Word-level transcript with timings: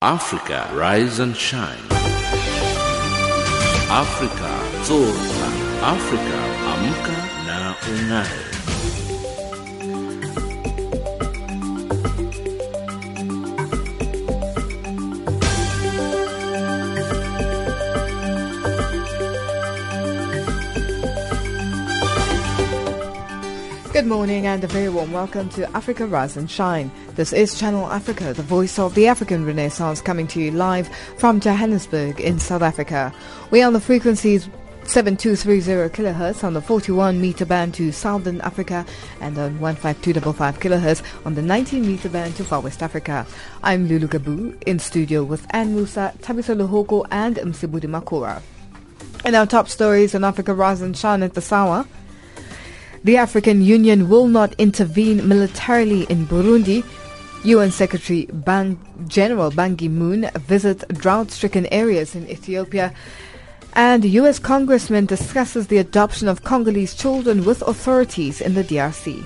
Africa, 0.00 0.70
rise 0.74 1.18
and 1.18 1.36
shine. 1.36 1.82
Africa, 3.90 4.52
zorka. 4.86 5.48
Africa, 5.82 6.38
amka 6.70 7.16
na 7.46 7.74
ung'are. 7.90 8.97
Good 23.98 24.06
morning 24.06 24.46
and 24.46 24.62
a 24.62 24.68
very 24.68 24.88
warm 24.88 25.10
welcome 25.10 25.48
to 25.48 25.68
Africa 25.76 26.06
Rise 26.06 26.36
and 26.36 26.48
Shine. 26.48 26.88
This 27.16 27.32
is 27.32 27.58
Channel 27.58 27.90
Africa, 27.90 28.32
the 28.32 28.44
voice 28.44 28.78
of 28.78 28.94
the 28.94 29.08
African 29.08 29.44
Renaissance, 29.44 30.00
coming 30.00 30.28
to 30.28 30.40
you 30.40 30.52
live 30.52 30.88
from 31.16 31.40
Johannesburg 31.40 32.20
in 32.20 32.38
South 32.38 32.62
Africa. 32.62 33.12
We 33.50 33.60
are 33.60 33.66
on 33.66 33.72
the 33.72 33.80
frequencies 33.80 34.48
7230 34.84 35.92
kilohertz 36.00 36.44
on 36.44 36.54
the 36.54 36.62
41 36.62 37.20
meter 37.20 37.44
band 37.44 37.74
to 37.74 37.90
Southern 37.90 38.40
Africa 38.42 38.86
and 39.20 39.36
on 39.36 39.58
15255 39.58 40.60
kilohertz 40.60 41.26
on 41.26 41.34
the 41.34 41.42
19 41.42 41.84
meter 41.84 42.08
band 42.08 42.36
to 42.36 42.44
Far 42.44 42.60
West 42.60 42.84
Africa. 42.84 43.26
I'm 43.64 43.88
Lulu 43.88 44.06
Gabu 44.06 44.62
in 44.62 44.78
studio 44.78 45.24
with 45.24 45.44
Anne 45.50 45.74
Musa, 45.74 46.14
Tabitha 46.22 46.54
Luhoko 46.54 47.04
and 47.10 47.34
Msibudi 47.38 47.90
Makura. 47.90 48.42
In 49.24 49.34
our 49.34 49.46
top 49.46 49.68
stories 49.68 50.14
on 50.14 50.22
Africa 50.22 50.54
Rise 50.54 50.82
and 50.82 50.96
Shine 50.96 51.24
at 51.24 51.34
the 51.34 51.40
Sawa, 51.40 51.84
the 53.04 53.16
African 53.16 53.62
Union 53.62 54.08
will 54.08 54.26
not 54.26 54.54
intervene 54.58 55.26
militarily 55.26 56.04
in 56.04 56.26
Burundi. 56.26 56.84
UN 57.44 57.70
Secretary 57.70 58.26
Ban- 58.32 58.78
General 59.06 59.50
Ban 59.50 59.76
Ki-moon 59.76 60.28
visits 60.38 60.84
drought-stricken 60.92 61.66
areas 61.66 62.14
in 62.14 62.28
Ethiopia. 62.28 62.92
And 63.74 64.04
U.S. 64.04 64.38
Congressman 64.38 65.06
discusses 65.06 65.68
the 65.68 65.78
adoption 65.78 66.26
of 66.26 66.42
Congolese 66.42 66.94
children 66.94 67.44
with 67.44 67.62
authorities 67.62 68.40
in 68.40 68.54
the 68.54 68.64
DRC. 68.64 69.24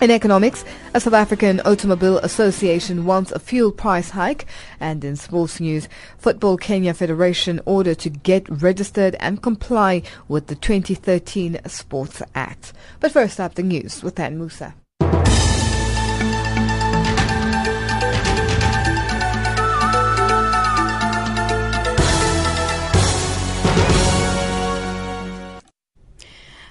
In 0.00 0.12
economics, 0.12 0.64
a 0.94 1.00
South 1.00 1.14
African 1.14 1.60
Automobile 1.62 2.18
Association 2.18 3.04
wants 3.04 3.32
a 3.32 3.40
fuel 3.40 3.72
price 3.72 4.10
hike. 4.10 4.46
And 4.78 5.04
in 5.04 5.16
sports 5.16 5.58
news, 5.58 5.88
Football 6.18 6.56
Kenya 6.56 6.94
Federation 6.94 7.60
ordered 7.64 7.98
to 8.00 8.10
get 8.10 8.48
registered 8.48 9.16
and 9.18 9.42
comply 9.42 10.02
with 10.28 10.46
the 10.46 10.54
2013 10.54 11.58
Sports 11.66 12.22
Act. 12.36 12.72
But 13.00 13.10
first 13.10 13.40
up, 13.40 13.56
the 13.56 13.64
news 13.64 14.04
with 14.04 14.20
Ann 14.20 14.38
Musa. 14.38 14.76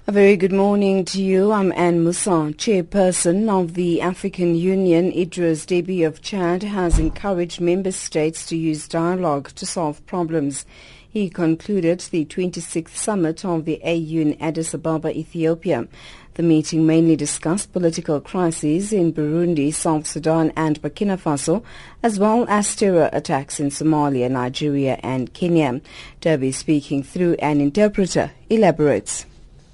A 0.10 0.14
very 0.14 0.38
good 0.38 0.54
morning 0.54 1.04
to 1.04 1.22
you. 1.22 1.52
I'm 1.52 1.74
Anne 1.74 2.02
Moussa, 2.02 2.54
chairperson 2.56 3.50
of 3.50 3.74
the 3.74 4.00
African 4.00 4.56
Union. 4.56 5.12
Idris 5.12 5.66
Deby 5.66 6.08
of 6.08 6.22
Chad 6.22 6.64
has 6.64 6.98
encouraged 6.98 7.60
member 7.60 7.92
states 7.92 8.46
to 8.46 8.56
use 8.56 8.88
dialogue 8.88 9.50
to 9.56 9.66
solve 9.66 10.06
problems. 10.06 10.66
He 11.10 11.30
concluded 11.30 12.00
the 12.00 12.24
26th 12.24 12.96
summit 12.96 13.44
of 13.44 13.66
the 13.66 13.82
AU 13.84 14.22
in 14.22 14.42
Addis 14.42 14.74
Ababa, 14.74 15.10
Ethiopia. 15.10 15.90
The 16.36 16.44
meeting 16.44 16.86
mainly 16.86 17.18
discussed 17.18 17.74
political 17.74 18.22
crises 18.22 18.94
in 18.94 19.12
Burundi, 19.12 19.74
South 19.74 20.08
Sudan 20.08 20.54
and 20.56 20.82
Burkina 20.82 21.20
Faso, 21.20 21.66
as 22.02 22.18
well 22.18 22.46
as 22.48 22.74
terror 22.78 23.10
attacks 23.12 23.60
in 23.60 23.72
Somalia, 23.72 24.32
Nigeria 24.32 25.02
and 25.04 25.34
Kenya. 25.34 25.82
Deby, 26.22 26.54
speaking 26.54 27.04
through 27.04 27.34
an 27.40 27.60
interpreter, 27.60 28.32
elaborates. 28.50 29.26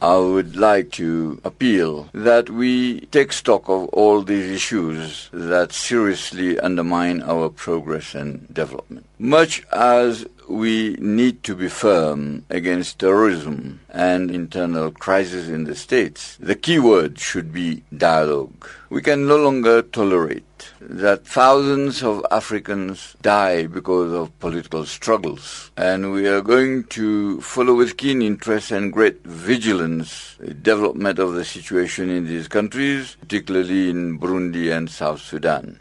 I 0.04 0.18
would 0.18 0.58
like 0.58 0.92
to 1.00 1.40
appeal 1.46 2.10
that 2.14 2.50
we 2.50 3.00
take 3.06 3.32
stock 3.32 3.70
of 3.70 3.88
all 3.94 4.22
these 4.22 4.52
issues 4.52 5.30
that 5.32 5.72
seriously 5.72 6.60
undermine 6.60 7.22
our 7.22 7.48
progress 7.48 8.14
and 8.14 8.54
development. 8.54 9.06
Much 9.18 9.64
as 9.72 10.26
we 10.50 10.98
need 11.00 11.42
to 11.44 11.56
be 11.56 11.70
firm 11.70 12.44
against 12.50 13.00
terrorism 13.00 13.80
and 13.90 14.30
internal 14.30 14.92
crisis 14.92 15.48
in 15.48 15.64
the 15.64 15.76
states, 15.76 16.36
the 16.38 16.56
key 16.56 16.80
word 16.80 17.18
should 17.18 17.54
be 17.54 17.84
dialogue. 17.96 18.68
We 18.90 19.02
can 19.02 19.26
no 19.26 19.38
longer 19.38 19.84
tolerate 19.84 20.44
that 20.80 21.26
thousands 21.26 22.04
of 22.04 22.26
Africans 22.32 23.16
die 23.22 23.68
because 23.68 24.12
of 24.14 24.38
political 24.40 24.86
struggles. 24.86 25.72
And 25.78 26.12
we 26.12 26.28
are 26.28 26.42
going 26.42 26.84
to 26.86 27.42
follow 27.42 27.76
with 27.76 27.98
keen 27.98 28.22
interest 28.22 28.72
and 28.72 28.92
great 28.92 29.24
vigilance 29.24 30.36
the 30.40 30.54
development 30.54 31.20
of 31.20 31.34
the 31.34 31.46
situation 31.46 32.10
in 32.10 32.28
these 32.28 32.48
countries, 32.48 33.16
particularly 33.22 33.90
in 33.90 34.20
Burundi 34.20 34.76
and 34.76 34.90
South 34.90 35.22
Sudan. 35.22 35.80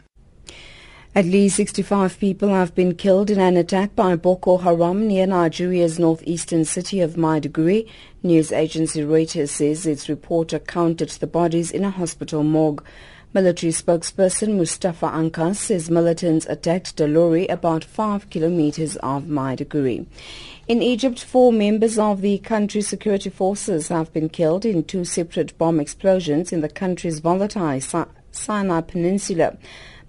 At 1.15 1.25
least 1.25 1.57
65 1.57 2.17
people 2.17 2.49
have 2.49 2.73
been 2.73 2.95
killed 2.95 3.29
in 3.29 3.39
an 3.39 3.55
attack 3.55 3.95
by 3.95 4.15
Boko 4.15 4.57
Haram 4.57 5.07
near 5.07 5.27
Nigeria's 5.27 5.99
northeastern 5.99 6.65
city 6.65 7.01
of 7.01 7.13
Maiduguri. 7.13 7.87
News 8.23 8.51
agency 8.51 9.01
Reuters 9.01 9.49
says 9.49 9.85
its 9.85 10.09
reporter 10.09 10.57
counted 10.57 11.09
the 11.09 11.27
bodies 11.27 11.69
in 11.69 11.83
a 11.83 11.91
hospital 11.91 12.41
morgue. 12.41 12.83
Military 13.35 13.71
spokesperson 13.71 14.57
Mustafa 14.57 15.07
Ankas 15.07 15.55
says 15.55 15.89
militants 15.89 16.45
attacked 16.45 16.95
Dalori 16.97 17.49
about 17.49 17.83
5 17.83 18.29
kilometers 18.29 18.95
of 18.97 19.23
Maiduguri. 19.23 20.05
In 20.67 20.83
Egypt, 20.83 21.23
four 21.23 21.51
members 21.51 21.97
of 21.97 22.21
the 22.21 22.37
country's 22.37 22.87
security 22.87 23.31
forces 23.31 23.87
have 23.87 24.13
been 24.13 24.29
killed 24.29 24.65
in 24.65 24.83
two 24.83 25.03
separate 25.03 25.57
bomb 25.57 25.79
explosions 25.79 26.53
in 26.53 26.61
the 26.61 26.69
country's 26.69 27.21
volatile 27.21 27.81
Sinai 28.31 28.81
Peninsula. 28.81 29.57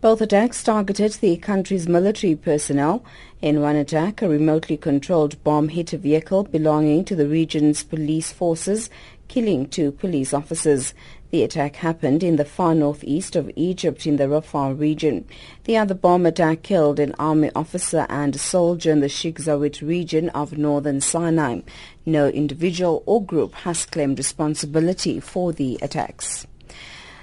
Both 0.03 0.21
attacks 0.21 0.63
targeted 0.63 1.13
the 1.13 1.39
country's 1.39 1.89
military 1.89 2.37
personnel. 2.37 3.03
In 3.41 3.63
one 3.63 3.77
attack, 3.77 4.21
a 4.21 4.29
remotely 4.29 4.77
controlled 4.77 5.43
bomb 5.43 5.71
hit 5.71 5.95
a 5.95 5.97
vehicle 5.97 6.43
belonging 6.45 7.07
to 7.07 7.17
the 7.17 7.27
region's 7.27 7.83
police 7.83 8.31
forces, 8.31 8.91
killing 9.29 9.67
two 9.67 9.93
police 9.93 10.35
officers. 10.35 10.93
The 11.35 11.43
attack 11.43 11.75
happened 11.75 12.23
in 12.23 12.37
the 12.37 12.45
far 12.45 12.77
northeast 12.77 13.35
of 13.35 13.51
Egypt 13.57 14.07
in 14.07 14.19
the 14.19 14.29
Rafah 14.29 14.79
region. 14.79 15.25
The 15.65 15.77
other 15.77 15.93
bomb 15.93 16.27
attack 16.27 16.63
killed 16.63 17.01
an 17.01 17.13
army 17.19 17.51
officer 17.57 18.07
and 18.09 18.37
a 18.37 18.39
soldier 18.39 18.93
in 18.93 19.01
the 19.01 19.09
Sheikh 19.09 19.41
Zuweid 19.41 19.83
region 19.83 20.29
of 20.29 20.57
northern 20.57 21.01
Sinai. 21.01 21.63
No 22.07 22.29
individual 22.29 23.03
or 23.05 23.21
group 23.21 23.53
has 23.67 23.85
claimed 23.85 24.19
responsibility 24.19 25.19
for 25.19 25.53
the 25.53 25.77
attacks. 25.83 26.47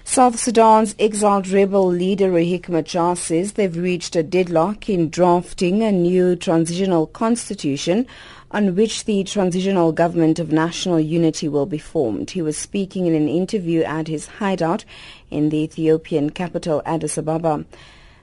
South 0.04 0.40
Sudan's 0.40 0.96
exiled 0.98 1.48
rebel 1.48 1.88
leader 1.88 2.32
Riek 2.32 2.68
Machar 2.68 3.16
says 3.16 3.54
they've 3.54 3.78
reached 3.78 4.16
a 4.16 4.24
deadlock 4.24 4.90
in 4.90 5.10
drafting 5.10 5.84
a 5.84 5.92
new 5.92 6.36
transitional 6.36 7.06
constitution 7.06 8.08
on 8.50 8.76
which 8.76 9.06
the 9.06 9.24
transitional 9.24 9.92
government 9.92 10.40
of 10.40 10.52
national 10.52 11.00
unity 11.00 11.48
will 11.48 11.68
be 11.68 11.78
formed. 11.78 12.32
He 12.32 12.42
was 12.42 12.58
speaking 12.58 13.06
in 13.06 13.14
an 13.14 13.30
interview 13.30 13.84
at 13.84 14.08
his 14.08 14.26
hideout 14.26 14.86
in 15.30 15.50
the 15.50 15.60
Ethiopian 15.60 16.32
capital 16.32 16.82
Addis 16.84 17.18
Ababa. 17.18 17.64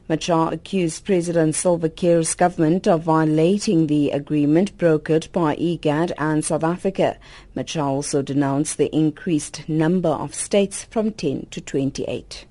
Machar 0.09 0.55
accused 0.55 1.05
President 1.05 1.55
Salva 1.55 1.91
Kiir's 1.91 2.35
government 2.35 2.89
of 2.89 3.03
violating 3.03 3.89
the 3.89 4.11
agreement 4.11 4.79
brokered 4.79 5.31
by 5.33 5.55
IGAD 5.57 6.13
and 6.17 6.43
South 6.43 6.65
Africa. 6.65 7.19
Machar 7.55 7.83
also 7.83 8.23
denounced 8.23 8.79
the 8.79 8.95
increased 8.97 9.69
number 9.69 10.09
of 10.09 10.35
states 10.35 10.85
from 10.85 11.13
10 11.13 11.49
to 11.51 11.61
28. 11.61 12.47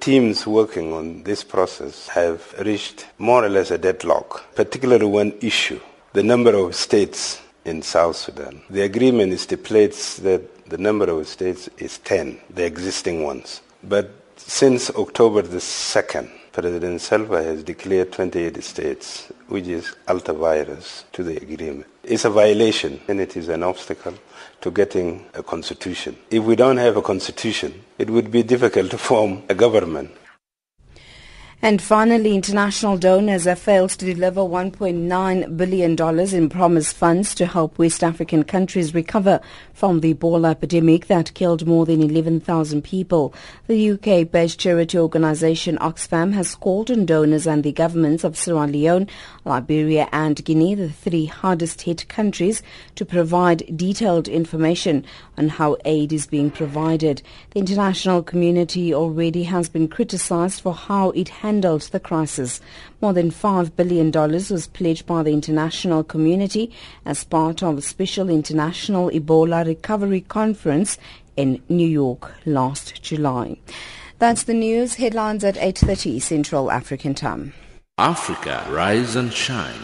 Teams 0.00 0.46
working 0.46 0.92
on 0.92 1.22
this 1.22 1.42
process 1.42 2.08
have 2.08 2.54
reached 2.60 3.06
more 3.16 3.42
or 3.42 3.48
less 3.48 3.70
a 3.70 3.78
deadlock, 3.78 4.44
particularly 4.54 5.06
one 5.06 5.32
issue, 5.40 5.80
the 6.12 6.22
number 6.22 6.54
of 6.54 6.74
states 6.74 7.40
in 7.64 7.80
South 7.80 8.16
Sudan. 8.16 8.60
The 8.68 8.82
agreement 8.82 9.40
stipulates 9.40 10.18
that 10.18 10.66
the 10.66 10.76
number 10.76 11.08
of 11.08 11.26
states 11.26 11.70
is 11.78 11.96
10, 12.00 12.38
the 12.50 12.66
existing 12.66 13.22
ones. 13.22 13.62
But 13.82 14.23
since 14.46 14.90
October 14.90 15.42
the 15.42 15.58
2nd, 15.58 16.30
President 16.52 17.00
Salva 17.00 17.42
has 17.42 17.64
declared 17.64 18.12
28 18.12 18.62
states, 18.62 19.32
which 19.48 19.66
is 19.66 19.96
ultra 20.06 20.34
vires 20.34 21.04
to 21.12 21.22
the 21.22 21.36
agreement. 21.36 21.86
It's 22.02 22.24
a 22.24 22.30
violation 22.30 23.00
and 23.08 23.20
it 23.20 23.36
is 23.36 23.48
an 23.48 23.62
obstacle 23.62 24.14
to 24.60 24.70
getting 24.70 25.24
a 25.34 25.42
constitution. 25.42 26.16
If 26.30 26.44
we 26.44 26.56
don't 26.56 26.76
have 26.76 26.96
a 26.96 27.02
constitution, 27.02 27.82
it 27.98 28.10
would 28.10 28.30
be 28.30 28.42
difficult 28.42 28.90
to 28.90 28.98
form 28.98 29.42
a 29.48 29.54
government. 29.54 30.10
And 31.64 31.80
finally, 31.80 32.34
international 32.34 32.98
donors 32.98 33.44
have 33.44 33.58
failed 33.58 33.88
to 33.92 34.04
deliver 34.04 34.42
$1.9 34.42 35.56
billion 35.56 36.34
in 36.34 36.48
promised 36.50 36.94
funds 36.94 37.34
to 37.36 37.46
help 37.46 37.78
West 37.78 38.04
African 38.04 38.44
countries 38.44 38.92
recover 38.92 39.40
from 39.72 40.00
the 40.00 40.12
Ebola 40.12 40.50
epidemic 40.50 41.06
that 41.06 41.32
killed 41.32 41.66
more 41.66 41.86
than 41.86 42.02
11,000 42.02 42.84
people. 42.84 43.32
The 43.66 43.92
UK-based 43.92 44.60
charity 44.60 44.98
organisation 44.98 45.78
Oxfam 45.78 46.34
has 46.34 46.54
called 46.54 46.90
on 46.90 47.06
donors 47.06 47.46
and 47.46 47.64
the 47.64 47.72
governments 47.72 48.24
of 48.24 48.36
Sierra 48.36 48.66
Leone, 48.66 49.08
Liberia 49.46 50.06
and 50.12 50.44
Guinea, 50.44 50.74
the 50.74 50.90
three 50.90 51.24
hardest 51.24 51.80
hit 51.80 52.06
countries, 52.08 52.62
to 52.94 53.06
provide 53.06 53.74
detailed 53.74 54.28
information 54.28 55.02
on 55.38 55.48
how 55.48 55.78
aid 55.86 56.12
is 56.12 56.26
being 56.26 56.50
provided. 56.50 57.22
The 57.52 57.60
international 57.60 58.22
community 58.22 58.92
already 58.92 59.44
has 59.44 59.70
been 59.70 59.88
criticised 59.88 60.60
for 60.60 60.74
how 60.74 61.08
it 61.12 61.30
handled 61.30 61.53
handled 61.54 61.82
the 61.92 62.00
crisis. 62.00 62.60
More 63.00 63.12
than 63.12 63.30
$5 63.30 63.76
billion 63.76 64.10
was 64.10 64.66
pledged 64.66 65.06
by 65.06 65.22
the 65.22 65.32
international 65.32 66.02
community 66.02 66.72
as 67.06 67.22
part 67.22 67.62
of 67.62 67.78
a 67.78 67.82
special 67.82 68.28
international 68.28 69.08
Ebola 69.10 69.64
recovery 69.64 70.22
conference 70.22 70.98
in 71.36 71.62
New 71.68 71.86
York 71.86 72.32
last 72.44 73.00
July. 73.02 73.56
That's 74.18 74.44
the 74.44 74.54
news 74.54 74.94
headlines 74.94 75.44
at 75.44 75.56
8:30 75.56 76.20
Central 76.22 76.70
African 76.70 77.14
Time. 77.14 77.52
Africa, 77.98 78.56
rise 78.70 79.14
and 79.16 79.32
shine. 79.32 79.82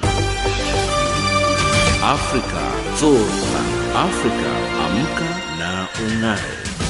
Africa, 2.16 2.64
zorka. 3.00 3.62
Africa, 4.08 4.50
amka 4.86 5.30
na 5.60 5.72
unai. 6.06 6.89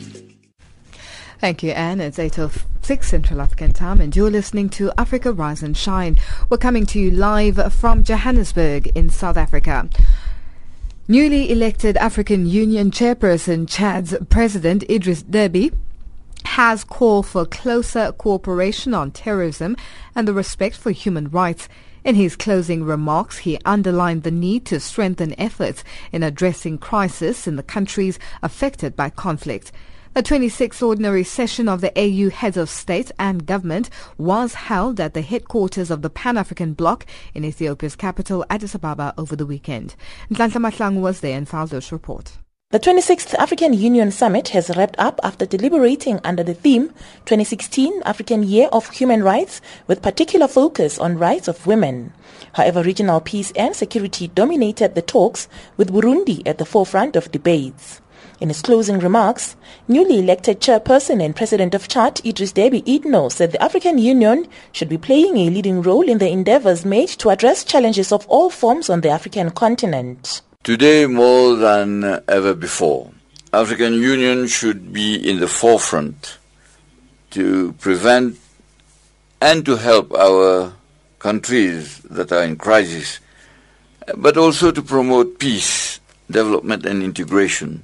Thank 1.41 1.63
you, 1.63 1.71
Anne. 1.71 2.01
It's 2.01 2.19
8.06 2.19 3.03
Central 3.03 3.41
African 3.41 3.73
Time 3.73 3.99
and 3.99 4.15
you're 4.15 4.29
listening 4.29 4.69
to 4.69 4.91
Africa 4.95 5.33
Rise 5.33 5.63
and 5.63 5.75
Shine. 5.75 6.17
We're 6.51 6.57
coming 6.57 6.85
to 6.85 6.99
you 6.99 7.09
live 7.09 7.73
from 7.73 8.03
Johannesburg 8.03 8.91
in 8.93 9.09
South 9.09 9.37
Africa. 9.37 9.89
Newly 11.07 11.51
elected 11.51 11.97
African 11.97 12.45
Union 12.45 12.91
Chairperson 12.91 13.67
Chad's 13.67 14.15
President 14.29 14.83
Idris 14.87 15.23
Deby 15.23 15.73
has 16.45 16.83
called 16.83 17.25
for 17.25 17.47
closer 17.47 18.11
cooperation 18.11 18.93
on 18.93 19.09
terrorism 19.09 19.75
and 20.13 20.27
the 20.27 20.35
respect 20.35 20.75
for 20.75 20.91
human 20.91 21.27
rights. 21.27 21.67
In 22.03 22.13
his 22.13 22.35
closing 22.35 22.83
remarks, 22.83 23.39
he 23.39 23.57
underlined 23.65 24.21
the 24.21 24.29
need 24.29 24.63
to 24.67 24.79
strengthen 24.79 25.33
efforts 25.39 25.83
in 26.11 26.21
addressing 26.21 26.77
crisis 26.77 27.47
in 27.47 27.55
the 27.55 27.63
countries 27.63 28.19
affected 28.43 28.95
by 28.95 29.09
conflict. 29.09 29.71
The 30.13 30.21
26th 30.21 30.85
ordinary 30.85 31.23
session 31.23 31.69
of 31.69 31.79
the 31.79 31.93
AU 31.97 32.31
heads 32.31 32.57
of 32.57 32.69
state 32.69 33.13
and 33.17 33.45
government 33.45 33.89
was 34.17 34.55
held 34.55 34.99
at 34.99 35.13
the 35.13 35.21
headquarters 35.21 35.89
of 35.89 36.01
the 36.01 36.09
Pan-African 36.09 36.73
Bloc 36.73 37.05
in 37.33 37.45
Ethiopia's 37.45 37.95
capital 37.95 38.43
Addis 38.49 38.75
Ababa 38.75 39.13
over 39.17 39.37
the 39.37 39.45
weekend. 39.45 39.95
Nhlanhla 40.29 40.69
Mahlangu 40.69 40.99
was 40.99 41.21
there 41.21 41.37
and 41.37 41.47
filed 41.47 41.69
this 41.69 41.93
report. 41.93 42.39
The 42.71 42.79
26th 42.79 43.35
African 43.35 43.71
Union 43.71 44.11
Summit 44.11 44.49
has 44.49 44.75
wrapped 44.75 44.99
up 44.99 45.21
after 45.23 45.45
deliberating 45.45 46.19
under 46.25 46.43
the 46.43 46.55
theme 46.55 46.89
2016 47.23 48.03
African 48.03 48.43
Year 48.43 48.67
of 48.73 48.89
Human 48.89 49.23
Rights 49.23 49.61
with 49.87 50.01
particular 50.01 50.49
focus 50.49 50.99
on 50.99 51.19
rights 51.19 51.47
of 51.47 51.65
women. 51.65 52.11
However, 52.51 52.83
regional 52.83 53.21
peace 53.21 53.53
and 53.55 53.73
security 53.73 54.27
dominated 54.27 54.93
the 54.93 55.01
talks 55.01 55.47
with 55.77 55.93
Burundi 55.93 56.45
at 56.45 56.57
the 56.57 56.65
forefront 56.65 57.15
of 57.15 57.31
debates. 57.31 58.01
In 58.41 58.49
his 58.49 58.63
closing 58.63 58.97
remarks, 58.97 59.55
newly 59.87 60.17
elected 60.17 60.61
chairperson 60.61 61.23
and 61.23 61.35
president 61.35 61.75
of 61.75 61.87
Chad, 61.87 62.19
Idris 62.25 62.53
Deby 62.53 62.83
Itno, 62.85 63.31
said 63.31 63.51
the 63.51 63.61
African 63.61 63.99
Union 63.99 64.47
should 64.71 64.89
be 64.89 64.97
playing 64.97 65.37
a 65.37 65.51
leading 65.51 65.83
role 65.83 66.09
in 66.09 66.17
the 66.17 66.27
endeavors 66.27 66.83
made 66.83 67.09
to 67.19 67.29
address 67.29 67.63
challenges 67.63 68.11
of 68.11 68.25
all 68.27 68.49
forms 68.49 68.89
on 68.89 69.01
the 69.01 69.09
African 69.09 69.51
continent. 69.51 70.41
Today, 70.63 71.05
more 71.05 71.55
than 71.55 72.03
ever 72.27 72.55
before, 72.55 73.11
African 73.53 73.93
Union 73.93 74.47
should 74.47 74.91
be 74.91 75.13
in 75.13 75.39
the 75.39 75.47
forefront 75.47 76.39
to 77.29 77.73
prevent 77.73 78.39
and 79.39 79.63
to 79.67 79.75
help 79.75 80.11
our 80.15 80.73
countries 81.19 81.99
that 82.09 82.31
are 82.31 82.41
in 82.41 82.55
crisis, 82.55 83.19
but 84.17 84.35
also 84.35 84.71
to 84.71 84.81
promote 84.81 85.37
peace, 85.37 85.99
development 86.31 86.87
and 86.87 87.03
integration 87.03 87.83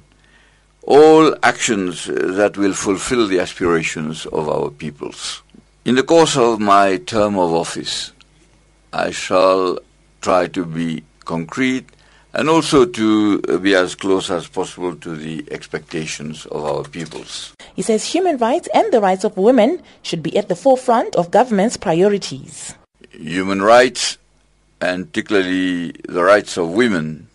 all 0.88 1.36
actions 1.42 2.08
uh, 2.08 2.32
that 2.32 2.56
will 2.56 2.72
fulfill 2.72 3.26
the 3.26 3.38
aspirations 3.38 4.24
of 4.26 4.48
our 4.48 4.70
peoples. 4.70 5.42
In 5.84 5.96
the 5.96 6.02
course 6.02 6.34
of 6.34 6.60
my 6.60 6.96
term 6.96 7.36
of 7.36 7.52
office, 7.52 8.12
I 8.90 9.10
shall 9.10 9.80
try 10.22 10.46
to 10.48 10.64
be 10.64 11.04
concrete 11.26 11.84
and 12.32 12.48
also 12.48 12.86
to 12.86 13.42
uh, 13.48 13.58
be 13.58 13.74
as 13.74 13.94
close 13.94 14.30
as 14.30 14.48
possible 14.48 14.96
to 14.96 15.14
the 15.14 15.44
expectations 15.50 16.46
of 16.46 16.64
our 16.64 16.84
peoples. 16.84 17.52
He 17.76 17.82
says 17.82 18.06
human 18.06 18.38
rights 18.38 18.68
and 18.72 18.90
the 18.90 19.00
rights 19.02 19.24
of 19.24 19.36
women 19.36 19.82
should 20.02 20.22
be 20.22 20.38
at 20.38 20.48
the 20.48 20.56
forefront 20.56 21.14
of 21.16 21.30
government's 21.30 21.76
priorities. 21.76 22.74
Human 23.10 23.60
rights, 23.60 24.16
and 24.80 25.06
particularly 25.12 25.92
the 26.08 26.24
rights 26.24 26.56
of 26.56 26.70
women, 26.70 27.28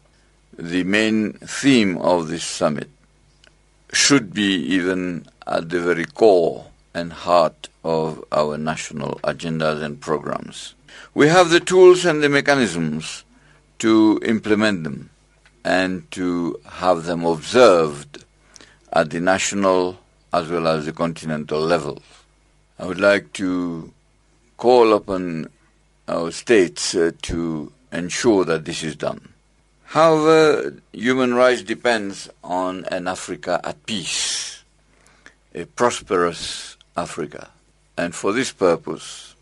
the 0.57 0.83
main 0.83 1.33
theme 1.33 1.99
of 1.99 2.29
this 2.29 2.43
summit 2.43 2.89
should 3.93 4.33
be 4.33 4.55
even 4.55 5.25
at 5.45 5.69
the 5.69 5.79
very 5.79 6.05
core 6.05 6.65
and 6.93 7.13
heart 7.13 7.69
of 7.83 8.23
our 8.31 8.57
national 8.57 9.19
agendas 9.23 9.81
and 9.81 10.01
programs. 10.01 10.73
We 11.13 11.27
have 11.27 11.49
the 11.49 11.59
tools 11.59 12.05
and 12.05 12.23
the 12.23 12.29
mechanisms 12.29 13.23
to 13.79 14.19
implement 14.25 14.83
them 14.83 15.09
and 15.63 16.09
to 16.11 16.59
have 16.65 17.03
them 17.03 17.25
observed 17.25 18.23
at 18.91 19.09
the 19.09 19.19
national 19.19 19.99
as 20.31 20.49
well 20.49 20.67
as 20.67 20.85
the 20.85 20.93
continental 20.93 21.59
level. 21.59 22.01
I 22.79 22.85
would 22.85 22.99
like 22.99 23.33
to 23.33 23.93
call 24.57 24.93
upon 24.93 25.49
our 26.07 26.31
states 26.31 26.95
uh, 26.95 27.11
to 27.23 27.71
ensure 27.91 28.43
that 28.45 28.65
this 28.65 28.83
is 28.83 28.95
done. 28.95 29.32
However, 29.93 30.73
human 30.91 31.35
rights 31.35 31.61
depends 31.61 32.27
on 32.43 32.83
an 32.85 33.07
Africa 33.07 33.61
at 33.63 33.85
peace, 33.85 34.63
a 35.53 35.65
prosperous 35.65 36.77
Africa. 36.97 37.51
And 37.95 38.15
for 38.15 38.33
this 38.33 38.51
purpose, 38.51 39.35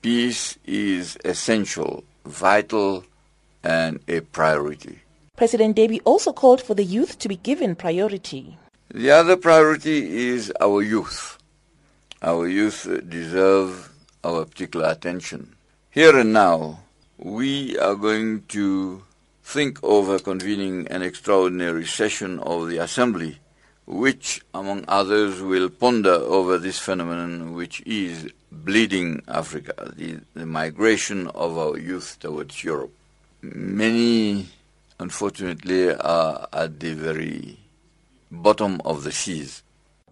peace 0.00 0.56
is 0.64 1.18
essential, 1.26 2.04
vital, 2.24 3.04
and 3.62 4.00
a 4.08 4.20
priority. 4.20 5.00
President 5.36 5.76
Deby 5.76 6.00
also 6.06 6.32
called 6.32 6.62
for 6.62 6.72
the 6.72 6.82
youth 6.96 7.18
to 7.18 7.28
be 7.28 7.36
given 7.36 7.76
priority. 7.76 8.56
The 8.88 9.10
other 9.10 9.36
priority 9.36 10.28
is 10.28 10.50
our 10.58 10.80
youth. 10.80 11.36
Our 12.22 12.48
youth 12.48 12.88
deserve 13.10 13.92
our 14.24 14.46
particular 14.46 14.88
attention. 14.88 15.54
Here 15.90 16.16
and 16.16 16.32
now, 16.32 16.80
we 17.18 17.76
are 17.76 17.94
going 17.94 18.44
to 18.56 19.02
think 19.46 19.78
over 19.84 20.18
convening 20.18 20.88
an 20.88 21.02
extraordinary 21.02 21.86
session 21.86 22.40
of 22.40 22.68
the 22.68 22.78
Assembly, 22.78 23.38
which, 23.86 24.42
among 24.52 24.84
others, 24.88 25.40
will 25.40 25.70
ponder 25.70 26.14
over 26.14 26.58
this 26.58 26.80
phenomenon 26.80 27.54
which 27.54 27.80
is 27.86 28.28
bleeding 28.50 29.22
Africa, 29.28 29.92
the, 29.96 30.18
the 30.34 30.44
migration 30.44 31.28
of 31.28 31.56
our 31.56 31.78
youth 31.78 32.18
towards 32.18 32.64
Europe. 32.64 32.92
Many, 33.40 34.48
unfortunately, 34.98 35.94
are 35.94 36.48
at 36.52 36.80
the 36.80 36.94
very 36.94 37.56
bottom 38.32 38.82
of 38.84 39.04
the 39.04 39.12
seas. 39.12 39.62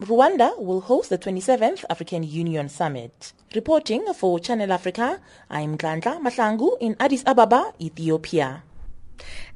Rwanda 0.01 0.57
will 0.61 0.81
host 0.81 1.11
the 1.11 1.19
27th 1.19 1.85
African 1.91 2.23
Union 2.23 2.69
Summit. 2.69 3.33
Reporting 3.53 4.07
for 4.15 4.39
Channel 4.39 4.71
Africa, 4.73 5.21
I'm 5.51 5.77
Nhlanhla 5.77 6.23
Mahlangu 6.23 6.79
in 6.81 6.95
Addis 7.01 7.25
Ababa, 7.27 7.73
Ethiopia. 7.81 8.63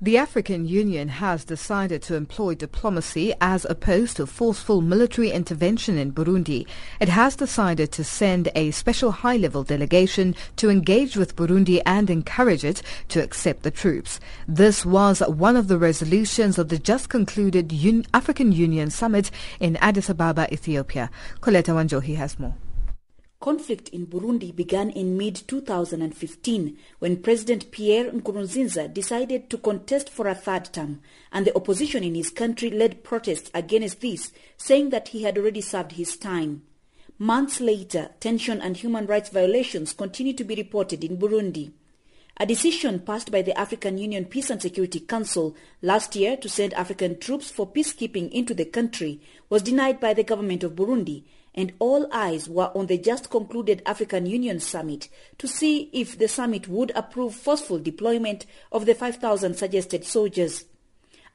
The 0.00 0.16
African 0.16 0.66
Union 0.66 1.08
has 1.08 1.44
decided 1.44 2.02
to 2.02 2.14
employ 2.14 2.54
diplomacy 2.54 3.34
as 3.40 3.64
opposed 3.64 4.16
to 4.16 4.26
forceful 4.26 4.80
military 4.80 5.30
intervention 5.30 5.98
in 5.98 6.12
Burundi. 6.12 6.66
It 7.00 7.08
has 7.08 7.34
decided 7.34 7.90
to 7.92 8.04
send 8.04 8.50
a 8.54 8.70
special 8.70 9.10
high-level 9.10 9.64
delegation 9.64 10.36
to 10.56 10.70
engage 10.70 11.16
with 11.16 11.34
Burundi 11.34 11.82
and 11.84 12.08
encourage 12.10 12.64
it 12.64 12.82
to 13.08 13.22
accept 13.22 13.62
the 13.64 13.70
troops. 13.70 14.20
This 14.46 14.86
was 14.86 15.20
one 15.20 15.56
of 15.56 15.68
the 15.68 15.78
resolutions 15.78 16.58
of 16.58 16.68
the 16.68 16.78
just 16.78 17.08
concluded 17.08 17.72
Un- 17.72 18.06
African 18.14 18.52
Union 18.52 18.90
summit 18.90 19.30
in 19.58 19.76
Addis 19.76 20.08
Ababa, 20.08 20.52
Ethiopia. 20.52 21.10
Coletta 21.40 21.74
Wanjohi 21.74 22.16
has 22.16 22.38
more. 22.38 22.54
Conflict 23.40 23.88
in 23.90 24.08
Burundi 24.08 24.50
began 24.54 24.90
in 24.90 25.16
mid-2015 25.16 26.76
when 26.98 27.22
President 27.22 27.70
Pierre 27.70 28.10
Nkurunziza 28.10 28.92
decided 28.92 29.48
to 29.48 29.58
contest 29.58 30.10
for 30.10 30.26
a 30.26 30.34
third 30.34 30.72
term 30.72 31.00
and 31.30 31.46
the 31.46 31.54
opposition 31.54 32.02
in 32.02 32.16
his 32.16 32.30
country 32.30 32.68
led 32.68 33.04
protests 33.04 33.48
against 33.54 34.00
this, 34.00 34.32
saying 34.56 34.90
that 34.90 35.08
he 35.08 35.22
had 35.22 35.38
already 35.38 35.60
served 35.60 35.92
his 35.92 36.16
time. 36.16 36.62
Months 37.16 37.60
later, 37.60 38.10
tension 38.18 38.60
and 38.60 38.76
human 38.76 39.06
rights 39.06 39.28
violations 39.28 39.92
continue 39.92 40.32
to 40.32 40.42
be 40.42 40.56
reported 40.56 41.04
in 41.04 41.16
Burundi. 41.16 41.70
A 42.38 42.46
decision 42.46 42.98
passed 42.98 43.30
by 43.30 43.42
the 43.42 43.56
African 43.56 43.98
Union 43.98 44.24
Peace 44.24 44.50
and 44.50 44.60
Security 44.60 44.98
Council 44.98 45.54
last 45.80 46.16
year 46.16 46.36
to 46.36 46.48
send 46.48 46.74
African 46.74 47.20
troops 47.20 47.52
for 47.52 47.70
peacekeeping 47.70 48.32
into 48.32 48.52
the 48.52 48.64
country 48.64 49.20
was 49.48 49.62
denied 49.62 50.00
by 50.00 50.12
the 50.12 50.24
government 50.24 50.64
of 50.64 50.74
Burundi 50.74 51.22
and 51.58 51.72
all 51.80 52.06
eyes 52.12 52.48
were 52.48 52.70
on 52.76 52.86
the 52.86 52.96
just 52.96 53.30
concluded 53.30 53.82
African 53.84 54.26
Union 54.26 54.60
summit 54.60 55.08
to 55.38 55.48
see 55.48 55.90
if 55.92 56.16
the 56.16 56.28
summit 56.28 56.68
would 56.68 56.92
approve 56.94 57.34
forceful 57.34 57.80
deployment 57.80 58.46
of 58.70 58.86
the 58.86 58.94
5,000 58.94 59.56
suggested 59.56 60.04
soldiers. 60.04 60.66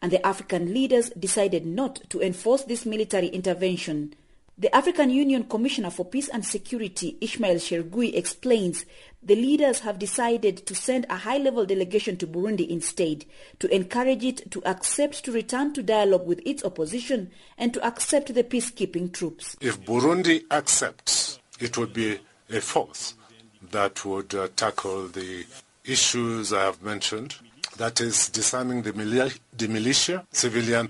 And 0.01 0.13
the 0.13 0.25
African 0.25 0.73
leaders 0.73 1.09
decided 1.09 1.65
not 1.65 2.09
to 2.09 2.21
enforce 2.21 2.63
this 2.63 2.85
military 2.85 3.27
intervention. 3.27 4.15
The 4.55 4.73
African 4.75 5.09
Union 5.09 5.45
Commissioner 5.45 5.89
for 5.89 6.05
Peace 6.05 6.29
and 6.29 6.45
Security, 6.45 7.17
Ismail 7.19 7.55
Chergui, 7.55 8.15
explains 8.15 8.85
the 9.23 9.35
leaders 9.35 9.79
have 9.79 9.97
decided 9.97 10.67
to 10.67 10.75
send 10.75 11.07
a 11.09 11.15
high-level 11.15 11.65
delegation 11.65 12.17
to 12.17 12.27
Burundi 12.27 12.69
instead 12.69 13.25
to 13.57 13.73
encourage 13.73 14.23
it 14.23 14.51
to 14.51 14.63
accept 14.63 15.25
to 15.25 15.31
return 15.31 15.73
to 15.73 15.81
dialogue 15.81 16.27
with 16.27 16.39
its 16.45 16.63
opposition 16.63 17.31
and 17.57 17.73
to 17.73 17.83
accept 17.83 18.31
the 18.35 18.43
peacekeeping 18.43 19.11
troops. 19.11 19.57
If 19.59 19.83
Burundi 19.85 20.43
accepts, 20.51 21.39
it 21.59 21.75
would 21.79 21.91
be 21.91 22.19
a 22.51 22.61
force 22.61 23.15
that 23.71 24.05
would 24.05 24.35
uh, 24.35 24.49
tackle 24.55 25.07
the 25.07 25.45
issues 25.83 26.53
I 26.53 26.65
have 26.65 26.83
mentioned. 26.83 27.37
That 27.77 27.99
is 28.01 28.29
disarming 28.29 28.83
the, 28.83 28.93
mili- 28.93 29.39
the 29.57 29.67
militia, 29.67 30.27
civilian 30.31 30.89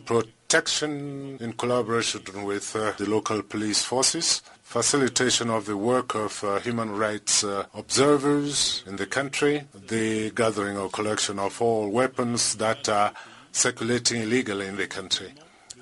protection 0.53 1.36
in 1.39 1.51
collaboration 1.53 2.22
with 2.43 2.75
uh, 2.75 2.91
the 2.98 3.10
local 3.10 3.41
police 3.41 3.81
forces, 3.83 4.43
facilitation 4.62 5.50
of 5.50 5.65
the 5.65 5.75
work 5.75 6.13
of 6.13 6.43
uh, 6.43 6.60
human 6.60 6.91
rights 6.95 7.43
uh, 7.43 7.65
observers 7.74 8.83
in 8.86 8.95
the 8.98 9.07
country, 9.07 9.63
the 9.88 10.29
gathering 10.36 10.77
or 10.77 10.91
collection 10.91 11.39
of 11.39 11.60
all 11.60 11.89
weapons 11.89 12.53
that 12.57 12.88
are 12.88 13.12
circulating 13.51 14.22
illegally 14.22 14.67
in 14.67 14.77
the 14.77 14.86
country, 14.86 15.33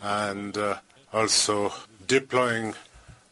and 0.04 0.58
uh, 0.58 0.78
also 1.12 1.74
deploying 2.08 2.74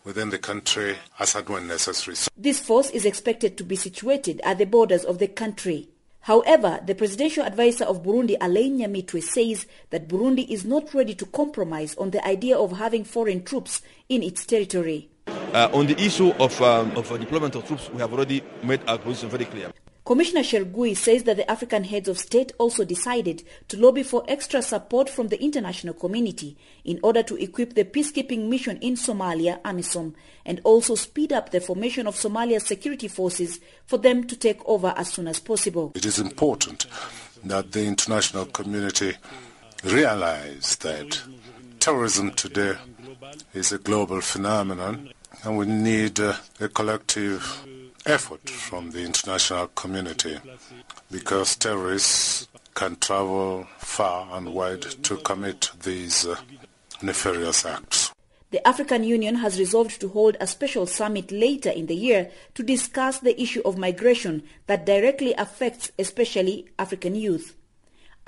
within 0.04 0.32
the 0.32 0.38
country 0.38 0.98
as 1.20 1.36
and 1.36 1.48
when 1.48 1.68
necessary. 1.68 2.18
This 2.36 2.60
force 2.60 2.90
is 2.90 3.06
expected 3.06 3.58
to 3.60 3.64
be 3.64 3.78
situated 3.78 4.42
at 4.44 4.58
the 4.58 4.66
borders 4.66 5.06
of 5.06 5.20
the 5.20 5.30
country. 5.30 5.88
However, 6.22 6.80
the 6.86 6.96
presidential 6.96 7.44
advisor 7.44 7.86
of 7.86 8.04
Burundi, 8.04 8.36
Alain 8.42 8.78
Nyamitwe, 8.80 9.24
says 9.24 9.66
that 9.90 10.08
Burundi 10.08 10.48
is 10.50 10.66
not 10.66 10.94
ready 10.94 11.16
to 11.16 11.26
compromise 11.26 11.96
on 11.96 12.12
the 12.12 12.26
idea 12.28 12.58
of 12.58 12.74
having 12.78 13.04
foreign 13.04 13.44
troops 13.44 13.82
in 14.10 14.22
its 14.22 14.46
territory. 14.46 15.10
Uh, 15.28 15.70
on 15.74 15.88
the 15.88 16.00
issue 16.00 16.30
of, 16.40 16.62
um, 16.62 16.92
of 16.96 17.08
deployment 17.20 17.56
of 17.56 17.66
troops, 17.66 17.90
we 17.92 18.00
have 18.00 18.14
already 18.14 18.44
made 18.64 18.82
our 18.88 18.98
position 18.98 19.30
very 19.30 19.46
clear. 19.46 19.72
Commissioner 20.10 20.42
Chergui 20.42 20.98
says 20.98 21.22
that 21.26 21.38
the 21.38 21.52
African 21.52 21.84
heads 21.84 22.08
of 22.10 22.18
state 22.18 22.52
also 22.58 22.84
decided 22.84 23.44
to 23.68 23.78
lobby 23.78 24.02
for 24.02 24.24
extra 24.28 24.60
support 24.60 25.08
from 25.08 25.28
the 25.28 25.40
international 25.40 25.94
community 25.94 26.58
in 26.84 27.00
order 27.04 27.22
to 27.22 27.36
equip 27.36 27.76
the 27.76 27.84
peacekeeping 27.84 28.48
mission 28.50 28.78
in 28.78 28.96
Somalia, 28.96 29.62
AMISOM, 29.62 30.16
and 30.48 30.62
also 30.64 30.96
speed 30.96 31.32
up 31.32 31.52
the 31.52 31.62
formation 31.62 32.08
of 32.08 32.16
Somalia's 32.16 32.66
security 32.66 33.08
forces 33.08 33.60
for 33.86 34.00
them 34.00 34.24
to 34.24 34.36
take 34.36 34.68
over 34.68 34.96
as 34.98 35.10
soon 35.14 35.28
as 35.28 35.40
possible. 35.40 35.92
It 35.94 36.08
is 36.08 36.18
important 36.18 36.88
that 37.44 37.72
the 37.72 37.86
international 37.86 38.48
community 38.48 39.14
realize 39.84 40.76
that 40.78 41.22
terrorism 41.80 42.32
today 42.32 42.74
is 43.54 43.72
a 43.72 43.78
global 43.78 44.22
phenomenon 44.22 45.12
and 45.44 45.56
we 45.56 45.68
need 45.68 46.20
uh, 46.20 46.34
a 46.60 46.68
collective 46.68 47.64
effort 48.10 48.50
from 48.50 48.92
the 48.92 49.04
international 49.04 49.68
community 49.68 50.38
because 51.12 51.56
terrorists 51.56 52.48
can 52.74 52.96
travel 52.96 53.68
far 53.78 54.28
and 54.36 54.54
wide 54.54 54.82
to 54.82 55.18
commit 55.18 55.70
these 55.84 56.26
uh, 56.26 56.36
nefarious 57.02 57.66
acts. 57.66 58.12
The 58.52 58.68
African 58.68 59.04
Union 59.04 59.36
has 59.36 59.60
resolved 59.60 60.02
to 60.02 60.08
hold 60.10 60.38
a 60.40 60.48
special 60.48 60.88
summit 60.88 61.32
later 61.32 61.70
in 61.70 61.86
the 61.86 61.96
year 61.96 62.32
to 62.56 62.64
discuss 62.64 63.20
the 63.20 63.40
issue 63.40 63.62
of 63.64 63.78
migration 63.78 64.42
that 64.66 64.88
directly 64.88 65.34
affects 65.34 65.92
especially 66.00 66.68
African 66.80 67.14
youth. 67.14 67.56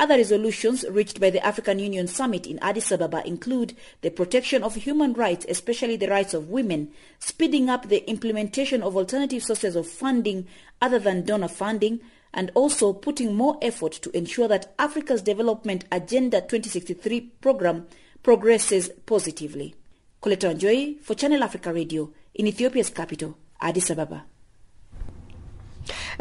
Other 0.02 0.18
resolutions 0.18 0.84
reached 0.90 1.20
by 1.20 1.30
the 1.30 1.46
African 1.46 1.78
Union 1.78 2.08
Summit 2.08 2.48
in 2.48 2.58
Addis 2.58 2.92
Ababa 2.92 3.22
include 3.24 3.76
the 4.02 4.10
protection 4.10 4.64
of 4.64 4.74
human 4.74 5.14
rights, 5.14 5.46
especially 5.48 5.96
the 5.96 6.08
rights 6.08 6.34
of 6.34 6.50
women, 6.50 6.92
speeding 7.20 7.70
up 7.70 7.88
the 7.88 8.04
implementation 8.10 8.82
of 8.82 8.98
alternative 8.98 9.44
sources 9.44 9.76
of 9.76 9.88
funding 9.88 10.48
other 10.82 10.98
than 10.98 11.24
donor 11.24 11.48
funding, 11.48 12.00
and 12.34 12.50
also 12.56 12.94
putting 12.94 13.36
more 13.36 13.60
effort 13.62 13.92
to 13.92 14.10
ensure 14.18 14.48
that 14.48 14.74
Africa's 14.80 15.22
Development 15.22 15.86
Agenda 15.92 16.42
2063 16.42 17.22
program 17.40 17.86
progresses 18.24 18.90
positively. 19.06 19.76
Coletta 20.20 21.00
for 21.04 21.14
Channel 21.14 21.44
Africa 21.44 21.72
Radio 21.72 22.12
in 22.34 22.48
Ethiopia's 22.48 22.90
capital, 22.90 23.38
Addis 23.62 23.92
Ababa. 23.92 24.26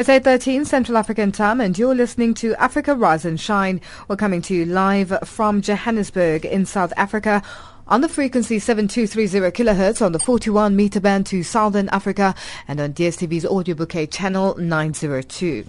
It's 0.01 0.09
8.13 0.09 0.67
Central 0.67 0.97
African 0.97 1.31
time 1.31 1.61
and 1.61 1.79
you're 1.79 1.95
listening 1.95 2.33
to 2.37 2.55
Africa 2.55 2.95
Rise 2.95 3.27
and 3.27 3.39
Shine. 3.39 3.83
We're 4.09 4.17
coming 4.17 4.41
to 4.41 4.55
you 4.55 4.65
live 4.65 5.13
from 5.25 5.61
Johannesburg 5.61 6.47
in 6.47 6.65
South 6.65 6.95
Africa 6.97 7.43
on 7.87 8.01
the 8.01 8.09
frequency 8.09 8.59
7230 8.59 9.63
kilohertz 9.63 10.01
on 10.01 10.13
the 10.13 10.19
41 10.19 10.75
meter 10.75 11.01
band 11.01 11.27
to 11.27 11.43
Southern 11.43 11.91
Africa 11.91 12.35
and 12.67 12.81
on 12.81 12.95
DSTV's 12.95 13.45
audio 13.45 13.75
bouquet 13.75 14.07
channel 14.07 14.57
902. 14.57 15.67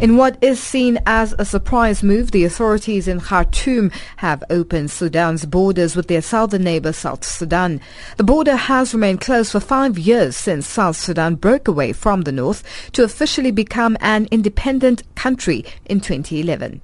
In 0.00 0.16
what 0.16 0.36
is 0.42 0.60
seen 0.60 0.98
as 1.06 1.34
a 1.38 1.44
surprise 1.44 2.02
move, 2.02 2.30
the 2.30 2.44
authorities 2.44 3.08
in 3.08 3.20
Khartoum 3.20 3.90
have 4.16 4.44
opened 4.50 4.90
Sudan's 4.90 5.46
borders 5.46 5.96
with 5.96 6.08
their 6.08 6.22
southern 6.22 6.64
neighbor, 6.64 6.92
South 6.92 7.24
Sudan. 7.24 7.80
The 8.16 8.24
border 8.24 8.56
has 8.56 8.92
remained 8.92 9.20
closed 9.20 9.52
for 9.52 9.60
five 9.60 9.98
years 9.98 10.36
since 10.36 10.66
South 10.66 10.96
Sudan 10.96 11.36
broke 11.36 11.68
away 11.68 11.92
from 11.92 12.22
the 12.22 12.32
north 12.32 12.62
to 12.92 13.04
officially 13.04 13.50
become 13.50 13.96
an 14.00 14.28
independent 14.30 15.02
country 15.14 15.64
in 15.86 16.00
2011. 16.00 16.80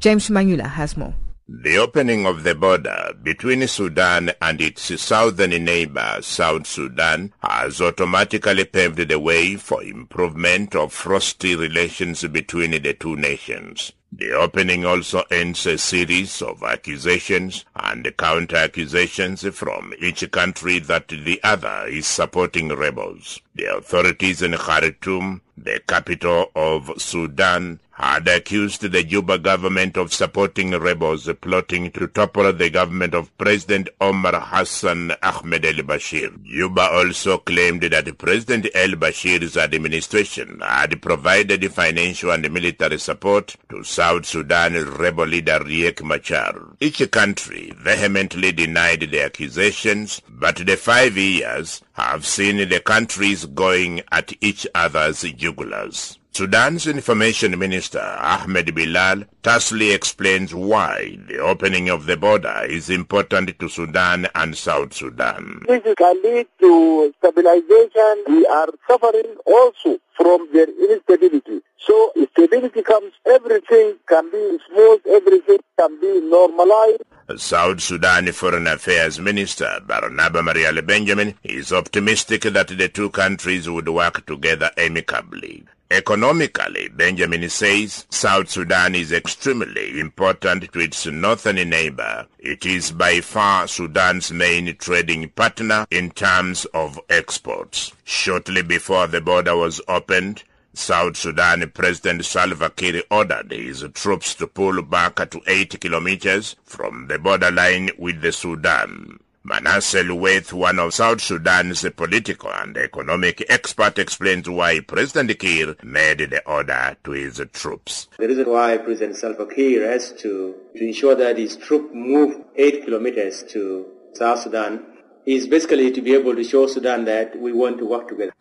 James 0.00 0.28
Shimanyula 0.28 0.70
has 0.70 0.96
more. 0.96 1.14
The 1.54 1.76
opening 1.76 2.24
of 2.24 2.44
the 2.44 2.54
border 2.54 3.12
between 3.22 3.68
Sudan 3.68 4.32
and 4.40 4.58
its 4.58 4.98
southern 5.00 5.50
neighbor, 5.50 6.16
South 6.22 6.66
Sudan, 6.66 7.34
has 7.42 7.78
automatically 7.78 8.64
paved 8.64 9.06
the 9.06 9.18
way 9.18 9.56
for 9.56 9.82
improvement 9.82 10.74
of 10.74 10.94
frosty 10.94 11.54
relations 11.54 12.24
between 12.24 12.70
the 12.70 12.94
two 12.94 13.16
nations. 13.16 13.92
The 14.10 14.32
opening 14.32 14.86
also 14.86 15.24
ends 15.30 15.66
a 15.66 15.76
series 15.76 16.40
of 16.40 16.62
accusations 16.62 17.66
and 17.76 18.10
counter-accusations 18.16 19.46
from 19.54 19.92
each 19.98 20.28
country 20.30 20.78
that 20.78 21.08
the 21.08 21.38
other 21.44 21.84
is 21.86 22.06
supporting 22.06 22.68
rebels. 22.68 23.42
The 23.54 23.76
authorities 23.76 24.40
in 24.40 24.52
Khartoum, 24.52 25.42
the 25.58 25.80
capital 25.86 26.50
of 26.56 26.92
Sudan, 26.96 27.80
had 28.02 28.26
accused 28.26 28.82
the 28.82 29.04
Juba 29.04 29.38
government 29.38 29.96
of 29.96 30.12
supporting 30.12 30.72
rebels 30.72 31.30
plotting 31.40 31.92
to 31.92 32.08
topple 32.08 32.52
the 32.52 32.68
government 32.68 33.14
of 33.14 33.36
President 33.38 33.88
Omar 34.00 34.40
Hassan 34.40 35.12
Ahmed 35.22 35.64
el-Bashir. 35.64 36.42
Juba 36.44 36.90
also 36.90 37.38
claimed 37.38 37.84
that 37.84 38.18
President 38.18 38.66
el-Bashir's 38.74 39.56
administration 39.56 40.60
had 40.60 41.00
provided 41.00 41.72
financial 41.72 42.32
and 42.32 42.52
military 42.52 42.98
support 42.98 43.54
to 43.68 43.84
South 43.84 44.26
Sudan 44.26 44.74
rebel 44.96 45.26
leader 45.26 45.60
Riek 45.60 46.02
Machar. 46.02 46.74
Each 46.80 47.08
country 47.08 47.72
vehemently 47.76 48.50
denied 48.50 49.02
the 49.12 49.22
accusations, 49.22 50.20
but 50.28 50.56
the 50.56 50.76
five 50.76 51.16
years 51.16 51.80
have 51.92 52.26
seen 52.26 52.68
the 52.68 52.80
countries 52.80 53.46
going 53.46 54.02
at 54.10 54.32
each 54.40 54.66
other's 54.74 55.22
jugulars. 55.22 56.18
Sudan's 56.34 56.86
Information 56.86 57.58
Minister 57.58 58.00
Ahmed 58.00 58.74
Bilal 58.74 59.24
tersely 59.42 59.92
explains 59.92 60.54
why 60.54 61.18
the 61.28 61.36
opening 61.36 61.90
of 61.90 62.06
the 62.06 62.16
border 62.16 62.64
is 62.66 62.88
important 62.88 63.58
to 63.58 63.68
Sudan 63.68 64.26
and 64.34 64.56
South 64.56 64.94
Sudan. 64.94 65.60
This 65.68 65.82
can 65.94 66.22
lead 66.22 66.46
to 66.60 67.12
stabilization. 67.18 68.24
We 68.28 68.46
are 68.46 68.68
suffering 68.88 69.36
also 69.44 69.98
from 70.16 70.48
their 70.54 70.68
instability. 70.90 71.60
So 71.76 72.12
if 72.16 72.30
stability 72.30 72.80
comes, 72.80 73.12
everything 73.26 73.96
can 74.08 74.30
be 74.30 74.58
smooth, 74.70 75.00
everything 75.10 75.58
can 75.78 76.00
be 76.00 76.18
normalized. 76.22 77.02
South 77.36 77.82
Sudan 77.82 78.32
Foreign 78.32 78.68
Affairs 78.68 79.20
Minister 79.20 79.80
Barnaba 79.86 80.42
Marial 80.42 80.80
Benjamin 80.80 81.34
is 81.44 81.74
optimistic 81.74 82.42
that 82.44 82.68
the 82.68 82.88
two 82.88 83.10
countries 83.10 83.68
would 83.68 83.88
work 83.90 84.24
together 84.24 84.70
amicably. 84.78 85.64
Economically, 85.92 86.88
Benjamin 86.88 87.46
says 87.50 88.06
South 88.08 88.48
Sudan 88.48 88.94
is 88.94 89.12
extremely 89.12 90.00
important 90.00 90.72
to 90.72 90.78
its 90.80 91.04
northern 91.04 91.68
neighbor. 91.68 92.26
It 92.38 92.64
is 92.64 92.92
by 92.92 93.20
far 93.20 93.68
Sudan's 93.68 94.32
main 94.32 94.74
trading 94.78 95.28
partner 95.28 95.84
in 95.90 96.10
terms 96.12 96.64
of 96.72 96.98
exports. 97.10 97.92
Shortly 98.04 98.62
before 98.62 99.06
the 99.06 99.20
border 99.20 99.54
was 99.54 99.82
opened, 99.86 100.44
South 100.72 101.18
Sudan 101.18 101.70
President 101.74 102.24
Salva 102.24 102.70
Kiir 102.70 103.02
ordered 103.10 103.52
his 103.52 103.84
troops 103.92 104.34
to 104.36 104.46
pull 104.46 104.80
back 104.80 105.16
to 105.16 105.42
8 105.46 105.78
kilometers 105.78 106.56
from 106.64 107.08
the 107.08 107.18
borderline 107.18 107.90
with 107.98 108.22
the 108.22 108.32
Sudan. 108.32 109.18
Manasseh 109.44 110.04
Lueth, 110.04 110.52
one 110.52 110.78
of 110.78 110.94
South 110.94 111.20
Sudan's 111.20 111.84
political 111.96 112.52
and 112.52 112.76
economic 112.76 113.44
expert, 113.48 113.98
explains 113.98 114.48
why 114.48 114.78
President 114.78 115.36
Kiir 115.36 115.74
made 115.82 116.30
the 116.30 116.46
order 116.46 116.96
to 117.02 117.10
his 117.10 117.42
troops. 117.52 118.06
The 118.18 118.28
reason 118.28 118.48
why 118.48 118.76
President 118.78 119.16
Salva 119.16 119.46
Kiir 119.46 119.90
has 119.90 120.12
to, 120.20 120.54
to 120.76 120.84
ensure 120.84 121.16
that 121.16 121.38
his 121.38 121.56
troops 121.56 121.90
move 121.92 122.36
8 122.54 122.84
kilometers 122.84 123.42
to 123.50 123.86
South 124.12 124.42
Sudan 124.42 124.84
is 125.26 125.48
basically 125.48 125.90
to 125.90 126.00
be 126.00 126.14
able 126.14 126.36
to 126.36 126.44
show 126.44 126.68
Sudan 126.68 127.04
that 127.06 127.36
we 127.36 127.52
want 127.52 127.78
to 127.78 127.84
work 127.84 128.06
together. 128.08 128.32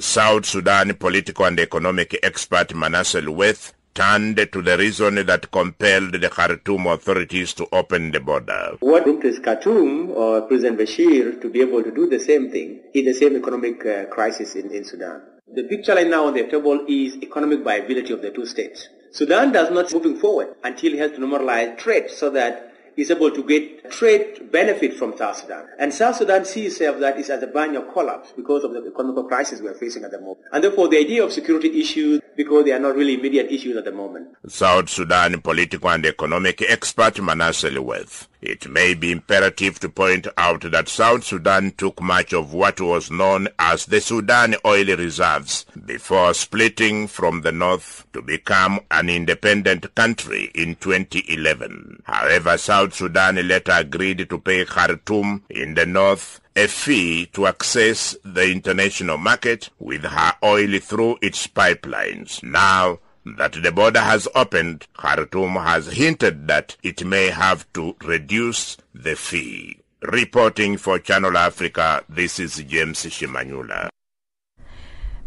South 0.00 0.44
Sudan 0.44 0.92
political 0.96 1.46
and 1.46 1.58
economic 1.60 2.18
expert 2.22 2.74
Manasseh 2.74 3.22
Lueth 3.22 3.72
turned 3.94 4.36
to 4.36 4.62
the 4.62 4.76
reason 4.78 5.14
that 5.26 5.50
compelled 5.50 6.12
the 6.12 6.28
Khartoum 6.28 6.86
authorities 6.86 7.52
to 7.54 7.66
open 7.72 8.10
the 8.10 8.20
border. 8.20 8.76
What 8.80 9.04
prompted 9.04 9.42
Khartoum 9.42 10.10
or 10.10 10.42
President 10.42 10.78
Bashir 10.78 11.40
to 11.40 11.48
be 11.50 11.60
able 11.60 11.82
to 11.82 11.90
do 11.90 12.08
the 12.08 12.18
same 12.20 12.50
thing 12.50 12.80
in 12.94 13.04
the 13.04 13.14
same 13.14 13.36
economic 13.36 13.84
uh, 13.84 14.06
crisis 14.06 14.54
in, 14.54 14.70
in 14.70 14.84
Sudan? 14.84 15.22
The 15.54 15.64
picture 15.64 15.94
right 15.94 16.06
now 16.06 16.26
on 16.26 16.34
the 16.34 16.44
table 16.44 16.84
is 16.88 17.16
economic 17.16 17.62
viability 17.62 18.12
of 18.12 18.22
the 18.22 18.30
two 18.30 18.46
states. 18.46 18.88
Sudan 19.10 19.52
does 19.52 19.70
not 19.70 19.92
moving 19.92 20.18
forward 20.18 20.54
until 20.64 20.94
it 20.94 20.98
has 20.98 21.10
to 21.12 21.18
normalize 21.18 21.76
trade 21.76 22.10
so 22.10 22.30
that 22.30 22.71
is 22.96 23.10
able 23.10 23.30
to 23.30 23.42
get 23.42 23.90
trade 23.90 24.50
benefit 24.50 24.94
from 24.94 25.16
South 25.16 25.36
Sudan. 25.38 25.66
And 25.78 25.92
South 25.92 26.16
Sudan 26.16 26.44
sees 26.44 26.72
itself 26.72 27.00
that 27.00 27.18
it's 27.18 27.30
at 27.30 27.40
the 27.40 27.46
brink 27.46 27.76
of 27.76 27.92
collapse 27.92 28.32
because 28.36 28.64
of 28.64 28.72
the 28.72 28.86
economic 28.86 29.28
crisis 29.28 29.60
we 29.60 29.68
are 29.68 29.74
facing 29.74 30.04
at 30.04 30.10
the 30.10 30.20
moment. 30.20 30.40
And 30.52 30.62
therefore 30.62 30.88
the 30.88 30.98
idea 30.98 31.24
of 31.24 31.32
security 31.32 31.80
issues, 31.80 32.20
because 32.36 32.64
they 32.64 32.72
are 32.72 32.78
not 32.78 32.96
really 32.96 33.14
immediate 33.14 33.50
issues 33.50 33.76
at 33.76 33.84
the 33.84 33.92
moment. 33.92 34.28
South 34.48 34.88
Sudan 34.88 35.40
political 35.40 35.90
and 35.90 36.04
economic 36.06 36.62
expert 36.62 37.20
Manasseh 37.20 37.70
Lueth. 37.70 38.28
It 38.42 38.68
may 38.68 38.94
be 38.94 39.12
imperative 39.12 39.78
to 39.80 39.88
point 39.88 40.26
out 40.36 40.68
that 40.72 40.88
South 40.88 41.22
Sudan 41.22 41.70
took 41.76 42.02
much 42.02 42.32
of 42.32 42.52
what 42.52 42.80
was 42.80 43.08
known 43.08 43.46
as 43.56 43.86
the 43.86 44.00
Sudan 44.00 44.56
oil 44.66 44.96
reserves 44.96 45.64
before 45.86 46.34
splitting 46.34 47.06
from 47.06 47.42
the 47.42 47.52
north 47.52 48.04
to 48.12 48.20
become 48.20 48.80
an 48.90 49.08
independent 49.08 49.94
country 49.94 50.50
in 50.56 50.74
2011. 50.74 52.02
However, 52.04 52.58
South 52.58 52.94
Sudan 52.94 53.36
later 53.46 53.72
agreed 53.76 54.28
to 54.28 54.38
pay 54.40 54.64
Khartoum 54.64 55.44
in 55.48 55.74
the 55.74 55.86
north 55.86 56.40
a 56.56 56.66
fee 56.66 57.26
to 57.26 57.46
access 57.46 58.16
the 58.24 58.50
international 58.50 59.18
market 59.18 59.70
with 59.78 60.02
her 60.02 60.32
oil 60.42 60.80
through 60.80 61.16
its 61.22 61.46
pipelines. 61.46 62.42
Now, 62.42 62.98
that 63.24 63.52
the 63.62 63.72
border 63.72 64.00
has 64.00 64.28
opened, 64.34 64.86
Khartoum 64.94 65.52
has 65.52 65.86
hinted 65.86 66.48
that 66.48 66.76
it 66.82 67.04
may 67.04 67.26
have 67.26 67.70
to 67.74 67.96
reduce 68.02 68.76
the 68.94 69.16
fee. 69.16 69.78
Reporting 70.02 70.76
for 70.76 70.98
Channel 70.98 71.36
Africa, 71.36 72.04
this 72.08 72.40
is 72.40 72.56
James 72.56 73.04
Shimanyula. 73.04 73.88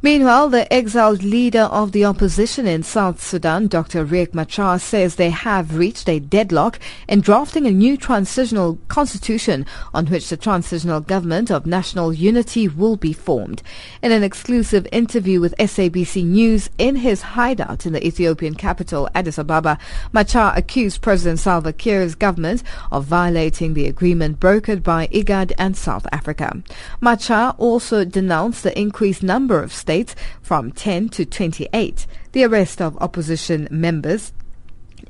Meanwhile, 0.01 0.49
the 0.49 0.71
exiled 0.71 1.23
leader 1.23 1.63
of 1.63 1.91
the 1.91 2.05
opposition 2.05 2.67
in 2.67 2.84
South 2.84 3.23
Sudan, 3.23 3.67
Dr. 3.67 4.05
Riek 4.05 4.36
Machar, 4.36 4.77
says 4.77 5.15
they 5.15 5.31
have 5.31 5.77
reached 5.77 6.08
a 6.08 6.19
deadlock 6.19 6.79
in 7.08 7.21
drafting 7.21 7.65
a 7.65 7.71
new 7.71 7.97
transitional 7.97 8.77
constitution 8.88 9.65
on 9.95 10.05
which 10.05 10.29
the 10.29 10.38
transitional 10.38 10.99
government 10.99 11.49
of 11.49 11.65
national 11.65 12.13
unity 12.13 12.67
will 12.67 12.97
be 12.97 13.13
formed. 13.13 13.63
In 14.03 14.12
an 14.12 14.21
exclusive 14.21 14.86
interview 14.91 15.39
with 15.39 15.55
SABC 15.58 16.23
News 16.23 16.69
in 16.77 16.97
his 16.97 17.21
hideout 17.21 17.88
in 17.88 17.93
the 17.93 18.05
Ethiopian 18.05 18.53
capital, 18.53 19.10
Addis 19.15 19.39
Ababa, 19.39 19.79
Machar 20.13 20.53
accused 20.55 21.01
President 21.01 21.39
Salva 21.39 21.73
Kiir's 21.73 22.13
government 22.13 22.62
of 22.91 23.05
violating 23.05 23.73
the 23.73 23.88
agreement 23.88 24.39
brokered 24.39 24.84
by 24.84 25.08
IGAD 25.08 25.53
and 25.58 25.75
South 25.75 26.05
Africa. 26.12 26.62
Machar 27.01 27.55
also 27.58 28.05
denounced 28.05 28.62
the 28.62 28.77
increased 28.79 29.23
number 29.23 29.63
of 29.63 29.73
states 29.86 30.15
from 30.41 30.71
10 30.71 31.10
to 31.10 31.26
28, 31.26 32.08
the 32.32 32.43
arrest 32.43 32.82
of 32.82 32.98
opposition 32.98 33.67
members, 33.69 34.34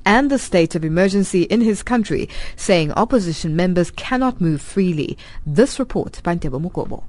and 0.05 0.29
the 0.29 0.37
state 0.37 0.75
of 0.75 0.83
emergency 0.83 1.43
in 1.43 1.61
his 1.61 1.81
country, 1.81 2.27
saying 2.57 2.91
opposition 2.91 3.55
members 3.55 3.89
cannot 3.91 4.41
move 4.41 4.61
freely. 4.61 5.17
This 5.45 5.79
report 5.79 6.21
by 6.23 6.35
Ntebo 6.35 6.59
Mukobo. 6.59 7.03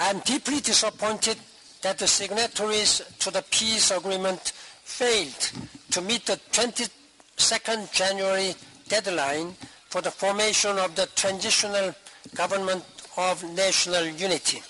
I 0.00 0.10
am 0.10 0.18
deeply 0.24 0.58
disappointed 0.58 1.36
that 1.82 1.98
the 1.98 2.08
signatories 2.08 3.02
to 3.20 3.30
the 3.30 3.44
peace 3.50 3.92
agreement 3.92 4.50
failed 4.82 5.52
to 5.92 6.00
meet 6.02 6.26
the 6.26 6.40
22nd 6.50 7.92
January 7.92 8.54
deadline 8.88 9.54
for 9.90 10.00
the 10.02 10.10
formation 10.10 10.76
of 10.78 10.96
the 10.96 11.06
transitional 11.14 11.94
government 12.34 12.82
of 13.16 13.44
national 13.54 14.06
unity. 14.06 14.60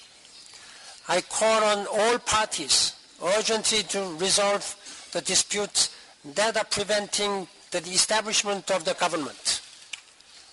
I 1.09 1.21
call 1.21 1.63
on 1.65 1.87
all 1.87 2.19
parties 2.19 2.95
urgently 3.23 3.83
to 3.85 4.17
resolve 4.17 4.65
the 5.13 5.21
disputes 5.21 5.95
that 6.35 6.57
are 6.57 6.65
preventing 6.65 7.47
the 7.71 7.79
establishment 7.79 8.71
of 8.71 8.85
the 8.85 8.95
government. 8.95 9.61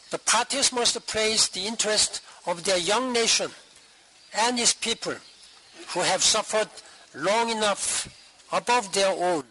The 0.09 0.19
parties 0.19 0.73
must 0.73 1.05
place 1.07 1.47
the 1.47 1.65
interest 1.65 2.21
of 2.45 2.63
their 2.63 2.77
young 2.77 3.13
nation 3.13 3.51
and 4.33 4.59
its 4.59 4.73
people 4.73 5.15
who 5.93 6.01
have 6.01 6.21
suffered 6.21 6.69
long 7.15 7.49
enough 7.49 8.09
above 8.51 8.91
their 8.93 9.11
own. 9.11 9.43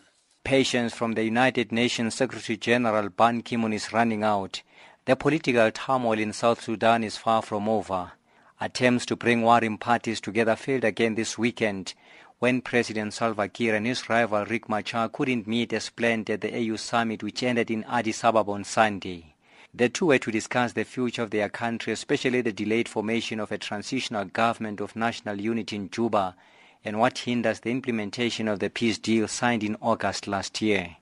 Patience 0.44 0.92
from 0.92 1.12
the 1.12 1.24
United 1.24 1.72
Nations 1.72 2.14
Secretary 2.14 2.56
General 2.56 3.08
Ban 3.08 3.42
Ki-moon 3.42 3.72
is 3.72 3.92
running 3.92 4.22
out. 4.22 4.62
The 5.06 5.16
political 5.16 5.70
turmoil 5.70 6.18
in 6.18 6.32
South 6.32 6.62
Sudan 6.62 7.04
is 7.04 7.16
far 7.16 7.42
from 7.42 7.68
over. 7.68 8.12
Attempts 8.62 9.06
to 9.06 9.16
bring 9.16 9.40
warring 9.40 9.78
parties 9.78 10.20
together 10.20 10.54
failed 10.54 10.84
again 10.84 11.14
this 11.14 11.38
weekend 11.38 11.94
when 12.40 12.60
President 12.60 13.14
Salva 13.14 13.48
Kiir 13.48 13.74
and 13.74 13.86
his 13.86 14.10
rival 14.10 14.44
Riek 14.44 14.68
Machar 14.68 15.08
couldn't 15.08 15.46
meet 15.46 15.72
as 15.72 15.88
planned 15.88 16.28
at 16.28 16.42
the 16.42 16.54
AU 16.54 16.76
summit 16.76 17.22
which 17.22 17.42
ended 17.42 17.70
in 17.70 17.84
Addis 17.84 18.22
Ababa 18.22 18.50
on 18.50 18.64
Sunday. 18.64 19.34
The 19.72 19.88
two 19.88 20.06
were 20.06 20.18
to 20.18 20.30
discuss 20.30 20.74
the 20.74 20.84
future 20.84 21.22
of 21.22 21.30
their 21.30 21.48
country, 21.48 21.94
especially 21.94 22.42
the 22.42 22.52
delayed 22.52 22.86
formation 22.86 23.40
of 23.40 23.50
a 23.50 23.56
transitional 23.56 24.26
government 24.26 24.82
of 24.82 24.94
national 24.94 25.40
unity 25.40 25.76
in 25.76 25.88
Juba 25.88 26.36
and 26.84 26.98
what 26.98 27.16
hinders 27.16 27.60
the 27.60 27.70
implementation 27.70 28.46
of 28.46 28.58
the 28.58 28.68
peace 28.68 28.98
deal 28.98 29.26
signed 29.26 29.64
in 29.64 29.78
August 29.80 30.26
last 30.26 30.60
year. 30.60 30.96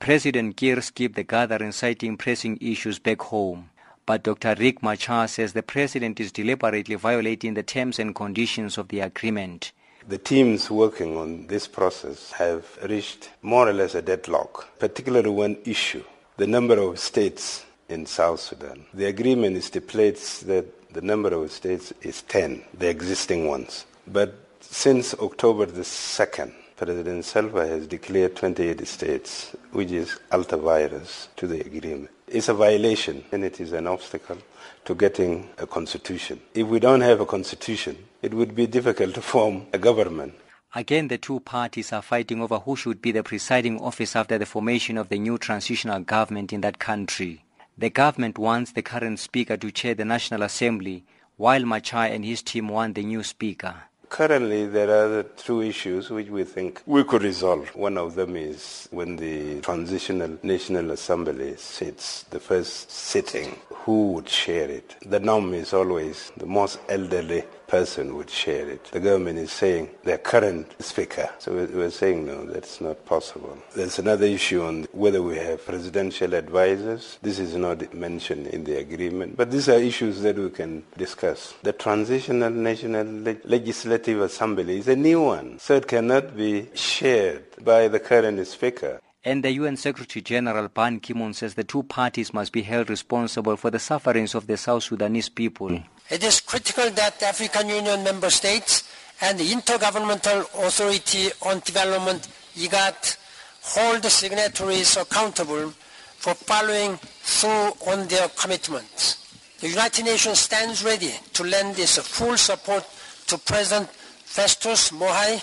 President 0.00 0.56
Kiir 0.56 0.82
skipped 0.82 1.14
the 1.14 1.22
gathering 1.22 1.70
citing 1.70 2.16
pressing 2.16 2.58
issues 2.60 2.98
back 2.98 3.22
home. 3.22 3.70
But 4.06 4.22
Dr. 4.22 4.54
Riek 4.54 4.82
Machar 4.82 5.26
says 5.26 5.52
the 5.52 5.64
president 5.64 6.20
is 6.20 6.30
deliberately 6.30 6.94
violating 6.94 7.54
the 7.54 7.64
terms 7.64 7.98
and 7.98 8.14
conditions 8.14 8.78
of 8.78 8.86
the 8.86 9.00
agreement. 9.00 9.72
The 10.08 10.18
teams 10.18 10.70
working 10.70 11.16
on 11.16 11.48
this 11.48 11.66
process 11.66 12.30
have 12.30 12.78
reached 12.88 13.30
more 13.42 13.68
or 13.68 13.72
less 13.72 13.96
a 13.96 14.02
deadlock, 14.02 14.78
particularly 14.78 15.30
one 15.30 15.56
issue, 15.64 16.04
the 16.36 16.46
number 16.46 16.78
of 16.78 17.00
states 17.00 17.66
in 17.88 18.06
South 18.06 18.38
Sudan. 18.38 18.86
The 18.94 19.06
agreement 19.06 19.60
stipulates 19.64 20.40
that 20.42 20.92
the 20.92 21.02
number 21.02 21.34
of 21.34 21.50
states 21.50 21.92
is 22.02 22.22
10, 22.22 22.62
the 22.78 22.88
existing 22.88 23.48
ones. 23.48 23.86
But 24.06 24.38
since 24.60 25.14
October 25.14 25.66
the 25.66 25.82
2nd, 25.82 26.52
President 26.76 27.24
Salva 27.24 27.66
has 27.66 27.88
declared 27.88 28.36
28 28.36 28.86
states, 28.86 29.56
which 29.72 29.90
is 29.90 30.16
ultra 30.30 30.58
vires 30.58 31.28
to 31.36 31.48
the 31.48 31.60
agreement. 31.60 32.10
It's 32.28 32.48
a 32.48 32.54
violation 32.54 33.24
and 33.30 33.44
it 33.44 33.60
is 33.60 33.72
an 33.72 33.86
obstacle 33.86 34.38
to 34.84 34.94
getting 34.96 35.48
a 35.58 35.66
constitution. 35.66 36.40
If 36.54 36.66
we 36.66 36.80
don't 36.80 37.02
have 37.02 37.20
a 37.20 37.26
constitution, 37.26 37.96
it 38.20 38.34
would 38.34 38.52
be 38.52 38.66
difficult 38.66 39.14
to 39.14 39.22
form 39.22 39.66
a 39.72 39.78
government. 39.78 40.34
Again, 40.74 41.06
the 41.06 41.18
two 41.18 41.38
parties 41.38 41.92
are 41.92 42.02
fighting 42.02 42.42
over 42.42 42.58
who 42.58 42.74
should 42.74 43.00
be 43.00 43.12
the 43.12 43.22
presiding 43.22 43.80
officer 43.80 44.18
after 44.18 44.38
the 44.38 44.44
formation 44.44 44.98
of 44.98 45.08
the 45.08 45.20
new 45.20 45.38
transitional 45.38 46.00
government 46.00 46.52
in 46.52 46.62
that 46.62 46.80
country. 46.80 47.44
The 47.78 47.90
government 47.90 48.38
wants 48.38 48.72
the 48.72 48.82
current 48.82 49.20
speaker 49.20 49.56
to 49.56 49.70
chair 49.70 49.94
the 49.94 50.04
National 50.04 50.42
Assembly, 50.42 51.04
while 51.36 51.64
Machar 51.64 52.06
and 52.06 52.24
his 52.24 52.42
team 52.42 52.68
want 52.68 52.96
the 52.96 53.04
new 53.04 53.22
speaker. 53.22 53.74
Currently, 54.08 54.66
there 54.66 54.90
are 54.90 55.22
two 55.24 55.62
issues 55.62 56.10
which 56.10 56.28
we 56.28 56.44
think 56.44 56.80
we 56.86 57.04
could 57.04 57.22
resolve. 57.22 57.74
One 57.74 57.98
of 57.98 58.14
them 58.14 58.36
is 58.36 58.88
when 58.90 59.16
the 59.16 59.60
Transitional 59.60 60.38
National 60.42 60.92
Assembly 60.92 61.56
sits, 61.56 62.22
the 62.30 62.40
first 62.40 62.90
sitting, 62.90 63.56
who 63.68 64.12
would 64.12 64.26
chair 64.26 64.70
it? 64.70 64.96
The 65.04 65.20
norm 65.20 65.52
is 65.54 65.74
always 65.74 66.32
the 66.36 66.46
most 66.46 66.78
elderly 66.88 67.44
person 67.66 68.16
would 68.16 68.30
share 68.30 68.68
it. 68.68 68.84
The 68.92 69.00
government 69.00 69.38
is 69.38 69.52
saying 69.52 69.90
their 70.04 70.18
current 70.18 70.80
speaker. 70.82 71.28
So 71.38 71.52
we're 71.52 71.90
saying 71.90 72.26
no, 72.26 72.44
that's 72.46 72.80
not 72.80 73.04
possible. 73.06 73.56
There's 73.74 73.98
another 73.98 74.26
issue 74.26 74.62
on 74.62 74.86
whether 74.92 75.22
we 75.22 75.36
have 75.36 75.64
presidential 75.64 76.34
advisors. 76.34 77.18
This 77.22 77.38
is 77.38 77.54
not 77.56 77.92
mentioned 77.94 78.48
in 78.48 78.64
the 78.64 78.78
agreement, 78.78 79.36
but 79.36 79.50
these 79.50 79.68
are 79.68 79.78
issues 79.78 80.22
that 80.22 80.38
we 80.38 80.50
can 80.50 80.84
discuss. 80.96 81.54
The 81.62 81.72
Transitional 81.72 82.50
National 82.50 83.04
Legislative 83.44 84.20
Assembly 84.20 84.78
is 84.78 84.88
a 84.88 84.96
new 84.96 85.22
one, 85.22 85.58
so 85.58 85.76
it 85.76 85.88
cannot 85.88 86.36
be 86.36 86.68
shared 86.74 87.44
by 87.64 87.88
the 87.88 88.00
current 88.00 88.46
speaker. 88.46 89.00
And 89.24 89.42
the 89.42 89.50
UN 89.52 89.76
Secretary 89.76 90.22
General 90.22 90.68
Ban 90.68 91.00
Ki-moon 91.00 91.34
says 91.34 91.54
the 91.54 91.64
two 91.64 91.82
parties 91.82 92.32
must 92.32 92.52
be 92.52 92.62
held 92.62 92.88
responsible 92.88 93.56
for 93.56 93.72
the 93.72 93.80
sufferings 93.80 94.36
of 94.36 94.46
the 94.46 94.56
South 94.56 94.84
Sudanese 94.84 95.28
people. 95.28 95.80
It 96.08 96.22
is 96.22 96.40
critical 96.40 96.88
that 96.90 97.20
African 97.22 97.68
Union 97.68 98.04
member 98.04 98.30
states 98.30 98.84
and 99.20 99.38
the 99.38 99.50
Intergovernmental 99.50 100.42
Authority 100.66 101.30
on 101.42 101.60
Development, 101.60 102.26
IGAD, 102.54 103.16
hold 103.62 104.02
the 104.02 104.10
signatories 104.10 104.96
accountable 104.96 105.70
for 106.16 106.34
following 106.34 106.96
through 106.96 107.72
on 107.90 108.06
their 108.06 108.28
commitments. 108.28 109.26
The 109.60 109.68
United 109.68 110.04
Nations 110.04 110.38
stands 110.38 110.84
ready 110.84 111.12
to 111.32 111.42
lend 111.42 111.78
its 111.78 111.98
full 111.98 112.36
support 112.36 112.84
to 113.26 113.38
President 113.38 113.90
Festus 113.90 114.90
Mogae, 114.90 115.42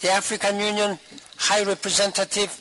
the 0.00 0.10
African 0.10 0.60
Union 0.60 0.98
High 1.36 1.62
Representative, 1.62 2.60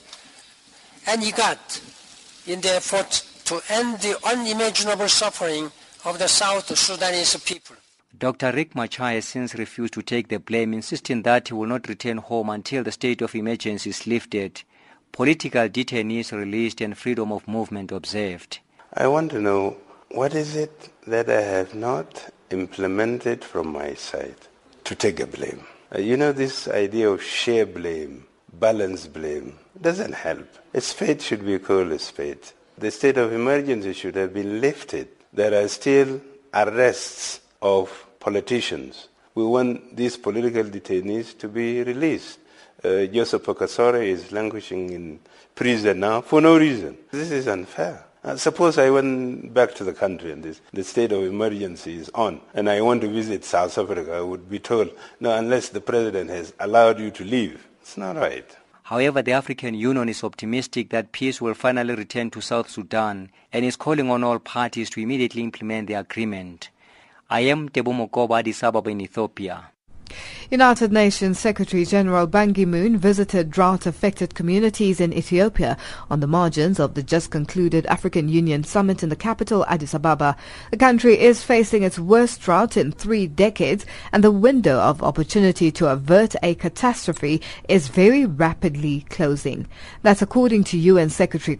and 1.07 1.21
IGAD 1.21 2.47
in 2.47 2.61
the 2.61 2.75
effort 2.75 3.25
to 3.45 3.59
end 3.69 3.99
the 3.99 4.17
unimaginable 4.25 5.09
suffering 5.09 5.71
of 6.03 6.17
the 6.17 6.27
South 6.27 6.75
Sudanese 6.77 7.35
people. 7.37 7.75
Dr. 8.17 8.51
Riek 8.51 8.75
Machar 8.75 9.11
has 9.11 9.25
since 9.25 9.55
refused 9.55 9.93
to 9.93 10.01
take 10.01 10.27
the 10.29 10.39
blame, 10.39 10.73
insisting 10.73 11.21
that 11.23 11.47
he 11.47 11.53
will 11.53 11.67
not 11.67 11.87
return 11.87 12.17
home 12.17 12.49
until 12.49 12.83
the 12.83 12.91
state 12.91 13.21
of 13.21 13.35
emergency 13.35 13.91
is 13.91 14.07
lifted, 14.07 14.63
political 15.11 15.69
detainees 15.69 16.31
released, 16.31 16.81
and 16.81 16.97
freedom 16.97 17.31
of 17.31 17.47
movement 17.47 17.91
observed. 17.91 18.59
I 18.93 19.07
want 19.07 19.31
to 19.31 19.39
know 19.39 19.77
what 20.09 20.33
is 20.33 20.55
it 20.55 20.89
that 21.07 21.29
I 21.29 21.41
have 21.41 21.75
not 21.75 22.33
implemented 22.49 23.43
from 23.43 23.71
my 23.71 23.93
side 23.93 24.35
to 24.85 24.95
take 24.95 25.19
a 25.19 25.27
blame? 25.27 25.63
Uh, 25.95 25.99
you 25.99 26.17
know, 26.17 26.31
this 26.31 26.67
idea 26.67 27.09
of 27.09 27.21
share 27.21 27.65
blame, 27.65 28.25
balance 28.53 29.07
blame, 29.07 29.57
doesn't 29.79 30.13
help. 30.13 30.47
A 30.73 30.81
spade 30.81 31.21
should 31.21 31.45
be 31.45 31.59
called 31.59 31.91
a 31.91 31.99
spade. 31.99 32.39
The 32.77 32.91
state 32.91 33.17
of 33.17 33.31
emergency 33.31 33.93
should 33.93 34.15
have 34.15 34.33
been 34.33 34.61
lifted 34.61 35.07
there 35.33 35.63
are 35.63 35.67
still 35.67 36.21
arrests 36.53 37.41
of 37.61 38.07
politicians. 38.19 39.07
We 39.33 39.43
want 39.45 39.95
these 39.95 40.17
political 40.17 40.63
detainees 40.63 41.37
to 41.39 41.47
be 41.47 41.83
released. 41.83 42.39
Uh, 42.83 43.05
Joseph 43.05 43.43
Bakosoro 43.43 44.05
is 44.05 44.31
languishing 44.31 44.89
in 44.89 45.19
prison 45.55 45.99
now 45.99 46.21
for 46.21 46.41
no 46.41 46.57
reason. 46.57 46.97
This 47.11 47.31
is 47.31 47.47
unfair. 47.47 48.05
Uh, 48.23 48.35
suppose 48.35 48.77
I 48.77 48.89
went 48.89 49.53
back 49.53 49.73
to 49.75 49.83
the 49.83 49.93
country 49.93 50.31
and 50.31 50.43
this, 50.43 50.61
the 50.73 50.83
state 50.83 51.11
of 51.11 51.23
emergency 51.23 51.97
is 51.97 52.09
on, 52.13 52.39
and 52.53 52.69
I 52.69 52.81
want 52.81 53.01
to 53.01 53.07
visit 53.07 53.43
South 53.43 53.75
Africa, 53.77 54.13
I 54.13 54.21
would 54.21 54.47
be 54.47 54.59
told, 54.59 54.91
no, 55.19 55.35
unless 55.35 55.69
the 55.69 55.81
president 55.81 56.29
has 56.29 56.53
allowed 56.59 56.99
you 56.99 57.09
to 57.11 57.23
leave. 57.23 57.67
It's 57.81 57.97
not 57.97 58.15
right. 58.17 58.45
However, 58.91 59.21
the 59.21 59.31
African 59.31 59.73
Union 59.73 60.09
is 60.09 60.21
optimistic 60.21 60.89
that 60.89 61.13
peace 61.13 61.39
will 61.39 61.53
finally 61.53 61.95
return 61.95 62.29
to 62.31 62.41
South 62.41 62.69
Sudan 62.69 63.31
and 63.53 63.63
is 63.63 63.77
calling 63.77 64.11
on 64.11 64.21
all 64.21 64.37
parties 64.37 64.89
to 64.89 64.99
immediately 64.99 65.43
implement 65.43 65.87
the 65.87 65.93
agreement. 65.93 66.69
I 67.29 67.39
am 67.51 67.69
Tebo 67.69 67.93
Mokoba, 67.93 68.39
Addis 68.39 68.61
Ababa 68.63 68.89
in 68.89 68.99
Ethiopia. 68.99 69.71
United 70.49 70.91
Nations 70.91 71.39
Secretary 71.39 71.85
General 71.85 72.27
Ban 72.27 72.53
Ki-moon 72.53 72.97
visited 72.97 73.49
drought-affected 73.49 74.35
communities 74.35 74.99
in 74.99 75.13
Ethiopia 75.13 75.77
on 76.09 76.19
the 76.19 76.27
margins 76.27 76.79
of 76.79 76.93
the 76.93 77.03
just 77.03 77.31
concluded 77.31 77.85
African 77.85 78.27
Union 78.27 78.63
summit 78.63 79.01
in 79.01 79.09
the 79.09 79.15
capital 79.15 79.65
Addis 79.67 79.93
Ababa. 79.93 80.35
The 80.71 80.77
country 80.77 81.19
is 81.19 81.43
facing 81.43 81.83
its 81.83 81.97
worst 81.97 82.41
drought 82.41 82.75
in 82.75 82.91
three 82.91 83.27
decades 83.27 83.85
and 84.11 84.23
the 84.23 84.31
window 84.31 84.79
of 84.79 85.01
opportunity 85.01 85.71
to 85.71 85.87
avert 85.87 86.35
a 86.43 86.55
catastrophe 86.55 87.41
is 87.69 87.87
very 87.87 88.25
rapidly 88.25 89.05
closing. 89.09 89.67
That's 90.01 90.21
according 90.21 90.65
to 90.65 90.77
UN 90.77 91.09
Secretary 91.09 91.57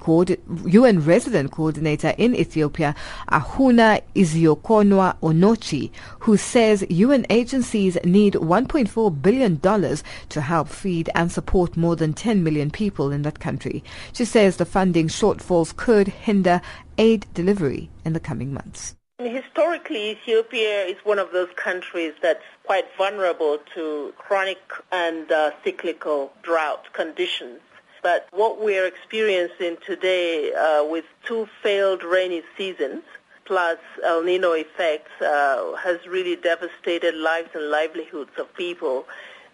UN 0.66 1.06
Resident 1.06 1.52
Coordinator 1.52 2.14
in 2.18 2.36
Ethiopia, 2.36 2.96
Ahunna 3.32 4.02
Eziakonwa 4.16 5.16
Onochie, 5.22 5.92
who 6.20 6.38
says 6.38 6.86
UN 6.90 7.26
agencies 7.30 7.98
need 8.04 8.36
$1.4 8.42 9.22
billion 9.22 9.60
to 9.60 10.42
help 10.42 10.68
feed 10.68 11.10
and 11.16 11.32
support 11.32 11.78
more 11.78 11.96
than 11.96 12.14
10 12.14 12.44
million 12.44 12.72
people 12.72 13.12
in 13.12 13.22
that 13.22 13.40
country. 13.40 13.84
She 14.14 14.26
says 14.26 14.58
the 14.58 14.66
funding 14.66 15.08
shortfalls 15.08 15.76
could 15.76 16.08
hinder 16.08 16.62
aid 16.98 17.28
delivery 17.34 17.90
in 18.04 18.14
the 18.14 18.20
coming 18.20 18.54
months. 18.54 18.96
Historically, 19.20 20.12
Ethiopia 20.12 20.84
is 20.86 20.98
one 21.04 21.20
of 21.20 21.32
those 21.32 21.50
countries 21.56 22.14
that's 22.22 22.44
quite 22.66 22.86
vulnerable 22.98 23.60
to 23.76 24.14
chronic 24.18 24.58
and 24.92 25.32
uh, 25.32 25.52
cyclical 25.64 26.34
drought 26.42 26.92
conditions. 26.94 27.60
But 28.02 28.28
what 28.32 28.60
we're 28.60 28.88
experiencing 28.88 29.78
today 29.86 30.52
uh, 30.54 30.84
with 30.84 31.06
two 31.24 31.48
failed 31.62 32.04
rainy 32.04 32.42
seasons 32.58 33.04
plus 33.52 33.80
El 34.02 34.24
Nino 34.24 34.54
effects 34.54 35.12
uh, 35.22 35.76
has 35.76 36.08
really 36.08 36.38
devastated 36.38 37.14
lives 37.14 37.50
and 37.54 37.70
livelihoods 37.70 38.32
of 38.38 38.48
people 38.56 39.06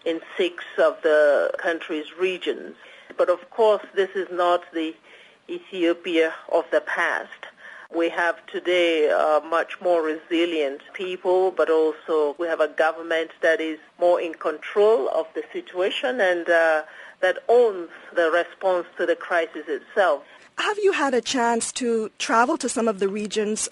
in 0.06 0.20
six 0.36 0.62
of 0.78 0.96
the 1.02 1.50
country's 1.58 2.16
regions. 2.16 2.76
But 3.16 3.28
of 3.28 3.50
course, 3.50 3.82
this 3.96 4.10
is 4.14 4.28
not 4.30 4.62
the 4.72 4.94
Ethiopia 5.50 6.32
of 6.52 6.64
the 6.70 6.80
past. 6.80 7.42
We 7.92 8.08
have 8.10 8.36
today 8.46 9.10
much 9.50 9.80
more 9.80 10.00
resilient 10.00 10.82
people, 10.92 11.50
but 11.50 11.68
also 11.68 12.36
we 12.38 12.46
have 12.46 12.60
a 12.60 12.68
government 12.68 13.32
that 13.40 13.60
is 13.60 13.80
more 13.98 14.20
in 14.20 14.34
control 14.34 15.08
of 15.08 15.26
the 15.34 15.42
situation 15.52 16.20
and 16.20 16.48
uh, 16.48 16.84
that 17.18 17.38
owns 17.48 17.90
the 18.14 18.30
response 18.30 18.86
to 18.96 19.06
the 19.06 19.16
crisis 19.16 19.66
itself. 19.66 20.22
Have 20.58 20.78
you 20.78 20.92
had 20.92 21.14
a 21.14 21.20
chance 21.20 21.72
to 21.72 22.10
travel 22.18 22.56
to 22.58 22.68
some 22.68 22.86
of 22.86 23.00
the 23.00 23.08
regions 23.08 23.68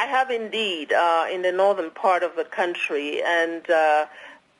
I 0.00 0.06
have 0.06 0.30
indeed 0.30 0.94
uh, 0.94 1.26
in 1.30 1.42
the 1.42 1.52
northern 1.52 1.90
part 1.90 2.22
of 2.22 2.34
the 2.34 2.44
country, 2.44 3.22
and 3.22 3.68
uh, 3.68 4.06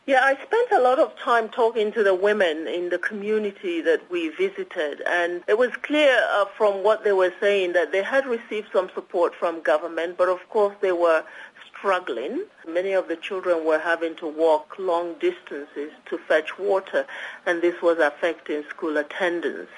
yeah, 0.05 0.20
I 0.22 0.35
spent 0.35 0.70
a 0.70 0.79
lot 0.79 0.98
of 0.98 1.18
time 1.18 1.48
talking 1.48 1.92
to 1.92 2.03
the 2.03 2.14
women 2.14 2.68
in 2.68 2.90
the 2.90 2.98
community 2.98 3.81
that 3.81 4.03
we 4.11 4.29
visited, 4.29 5.00
and 5.07 5.42
it 5.48 5.57
was 5.57 5.70
clear 5.81 6.14
uh, 6.31 6.44
from 6.59 6.83
what 6.83 7.05
they 7.05 7.12
were 7.12 7.33
saying 7.40 7.72
that 7.72 7.90
they 7.90 8.03
had 8.03 8.26
received 8.26 8.68
some 8.70 8.90
support 8.94 9.35
from 9.35 9.62
government, 9.62 10.18
but 10.18 10.29
of 10.29 10.46
course 10.50 10.76
they 10.83 10.92
were 10.92 11.24
struggling. 11.72 12.44
Many 12.68 12.92
of 12.92 13.09
the 13.09 13.16
children 13.16 13.64
were 13.64 13.79
having 13.79 14.16
to 14.16 14.26
walk 14.26 14.74
long 14.79 15.14
distances 15.20 15.90
to 16.11 16.18
fetch 16.18 16.59
water, 16.59 17.07
and 17.46 17.62
this 17.62 17.81
was 17.81 17.96
affecting 17.96 18.62
school 18.68 18.98
attendance. 18.98 19.70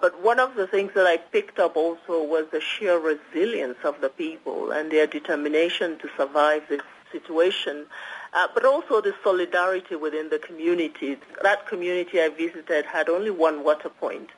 But 0.00 0.22
one 0.22 0.38
of 0.38 0.54
the 0.54 0.66
things 0.66 0.92
that 0.94 1.06
I 1.06 1.16
picked 1.16 1.58
up 1.58 1.76
also 1.76 2.22
was 2.22 2.46
the 2.52 2.60
sheer 2.60 2.98
resilience 2.98 3.78
of 3.84 4.00
the 4.00 4.08
people 4.08 4.70
and 4.70 4.90
their 4.92 5.06
determination 5.06 5.98
to 5.98 6.08
survive 6.16 6.62
this 6.68 6.82
situation. 7.10 7.86
uh, 8.32 8.48
but 8.54 8.64
also 8.64 9.00
the 9.00 9.14
solidarity 9.22 9.96
within 9.96 10.28
the 10.28 10.38
community. 10.38 11.16
That 11.42 11.66
community 11.66 12.20
I 12.20 12.28
visited 12.28 12.84
had 12.84 13.08
only 13.08 13.30
one 13.30 13.64
water 13.64 13.88
point, 13.88 14.30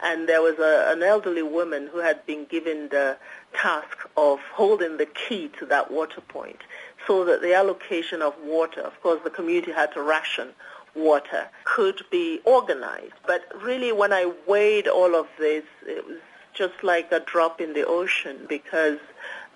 and 0.00 0.28
there 0.28 0.42
was 0.42 0.58
a, 0.58 0.92
an 0.92 1.02
elderly 1.02 1.42
woman 1.42 1.88
who 1.92 1.98
had 1.98 2.24
been 2.26 2.44
given 2.46 2.88
the 2.88 3.16
task 3.54 4.08
of 4.16 4.40
holding 4.52 4.96
the 4.96 5.06
key 5.06 5.48
to 5.58 5.66
that 5.66 5.90
water 5.90 6.20
point 6.20 6.60
so 7.06 7.24
that 7.24 7.40
the 7.40 7.54
allocation 7.54 8.20
of 8.20 8.34
water, 8.42 8.80
of 8.80 9.00
course 9.02 9.20
the 9.22 9.30
community 9.30 9.72
had 9.72 9.92
to 9.92 10.02
ration 10.02 10.48
water, 10.96 11.48
could 11.64 12.02
be 12.10 12.40
organized. 12.44 13.14
But 13.26 13.42
really 13.62 13.92
when 13.92 14.12
I 14.12 14.32
weighed 14.46 14.88
all 14.88 15.14
of 15.14 15.28
this, 15.38 15.64
it 15.86 16.06
was 16.06 16.18
just 16.54 16.82
like 16.82 17.12
a 17.12 17.20
drop 17.20 17.60
in 17.60 17.74
the 17.74 17.86
ocean 17.86 18.46
because 18.48 18.98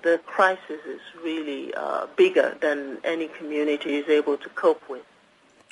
the 0.02 0.20
crisis 0.26 0.80
is 0.86 1.00
really 1.22 1.74
uh, 1.74 2.06
bigger 2.16 2.56
than 2.60 2.98
any 3.04 3.28
community 3.28 3.96
is 3.96 4.08
able 4.08 4.36
to 4.38 4.48
cope 4.50 4.88
with. 4.88 5.02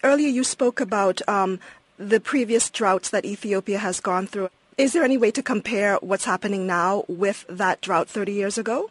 Earlier 0.02 0.28
you 0.28 0.44
spoke 0.44 0.80
about 0.80 1.26
um, 1.28 1.60
the 1.98 2.20
previous 2.20 2.70
droughts 2.70 3.10
that 3.10 3.24
Ethiopia 3.24 3.78
has 3.78 4.00
gone 4.00 4.26
through. 4.26 4.50
Is 4.76 4.92
there 4.92 5.02
any 5.02 5.18
way 5.18 5.32
to 5.32 5.42
compare 5.42 5.96
what's 5.96 6.24
happening 6.24 6.66
now 6.66 7.04
with 7.08 7.44
that 7.48 7.80
drought 7.80 8.08
30 8.08 8.32
years 8.32 8.58
ago? 8.58 8.90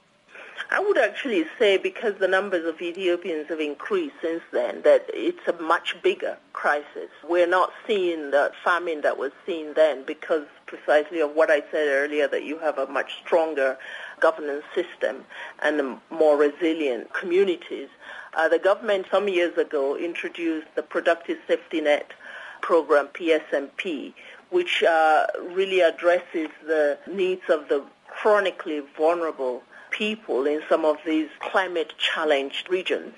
I 0.70 0.82
would 0.82 0.98
actually 0.98 1.46
say 1.58 1.78
because 1.78 2.16
the 2.16 2.28
numbers 2.28 2.66
of 2.66 2.82
Ethiopians 2.82 3.48
have 3.48 3.62
increased 3.62 4.16
since 4.22 4.42
then 4.52 4.82
that 4.82 5.06
it's 5.14 5.48
a 5.48 5.54
much 5.62 5.96
bigger 6.04 6.38
crisis. 6.52 7.10
We're 7.28 7.48
not 7.48 7.72
seeing 7.88 8.32
the 8.32 8.52
famine 8.66 9.00
that 9.02 9.18
was 9.18 9.32
seen 9.46 9.76
then 9.76 10.04
because 10.04 10.46
precisely 10.66 11.22
of 11.22 11.34
what 11.34 11.50
I 11.50 11.62
said 11.72 11.88
earlier 11.88 12.28
that 12.28 12.44
you 12.44 12.60
have 12.60 12.78
a 12.78 12.88
much 12.88 13.18
stronger 13.24 13.78
governance 14.20 14.66
system 14.76 15.24
and 15.62 16.00
more 16.10 16.36
resilient 16.36 17.14
communities. 17.14 17.88
Uh, 18.34 18.50
the 18.50 18.60
government 18.60 19.08
some 19.10 19.30
years 19.30 19.58
ago 19.58 19.96
introduced 19.96 20.68
the 20.76 20.84
Productive 20.84 21.38
Safety 21.48 21.80
Net 21.80 22.12
program, 22.62 23.08
PSNP, 23.08 24.14
which 24.50 24.84
uh, 24.84 25.28
really 25.52 25.80
addresses 25.80 26.50
the 26.66 26.98
needs 27.08 27.44
of 27.50 27.70
the 27.70 27.86
chronically 28.10 28.82
vulnerable 28.98 29.64
people 29.98 30.46
in 30.46 30.62
some 30.70 30.86
of 30.86 30.98
these 31.06 31.30
climate 31.40 31.94
challenged 31.98 32.70
regions. 32.70 33.16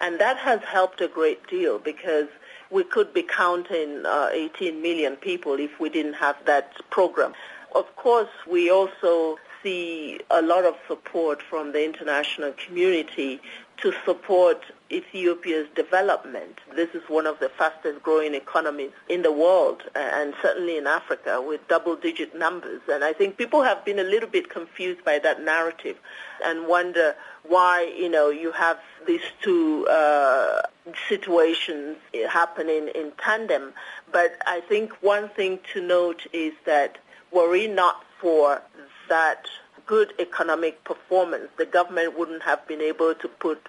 And 0.00 0.20
that 0.20 0.36
has 0.36 0.60
helped 0.60 1.00
a 1.00 1.08
great 1.08 1.46
deal 1.48 1.78
because 1.78 2.28
we 2.70 2.84
could 2.84 3.14
be 3.14 3.22
counting 3.22 4.04
uh, 4.04 4.28
18 4.32 4.82
million 4.82 5.16
people 5.16 5.54
if 5.54 5.80
we 5.80 5.88
didn't 5.88 6.14
have 6.14 6.36
that 6.44 6.72
program. 6.90 7.32
Of 7.74 7.96
course, 7.96 8.28
we 8.46 8.70
also 8.70 9.38
see 9.62 10.20
a 10.30 10.42
lot 10.42 10.64
of 10.64 10.74
support 10.86 11.42
from 11.42 11.72
the 11.72 11.84
international 11.84 12.52
community 12.52 13.40
to 13.78 13.92
support 14.04 14.62
Ethiopia's 14.90 15.68
development. 15.74 16.58
This 16.74 16.88
is 16.94 17.02
one 17.08 17.26
of 17.26 17.38
the 17.40 17.50
fastest 17.50 18.02
growing 18.02 18.34
economies 18.34 18.92
in 19.08 19.22
the 19.22 19.32
world 19.32 19.82
and 19.94 20.32
certainly 20.40 20.78
in 20.78 20.86
Africa 20.86 21.42
with 21.42 21.66
double 21.68 21.94
digit 21.94 22.36
numbers. 22.36 22.80
And 22.90 23.04
I 23.04 23.12
think 23.12 23.36
people 23.36 23.62
have 23.62 23.84
been 23.84 23.98
a 23.98 24.04
little 24.04 24.28
bit 24.28 24.48
confused 24.48 25.04
by 25.04 25.18
that 25.18 25.42
narrative 25.42 25.96
and 26.42 26.66
wonder 26.66 27.14
why, 27.46 27.92
you 27.96 28.08
know, 28.08 28.30
you 28.30 28.52
have 28.52 28.78
these 29.06 29.20
two 29.42 29.86
uh, 29.88 30.62
situations 31.08 31.98
happening 32.28 32.88
in 32.94 33.12
tandem. 33.22 33.74
But 34.10 34.38
I 34.46 34.60
think 34.60 34.92
one 35.02 35.28
thing 35.28 35.58
to 35.74 35.82
note 35.82 36.26
is 36.32 36.54
that 36.64 36.98
were 37.30 37.54
it 37.54 37.74
not 37.74 38.04
for 38.20 38.62
that 39.08 39.46
good 39.86 40.12
economic 40.18 40.84
performance, 40.84 41.48
the 41.56 41.66
government 41.66 42.18
wouldn't 42.18 42.42
have 42.42 42.66
been 42.68 42.80
able 42.80 43.14
to 43.14 43.28
put 43.28 43.68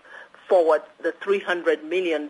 forward 0.50 0.82
the 1.02 1.14
$300 1.14 1.84
million, 1.84 2.30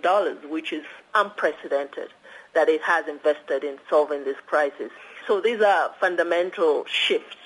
which 0.49 0.71
is 0.73 0.86
unprecedented, 1.15 2.10
that 2.53 2.69
it 2.69 2.82
has 2.82 3.08
invested 3.08 3.63
in 3.63 3.79
solving 3.89 4.25
this 4.25 4.38
crisis. 4.45 4.91
So 5.25 5.41
these 5.41 5.62
are 5.62 5.91
fundamental 5.99 6.86
shifts 6.86 7.38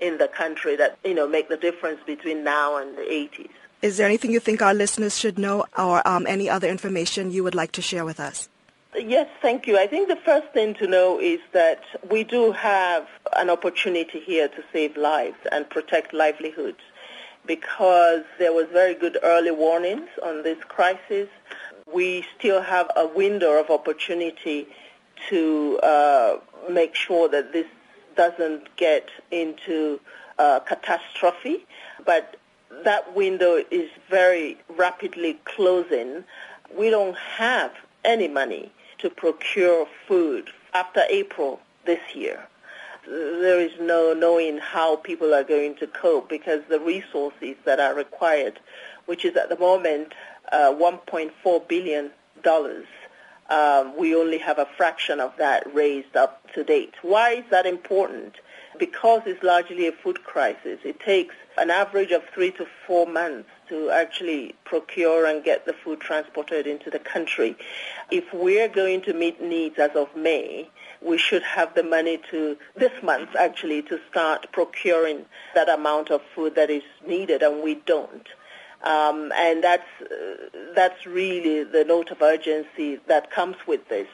in 0.00 0.18
the 0.18 0.28
country 0.28 0.76
that, 0.76 0.98
you 1.04 1.14
know, 1.14 1.28
make 1.28 1.48
the 1.48 1.56
difference 1.56 2.00
between 2.04 2.42
now 2.42 2.76
and 2.76 2.96
the 2.96 3.02
80s. 3.02 3.50
Is 3.82 3.98
there 3.98 4.06
anything 4.06 4.32
you 4.32 4.40
think 4.40 4.62
our 4.62 4.72
listeners 4.72 5.18
should 5.18 5.38
know 5.38 5.66
or 5.76 6.06
um, 6.08 6.26
any 6.26 6.48
other 6.48 6.68
information 6.68 7.30
you 7.30 7.44
would 7.44 7.54
like 7.54 7.72
to 7.72 7.82
share 7.82 8.04
with 8.04 8.18
us? 8.18 8.48
Yes, 8.96 9.28
thank 9.42 9.66
you. 9.66 9.76
I 9.78 9.86
think 9.88 10.08
the 10.08 10.16
first 10.16 10.46
thing 10.52 10.74
to 10.74 10.86
know 10.86 11.20
is 11.20 11.40
that 11.52 11.82
we 12.08 12.22
do 12.22 12.52
have 12.52 13.06
an 13.36 13.50
opportunity 13.50 14.20
here 14.20 14.48
to 14.48 14.64
save 14.72 14.96
lives 14.96 15.36
and 15.50 15.68
protect 15.68 16.14
livelihoods 16.14 16.78
because 17.46 18.22
there 18.38 18.52
was 18.52 18.66
very 18.72 18.94
good 18.94 19.18
early 19.22 19.50
warnings 19.50 20.08
on 20.22 20.42
this 20.42 20.58
crisis. 20.64 21.28
We 21.92 22.24
still 22.38 22.62
have 22.62 22.90
a 22.96 23.06
window 23.06 23.60
of 23.60 23.70
opportunity 23.70 24.66
to 25.28 25.78
uh, 25.82 26.38
make 26.70 26.94
sure 26.94 27.28
that 27.28 27.52
this 27.52 27.66
doesn't 28.16 28.74
get 28.76 29.08
into 29.30 30.00
uh, 30.38 30.60
catastrophe, 30.60 31.66
but 32.04 32.36
that 32.84 33.14
window 33.14 33.62
is 33.70 33.90
very 34.10 34.58
rapidly 34.76 35.38
closing. 35.44 36.24
We 36.76 36.90
don't 36.90 37.16
have 37.16 37.72
any 38.04 38.28
money 38.28 38.72
to 38.98 39.10
procure 39.10 39.86
food 40.08 40.50
after 40.72 41.02
April 41.08 41.60
this 41.84 42.00
year 42.14 42.46
there 43.06 43.60
is 43.60 43.72
no 43.80 44.14
knowing 44.14 44.58
how 44.58 44.96
people 44.96 45.34
are 45.34 45.44
going 45.44 45.76
to 45.76 45.86
cope 45.86 46.28
because 46.28 46.62
the 46.68 46.80
resources 46.80 47.56
that 47.64 47.80
are 47.80 47.94
required, 47.94 48.58
which 49.06 49.24
is 49.24 49.36
at 49.36 49.48
the 49.48 49.58
moment 49.58 50.14
uh, 50.52 50.72
1.4 50.72 51.68
billion 51.68 52.10
dollars, 52.42 52.86
um, 53.50 53.96
we 53.98 54.14
only 54.14 54.38
have 54.38 54.58
a 54.58 54.66
fraction 54.76 55.20
of 55.20 55.32
that 55.38 55.72
raised 55.74 56.16
up 56.16 56.50
to 56.54 56.64
date. 56.64 56.94
Why 57.02 57.32
is 57.32 57.44
that 57.50 57.66
important? 57.66 58.34
Because 58.78 59.22
it's 59.26 59.42
largely 59.42 59.86
a 59.86 59.92
food 59.92 60.24
crisis. 60.24 60.80
It 60.84 60.98
takes 60.98 61.34
an 61.58 61.70
average 61.70 62.10
of 62.10 62.22
three 62.34 62.50
to 62.52 62.66
four 62.86 63.06
months 63.06 63.48
to 63.68 63.90
actually 63.90 64.54
procure 64.64 65.26
and 65.26 65.44
get 65.44 65.66
the 65.66 65.72
food 65.72 66.00
transported 66.00 66.66
into 66.66 66.90
the 66.90 66.98
country. 66.98 67.56
If 68.10 68.32
we're 68.32 68.68
going 68.68 69.02
to 69.02 69.12
meet 69.12 69.40
needs 69.40 69.78
as 69.78 69.92
of 69.94 70.14
May, 70.16 70.68
we 71.04 71.18
should 71.18 71.42
have 71.42 71.74
the 71.74 71.82
money 71.82 72.20
to, 72.30 72.56
this 72.76 73.02
month 73.02 73.30
actually, 73.38 73.82
to 73.82 74.00
start 74.10 74.46
procuring 74.52 75.26
that 75.54 75.68
amount 75.68 76.10
of 76.10 76.22
food 76.34 76.54
that 76.54 76.70
is 76.70 76.82
needed, 77.06 77.42
and 77.42 77.62
we 77.62 77.74
don't. 77.86 78.28
Um, 78.82 79.32
and 79.34 79.62
that's, 79.64 79.88
uh, 80.02 80.48
that's 80.74 81.06
really 81.06 81.64
the 81.64 81.84
note 81.84 82.10
of 82.10 82.20
urgency 82.20 83.00
that 83.08 83.30
comes 83.30 83.56
with 83.66 83.88
this. 83.88 84.08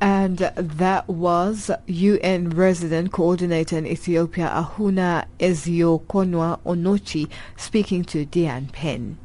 And 0.00 0.38
that 0.38 1.08
was 1.08 1.70
UN 1.86 2.50
Resident 2.50 3.12
Coordinator 3.12 3.78
in 3.78 3.86
Ethiopia, 3.86 4.48
Ahunna 4.48 5.26
Eziakonwa 5.38 6.58
Onochie, 6.66 7.28
speaking 7.56 8.02
to 8.06 8.24
Diane 8.24 8.68
Penn. 8.72 9.18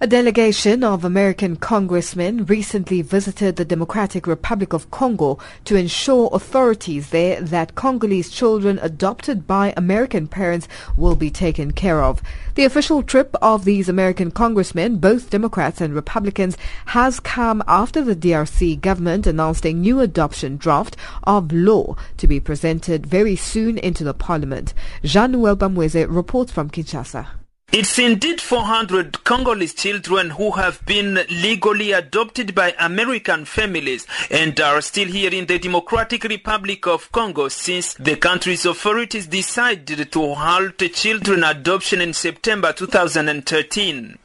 A 0.00 0.08
delegation 0.08 0.82
of 0.82 1.04
American 1.04 1.54
congressmen 1.54 2.46
recently 2.46 3.00
visited 3.00 3.54
the 3.54 3.64
Democratic 3.64 4.26
Republic 4.26 4.72
of 4.72 4.90
Congo 4.90 5.38
to 5.64 5.76
ensure 5.76 6.28
authorities 6.32 7.10
there 7.10 7.40
that 7.40 7.76
Congolese 7.76 8.28
children 8.28 8.80
adopted 8.82 9.46
by 9.46 9.72
American 9.76 10.26
parents 10.26 10.66
will 10.96 11.14
be 11.14 11.30
taken 11.30 11.70
care 11.70 12.02
of. 12.02 12.20
The 12.56 12.64
official 12.64 13.04
trip 13.04 13.36
of 13.40 13.64
these 13.64 13.88
American 13.88 14.32
congressmen, 14.32 14.96
both 14.96 15.30
Democrats 15.30 15.80
and 15.80 15.94
Republicans, 15.94 16.58
has 16.86 17.20
come 17.20 17.62
after 17.68 18.02
the 18.02 18.16
DRC 18.16 18.80
government 18.80 19.28
announced 19.28 19.64
a 19.64 19.72
new 19.72 20.00
adoption 20.00 20.56
draft 20.56 20.96
of 21.22 21.52
law 21.52 21.94
to 22.16 22.26
be 22.26 22.40
presented 22.40 23.06
very 23.06 23.36
soon 23.36 23.78
into 23.78 24.02
the 24.02 24.12
parliament. 24.12 24.74
Jean-Noel 25.04 25.56
Bamweze 25.56 26.04
reports 26.08 26.50
from 26.50 26.68
Kinshasa. 26.68 27.28
It's 27.76 27.98
indeed 27.98 28.40
400 28.40 29.24
Congolese 29.24 29.74
children 29.74 30.30
who 30.30 30.52
have 30.52 30.86
been 30.86 31.18
legally 31.28 31.90
adopted 31.90 32.54
by 32.54 32.72
American 32.78 33.44
families 33.44 34.06
and 34.30 34.60
are 34.60 34.80
still 34.80 35.08
here 35.08 35.34
in 35.34 35.46
the 35.46 35.58
Democratic 35.58 36.22
Republic 36.22 36.86
of 36.86 37.10
Congo 37.10 37.48
since 37.48 37.94
the 37.94 38.14
country's 38.14 38.64
authorities 38.64 39.26
decided 39.26 40.12
to 40.12 40.34
halt 40.34 40.78
children 40.92 41.42
adoption 41.42 42.00
in 42.00 42.12
September 42.12 42.72
2013. 42.72 44.18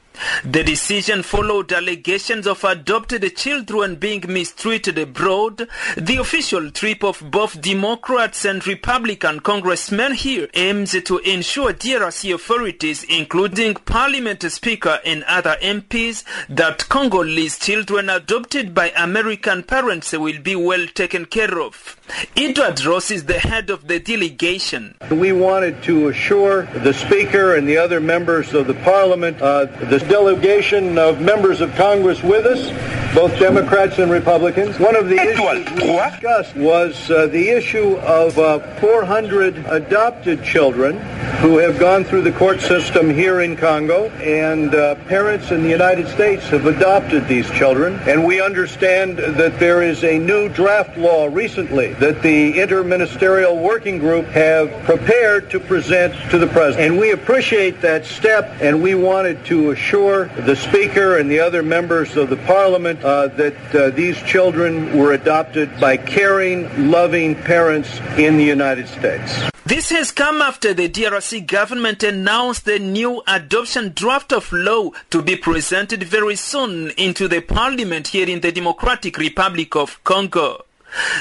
The 0.43 0.63
decision 0.63 1.23
followed 1.23 1.71
allegations 1.71 2.47
of 2.47 2.63
adopted 2.63 3.35
children 3.35 3.95
being 3.95 4.23
mistreated 4.27 4.97
abroad. 4.97 5.67
The 5.97 6.17
official 6.17 6.71
trip 6.71 7.03
of 7.03 7.31
both 7.31 7.61
Democrats 7.61 8.45
and 8.45 8.65
Republican 8.65 9.39
congressmen 9.39 10.13
here 10.13 10.47
aims 10.53 10.91
to 10.91 11.17
ensure 11.19 11.73
DRC 11.73 12.33
authorities, 12.33 13.03
including 13.03 13.75
Parliament 13.75 14.43
Speaker 14.51 14.99
and 15.05 15.23
other 15.23 15.57
MPs, 15.61 16.23
that 16.49 16.89
Congolese 16.89 17.59
children 17.59 18.09
adopted 18.09 18.73
by 18.73 18.91
American 18.91 19.63
parents 19.63 20.11
will 20.13 20.39
be 20.41 20.55
well 20.55 20.87
taken 20.87 21.25
care 21.25 21.59
of. 21.59 21.98
Edward 22.35 22.83
Royce 22.83 23.11
is 23.11 23.25
the 23.25 23.39
head 23.39 23.69
of 23.69 23.87
the 23.87 23.99
delegation. 23.99 24.95
We 25.11 25.31
wanted 25.31 25.83
to 25.83 26.07
assure 26.07 26.63
the 26.63 26.93
Speaker 26.93 27.55
and 27.55 27.67
the 27.67 27.77
other 27.77 27.99
members 27.99 28.53
of 28.53 28.67
the 28.67 28.73
Parliament, 28.75 29.41
uh, 29.41 29.65
the 29.65 29.99
delegation 29.99 30.97
of 30.97 31.21
members 31.21 31.61
of 31.61 31.73
Congress 31.75 32.23
with 32.23 32.45
us, 32.45 32.69
both 33.13 33.37
Democrats 33.39 33.99
and 33.99 34.11
Republicans. 34.11 34.79
One 34.79 34.95
of 34.95 35.09
the 35.09 35.15
issues 35.15 35.71
we 35.71 35.87
discussed 35.87 36.55
was 36.55 37.11
uh, 37.11 37.27
the 37.27 37.49
issue 37.49 37.97
of 37.97 38.37
uh, 38.37 38.59
400 38.79 39.65
adopted 39.67 40.43
children 40.43 40.97
who 41.39 41.57
have 41.57 41.79
gone 41.79 42.03
through 42.03 42.21
the 42.21 42.31
court 42.33 42.61
system 42.61 43.09
here 43.09 43.41
in 43.41 43.55
Congo, 43.55 44.09
and 44.09 44.73
uh, 44.75 44.95
parents 45.05 45.51
in 45.51 45.63
the 45.63 45.69
United 45.69 46.07
States 46.07 46.43
have 46.49 46.65
adopted 46.65 47.27
these 47.27 47.49
children. 47.51 47.95
And 48.07 48.25
we 48.25 48.41
understand 48.41 49.17
that 49.17 49.59
there 49.59 49.81
is 49.81 50.03
a 50.03 50.17
new 50.19 50.49
draft 50.49 50.97
law 50.97 51.27
recently 51.27 51.93
that 51.99 52.21
the 52.21 52.53
Interministerial 52.53 53.61
Working 53.61 53.99
Group 53.99 54.25
have 54.27 54.71
prepared 54.83 55.49
to 55.51 55.59
present 55.59 56.13
to 56.31 56.37
the 56.37 56.47
President. 56.47 56.91
And 56.91 56.99
we 56.99 57.11
appreciate 57.11 57.81
that 57.81 58.05
step, 58.05 58.55
and 58.61 58.81
we 58.81 58.95
wanted 58.95 59.45
to 59.45 59.71
assure 59.71 60.25
the 60.45 60.55
Speaker 60.55 61.17
and 61.17 61.29
the 61.29 61.39
other 61.39 61.61
members 61.61 62.15
of 62.15 62.29
the 62.29 62.37
Parliament 62.37 63.03
uh, 63.03 63.27
that 63.27 63.75
uh, 63.75 63.89
these 63.89 64.21
children 64.23 64.97
were 64.97 65.13
adopted 65.13 65.77
by 65.79 65.97
caring, 65.97 66.89
loving 66.89 67.35
parents 67.35 67.99
in 68.17 68.37
the 68.37 68.45
United 68.45 68.87
States. 68.87 69.49
This 69.65 69.89
has 69.89 70.11
come 70.11 70.41
after 70.41 70.73
the 70.73 70.89
DRC 70.89 71.45
government 71.45 72.01
announced 72.01 72.65
the 72.65 72.79
new 72.79 73.21
adoption 73.27 73.91
draft 73.93 74.33
of 74.33 74.51
law 74.51 74.91
to 75.11 75.21
be 75.21 75.35
presented 75.35 76.01
very 76.03 76.35
soon 76.37 76.91
into 76.91 77.27
the 77.27 77.41
parliament 77.41 78.07
here 78.07 78.27
in 78.27 78.39
the 78.39 78.51
Democratic 78.51 79.17
Republic 79.17 79.75
of 79.75 80.03
Congo. 80.03 80.63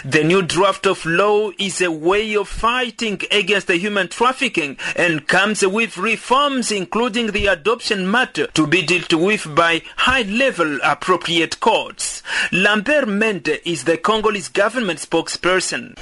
The 0.05 0.25
new 0.25 0.43
draft 0.43 0.87
of 0.87 1.05
law 1.05 1.51
is 1.59 1.81
a 1.81 1.91
way 1.91 2.35
of 2.37 2.49
fighting 2.49 3.21
against 3.31 3.67
the 3.67 3.77
human 3.77 4.09
trafficking 4.09 4.77
and 4.97 5.27
comes 5.27 5.67
with 5.67 5.99
reforms 5.99 6.71
including 6.71 7.29
the 7.33 7.47
adoption 7.47 8.11
matter 8.11 8.47
to 8.49 8.67
be 8.67 8.83
dealt 8.83 9.13
with 9.13 9.55
by 9.55 9.83
high-level 9.97 10.79
appropriate 10.83 11.61
courts. 11.61 12.23
Lambert 12.53 13.09
Mende 13.09 13.61
is 13.65 13.85
the 13.85 13.97
Congolese 13.97 14.49
government 14.49 15.01
spokesperson. 15.01 15.95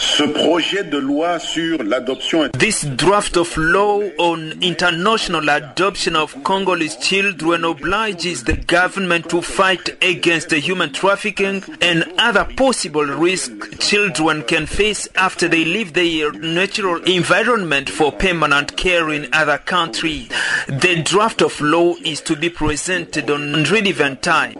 This 2.58 2.82
draft 2.96 3.36
of 3.36 3.56
law 3.56 4.02
on 4.18 4.62
international 4.62 5.48
adoption 5.48 6.16
of 6.16 6.44
Congolese 6.44 6.96
children 6.96 7.64
obliges 7.64 8.44
the 8.44 8.56
government 8.56 9.28
to 9.30 9.42
fight 9.42 10.02
against 10.02 10.50
the 10.50 10.58
human 10.58 10.92
trafficking 10.92 11.62
and 11.80 12.04
other 12.18 12.44
possible 12.56 13.04
risks 13.04 13.55
children 13.78 14.42
can 14.42 14.66
face 14.66 15.08
after 15.16 15.48
they 15.48 15.64
leave 15.64 15.92
their 15.92 16.32
natural 16.32 17.02
environment 17.04 17.88
for 17.88 18.12
permanent 18.12 18.76
care 18.76 19.10
in 19.10 19.28
other 19.32 19.58
countries. 19.58 20.28
The 20.66 21.02
draft 21.04 21.42
of 21.42 21.60
law 21.60 21.94
is 22.04 22.20
to 22.22 22.36
be 22.36 22.50
presented 22.50 23.30
on 23.30 23.64
relevant 23.64 24.22
time. 24.22 24.54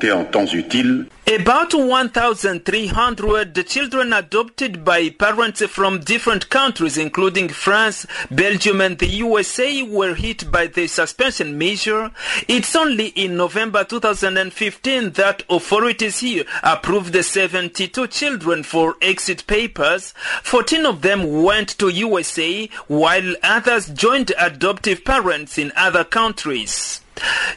About 1.28 1.74
1,300 1.74 3.66
children 3.66 4.12
adopted 4.12 4.84
by 4.84 5.10
parents 5.10 5.60
from 5.66 5.98
different 5.98 6.48
countries, 6.50 6.96
including 6.96 7.48
France, 7.48 8.06
Belgium, 8.30 8.80
and 8.80 8.96
the 9.00 9.08
USA, 9.08 9.82
were 9.82 10.14
hit 10.14 10.52
by 10.52 10.68
the 10.68 10.86
suspension 10.86 11.58
measure. 11.58 12.12
It's 12.46 12.76
only 12.76 13.08
in 13.08 13.36
November 13.36 13.82
2015 13.82 15.10
that 15.14 15.42
authorities 15.50 16.20
here 16.20 16.44
approved 16.62 17.12
the 17.12 17.24
72 17.24 18.06
children 18.06 18.62
for 18.62 18.94
exit 19.02 19.48
papers. 19.48 20.14
14 20.44 20.86
of 20.86 21.02
them 21.02 21.42
went 21.42 21.70
to 21.78 21.88
USA, 21.88 22.68
while 22.86 23.34
others 23.42 23.88
joined 23.88 24.30
adoptive 24.38 25.04
parents 25.04 25.58
in 25.58 25.72
other 25.74 26.04
countries. 26.04 27.00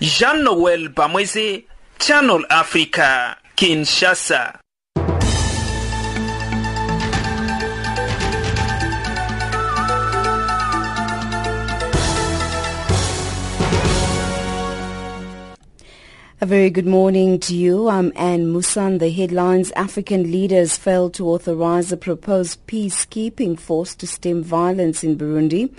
Jean-Noel 0.02 0.88
Bamweze, 0.88 1.66
Channel 2.00 2.44
Africa. 2.50 3.38
Kinshasa. 3.60 4.58
A 16.40 16.46
very 16.46 16.70
good 16.70 16.86
morning 16.88 17.38
to 17.42 17.54
you. 17.54 17.90
I'm 17.90 18.14
Anne 18.16 18.54
Musan. 18.54 19.00
The 19.00 19.10
headlines 19.10 19.72
African 19.72 20.32
leaders 20.32 20.78
failed 20.78 21.14
to 21.16 21.28
authorize 21.28 21.92
a 21.92 21.98
proposed 21.98 22.66
peacekeeping 22.66 23.60
force 23.60 23.94
to 23.96 24.08
stem 24.08 24.42
violence 24.42 25.04
in 25.04 25.18
Burundi. 25.18 25.70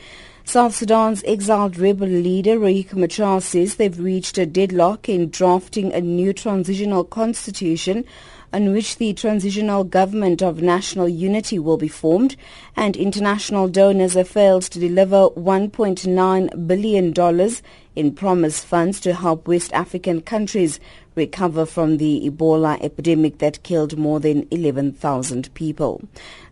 South 0.51 0.75
Sudan's 0.75 1.23
exiled 1.29 1.79
rebel 1.79 2.09
leader 2.09 2.59
Riek 2.59 2.93
Machar 2.93 3.41
says 3.41 3.77
they've 3.77 4.01
reached 4.01 4.37
a 4.37 4.45
deadlock 4.45 5.09
in 5.09 5.31
drafting 5.31 5.93
a 5.93 6.01
new 6.01 6.33
transitional 6.33 7.05
constitution 7.05 8.05
on 8.53 8.73
which 8.73 8.97
the 8.97 9.13
transitional 9.13 9.85
government 9.85 10.43
of 10.43 10.61
national 10.61 11.09
unity 11.09 11.57
will 11.61 11.77
be 11.77 11.87
formed 11.87 12.35
and 12.75 12.97
international 12.97 13.69
donors 13.69 14.15
have 14.15 14.29
failed 14.29 14.63
to 14.63 14.81
deliver 14.81 15.29
$1.9 15.37 16.67
billion 16.67 17.51
in 17.95 18.13
promised 18.13 18.67
funds 18.67 18.99
to 18.99 19.15
help 19.15 19.47
West 19.47 19.73
African 19.73 20.21
countries 20.21 20.81
recover 21.15 21.65
from 21.65 21.99
the 21.99 22.29
Ebola 22.29 22.77
epidemic 22.83 23.39
that 23.39 23.63
killed 23.63 23.97
more 23.97 24.19
than 24.19 24.49
11,000 24.51 25.55
people. 25.55 26.03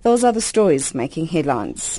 Those 0.02 0.22
are 0.22 0.32
the 0.32 0.40
stories 0.40 0.94
making 0.94 1.26
headlines. 1.26 1.98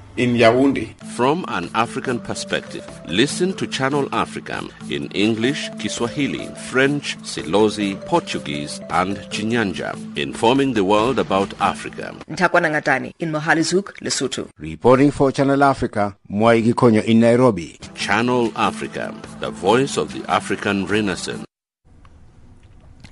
in 0.17 0.35
Yaoundé. 0.35 0.93
From 1.15 1.45
an 1.47 1.69
African 1.75 2.19
perspective, 2.19 2.87
listen 3.07 3.53
to 3.53 3.67
Channel 3.67 4.07
Africa 4.13 4.63
in 4.89 5.07
English, 5.11 5.69
Kiswahili, 5.79 6.47
French, 6.69 7.17
Silozi, 7.19 7.95
Portuguese, 8.05 8.79
and 8.89 9.17
Chinyanja, 9.29 9.93
informing 10.17 10.73
the 10.73 10.83
world 10.83 11.19
about 11.19 11.53
Africa. 11.61 12.15
Ntakwana 12.29 12.69
Ngatani 12.71 13.13
in 13.19 13.31
Mohale's 13.31 13.71
Hoek, 13.71 13.97
Lesotho. 14.01 14.47
Reporting 14.57 15.11
for 15.11 15.31
Channel 15.31 15.63
Africa, 15.63 16.15
Mwai 16.29 16.63
Gikonyo 16.63 17.03
in 17.03 17.19
Nairobi. 17.19 17.77
Channel 17.95 18.51
Africa, 18.55 19.13
the 19.39 19.49
voice 19.51 19.97
of 19.97 20.13
the 20.13 20.23
African 20.31 20.85
Renaissance. 20.87 21.45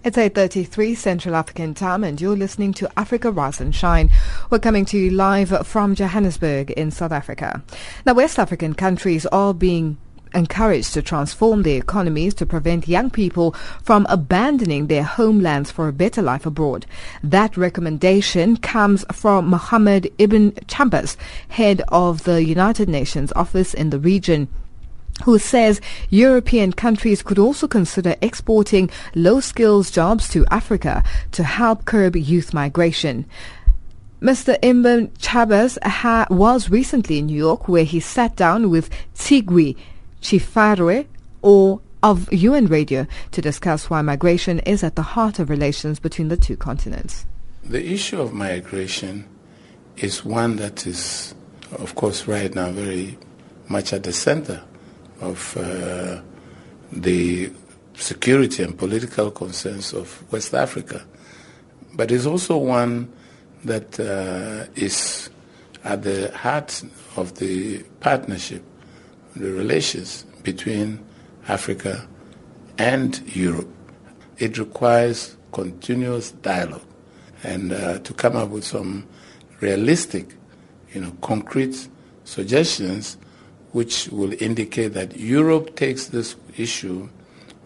It's 0.10 0.18
8.33 0.18 0.98
Central 0.98 1.36
African 1.36 1.76
Time 1.76 2.04
and 2.04 2.20
you're 2.20 2.36
listening 2.36 2.74
to 2.74 2.90
Africa 2.98 3.30
Rise 3.30 3.62
and 3.62 3.76
Shine. 3.76 4.10
We're 4.50 4.58
coming 4.58 4.84
to 4.86 4.98
you 4.98 5.12
live 5.12 5.68
from 5.68 5.94
Johannesburg 5.94 6.72
in 6.72 6.90
South 6.90 7.12
Africa. 7.12 7.62
Now, 8.08 8.16
West 8.16 8.40
African 8.40 8.74
countries 8.74 9.28
are 9.28 9.54
being 9.54 10.00
encouraged 10.34 10.96
to 10.96 11.04
transform 11.04 11.62
their 11.62 11.78
economies 11.78 12.34
to 12.36 12.48
prevent 12.48 12.88
young 12.88 13.12
people 13.12 13.52
from 13.84 14.08
abandoning 14.10 14.88
their 14.88 15.04
homelands 15.04 15.70
for 15.70 15.88
a 15.88 15.94
better 15.94 16.24
life 16.24 16.48
abroad. 16.48 16.88
That 17.22 17.56
recommendation 17.56 18.58
comes 18.58 19.06
from 19.14 19.46
Mohammed 19.46 20.12
Ibn 20.18 20.54
Chambas, 20.66 21.18
head 21.50 21.84
of 21.90 22.24
the 22.24 22.44
United 22.44 22.90
Nations 22.90 23.32
office 23.34 23.76
in 23.76 23.92
the 23.92 24.00
region 24.00 24.48
who 25.24 25.38
says 25.38 25.82
European 26.10 26.74
countries 26.74 27.22
could 27.22 27.40
also 27.40 27.68
consider 27.68 28.16
exporting 28.22 28.90
low 29.16 29.40
skills 29.40 29.92
jobs 29.92 30.30
to 30.30 30.46
Africa 30.52 31.04
to 31.32 31.44
help 31.44 31.86
curb 31.86 32.16
youth 32.16 32.54
migration. 32.54 33.26
Mr. 34.22 34.58
Ibn 34.62 35.08
Chambas 35.20 35.82
ha- 35.82 36.28
was 36.30 36.70
recently 36.70 37.20
in 37.20 37.28
New 37.28 37.38
York 37.38 37.70
where 37.70 37.86
he 37.86 38.00
sat 38.00 38.36
down 38.36 38.70
with 38.70 38.90
Tsigwe 39.16 39.78
Chifare 40.22 41.08
or 41.42 41.82
of 42.04 42.32
UN 42.32 42.68
Radio 42.68 43.08
to 43.32 43.42
discuss 43.42 43.90
why 43.90 44.02
migration 44.02 44.60
is 44.60 44.84
at 44.84 44.96
the 44.96 45.02
heart 45.02 45.40
of 45.40 45.50
relations 45.50 46.00
between 46.00 46.30
the 46.30 46.38
two 46.38 46.56
continents. 46.56 47.26
The 47.64 47.94
issue 47.94 48.22
of 48.22 48.34
migration 48.34 49.28
is 49.98 50.24
one 50.24 50.56
that 50.58 50.88
is, 50.88 51.36
of 51.74 51.96
course, 51.96 52.28
right 52.28 52.54
now 52.54 52.72
very 52.72 53.18
much 53.68 53.94
at 53.94 54.04
the 54.04 54.14
center 54.14 54.64
of 55.22 55.58
uh, 55.58 56.22
the 56.92 57.52
security 57.96 58.64
and 58.64 58.78
political 58.78 59.32
concerns 59.32 59.94
of 59.94 60.24
West 60.32 60.54
Africa. 60.54 61.06
But 61.94 62.12
it's 62.12 62.26
also 62.26 62.58
one 62.58 63.12
that 63.66 64.00
uh, 64.00 64.72
is 64.76 65.30
at 65.84 66.04
the 66.04 66.32
heart 66.36 66.84
of 67.16 67.38
the 67.40 67.84
partnership, 68.00 68.64
the 69.36 69.52
relations 69.52 70.24
between 70.44 71.04
Africa 71.48 72.08
and 72.78 73.22
Europe. 73.36 73.68
It 74.38 74.58
requires 74.58 75.36
continuous 75.52 76.32
dialogue 76.32 76.86
and 77.44 77.74
uh, 77.74 78.00
to 78.00 78.14
come 78.14 78.36
up 78.36 78.50
with 78.50 78.64
some 78.64 79.08
realistic, 79.60 80.36
you 80.94 81.02
know, 81.02 81.12
concrete 81.22 81.90
suggestions 82.24 83.18
which 83.72 84.08
will 84.10 84.34
indicate 84.42 84.94
that 84.94 85.18
Europe 85.18 85.76
takes 85.76 86.08
this 86.08 86.36
issue 86.58 87.10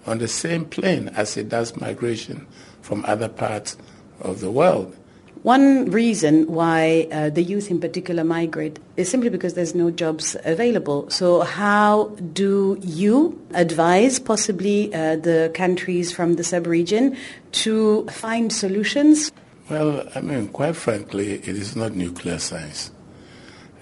on 0.06 0.18
the 0.18 0.28
same 0.28 0.66
plane 0.66 1.10
as 1.10 1.38
it 1.38 1.50
does 1.50 1.80
migration 1.80 2.46
from 2.82 3.04
other 3.06 3.30
parts 3.30 3.78
of 4.20 4.42
the 4.42 4.52
world. 4.52 4.96
One 5.44 5.92
reason 5.92 6.48
why 6.48 7.10
uh, 7.12 7.30
the 7.30 7.44
youth 7.44 7.70
in 7.70 7.82
particular 7.82 8.24
migrate 8.24 8.80
is 8.96 9.10
simply 9.10 9.30
because 9.30 9.56
there's 9.56 9.76
no 9.76 9.92
jobs 9.92 10.38
available. 10.46 11.10
So 11.10 11.42
how 11.42 12.16
do 12.32 12.78
you 12.82 13.38
advise 13.54 14.20
possibly 14.20 14.94
uh, 14.94 15.18
the 15.18 15.52
countries 15.54 16.14
from 16.14 16.36
the 16.36 16.46
sub-region 16.46 17.18
to 17.64 18.06
find 18.08 18.54
solutions? 18.54 19.34
Well, 19.70 20.08
I 20.16 20.22
mean, 20.22 20.48
quite 20.48 20.78
frankly, 20.78 21.34
it 21.34 21.48
is 21.50 21.76
not 21.76 21.94
nuclear 21.94 22.40
science. 22.40 22.92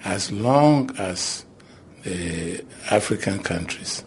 As 0.04 0.32
long 0.32 0.90
as 0.98 1.44
the 2.02 2.64
African 2.90 3.38
countries 3.42 4.04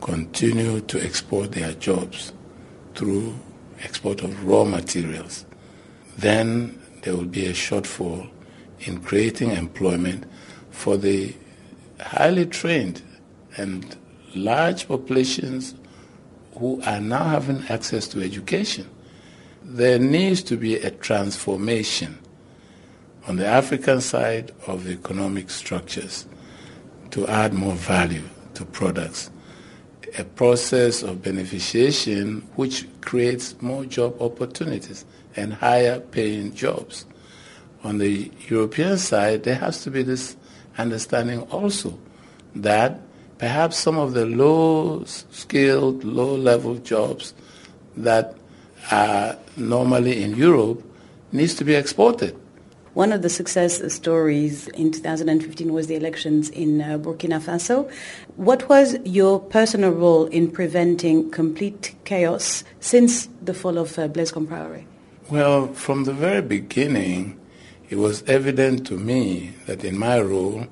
continue 0.00 0.80
to 0.80 1.04
export 1.04 1.52
their 1.52 1.72
jobs 1.74 2.32
through 2.94 3.34
export 3.82 4.22
of 4.22 4.44
raw 4.44 4.64
materials, 4.64 5.44
then 6.18 6.78
there 7.02 7.16
will 7.16 7.24
be 7.24 7.46
a 7.46 7.52
shortfall 7.52 8.28
in 8.80 9.00
creating 9.00 9.50
employment 9.50 10.24
for 10.70 10.96
the 10.96 11.34
highly 12.00 12.46
trained 12.46 13.02
and 13.56 13.96
large 14.34 14.88
populations 14.88 15.74
who 16.58 16.80
are 16.82 17.00
now 17.00 17.24
having 17.24 17.64
access 17.68 18.08
to 18.08 18.20
education. 18.22 18.88
There 19.62 19.98
needs 19.98 20.42
to 20.44 20.56
be 20.56 20.76
a 20.76 20.90
transformation 20.90 22.18
on 23.26 23.36
the 23.36 23.46
African 23.46 24.00
side 24.00 24.52
of 24.66 24.84
the 24.84 24.92
economic 24.92 25.50
structures 25.50 26.26
to 27.12 27.26
add 27.28 27.54
more 27.54 27.74
value 27.74 28.24
to 28.54 28.64
products. 28.64 29.30
A 30.18 30.24
process 30.24 31.02
of 31.02 31.18
beneficiation 31.18 32.42
which 32.56 32.86
creates 33.00 33.54
more 33.62 33.84
job 33.84 34.20
opportunities 34.20 35.04
and 35.36 35.54
higher 35.54 36.00
paying 36.00 36.54
jobs. 36.54 37.06
On 37.84 37.98
the 37.98 38.30
European 38.48 38.98
side, 38.98 39.44
there 39.44 39.54
has 39.54 39.82
to 39.84 39.90
be 39.90 40.02
this 40.02 40.36
understanding 40.76 41.42
also 41.50 41.98
that 42.54 43.00
perhaps 43.38 43.76
some 43.76 43.98
of 43.98 44.12
the 44.12 44.26
low 44.26 45.04
skilled, 45.04 46.04
low 46.04 46.34
level 46.34 46.76
jobs 46.76 47.34
that 47.96 48.36
are 48.90 49.36
normally 49.56 50.22
in 50.22 50.36
Europe 50.36 50.82
needs 51.30 51.54
to 51.54 51.64
be 51.64 51.74
exported. 51.74 52.38
One 52.94 53.10
of 53.10 53.22
the 53.22 53.30
success 53.30 53.80
stories 53.94 54.68
in 54.68 54.92
2015 54.92 55.72
was 55.72 55.86
the 55.86 55.94
elections 55.94 56.50
in 56.50 56.82
uh, 56.82 56.98
Burkina 56.98 57.40
Faso. 57.40 57.90
What 58.36 58.68
was 58.68 58.98
your 59.04 59.40
personal 59.40 59.92
role 59.92 60.26
in 60.26 60.50
preventing 60.50 61.30
complete 61.30 61.94
chaos 62.04 62.64
since 62.80 63.30
the 63.40 63.54
fall 63.54 63.78
of 63.78 63.98
uh, 63.98 64.08
Blaise 64.08 64.30
Compaoré? 64.30 64.84
Well, 65.30 65.68
from 65.68 66.04
the 66.04 66.12
very 66.12 66.42
beginning, 66.42 67.40
it 67.88 67.96
was 67.96 68.22
evident 68.24 68.86
to 68.88 68.98
me 68.98 69.54
that 69.64 69.84
in 69.84 69.98
my 69.98 70.20
role, 70.20 70.66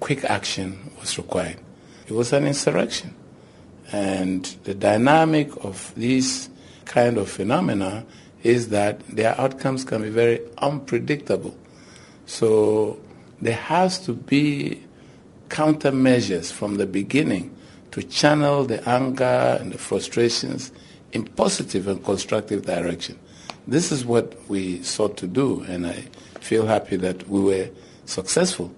quick 0.00 0.24
action 0.24 0.90
was 0.98 1.16
required. 1.18 1.60
It 2.08 2.14
was 2.14 2.32
an 2.32 2.48
insurrection. 2.48 3.14
And 3.92 4.44
the 4.64 4.74
dynamic 4.74 5.52
of 5.64 5.94
these 5.94 6.50
kind 6.84 7.16
of 7.16 7.30
phenomena 7.30 8.04
is 8.42 8.68
that 8.68 9.06
their 9.08 9.38
outcomes 9.40 9.84
can 9.84 10.02
be 10.02 10.08
very 10.08 10.40
unpredictable. 10.58 11.56
So 12.26 12.98
there 13.40 13.54
has 13.54 13.98
to 14.06 14.12
be 14.12 14.82
countermeasures 15.48 16.52
from 16.52 16.76
the 16.76 16.86
beginning 16.86 17.54
to 17.90 18.02
channel 18.02 18.64
the 18.64 18.88
anger 18.88 19.58
and 19.60 19.72
the 19.72 19.78
frustrations 19.78 20.72
in 21.12 21.24
positive 21.24 21.88
and 21.88 22.04
constructive 22.04 22.64
direction. 22.64 23.18
This 23.66 23.92
is 23.92 24.04
what 24.04 24.36
we 24.48 24.82
sought 24.82 25.16
to 25.18 25.26
do, 25.26 25.62
and 25.68 25.86
I 25.86 26.04
feel 26.40 26.66
happy 26.66 26.96
that 26.96 27.28
we 27.28 27.40
were 27.40 27.68
successful. 28.06 28.72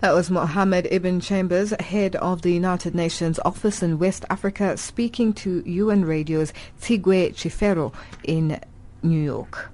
That 0.00 0.14
was 0.14 0.30
Mohammed 0.30 0.88
Ibn 0.90 1.20
Chambas, 1.20 1.78
head 1.78 2.16
of 2.16 2.40
the 2.40 2.54
United 2.54 2.94
Nations 2.94 3.38
office 3.44 3.82
in 3.82 3.98
West 3.98 4.24
Africa, 4.30 4.78
speaking 4.78 5.34
to 5.34 5.62
UN 5.66 6.06
Radio's 6.06 6.54
Tsigwe 6.80 7.34
Chifero 7.34 7.92
in 8.24 8.58
New 9.02 9.20
York. 9.20 9.70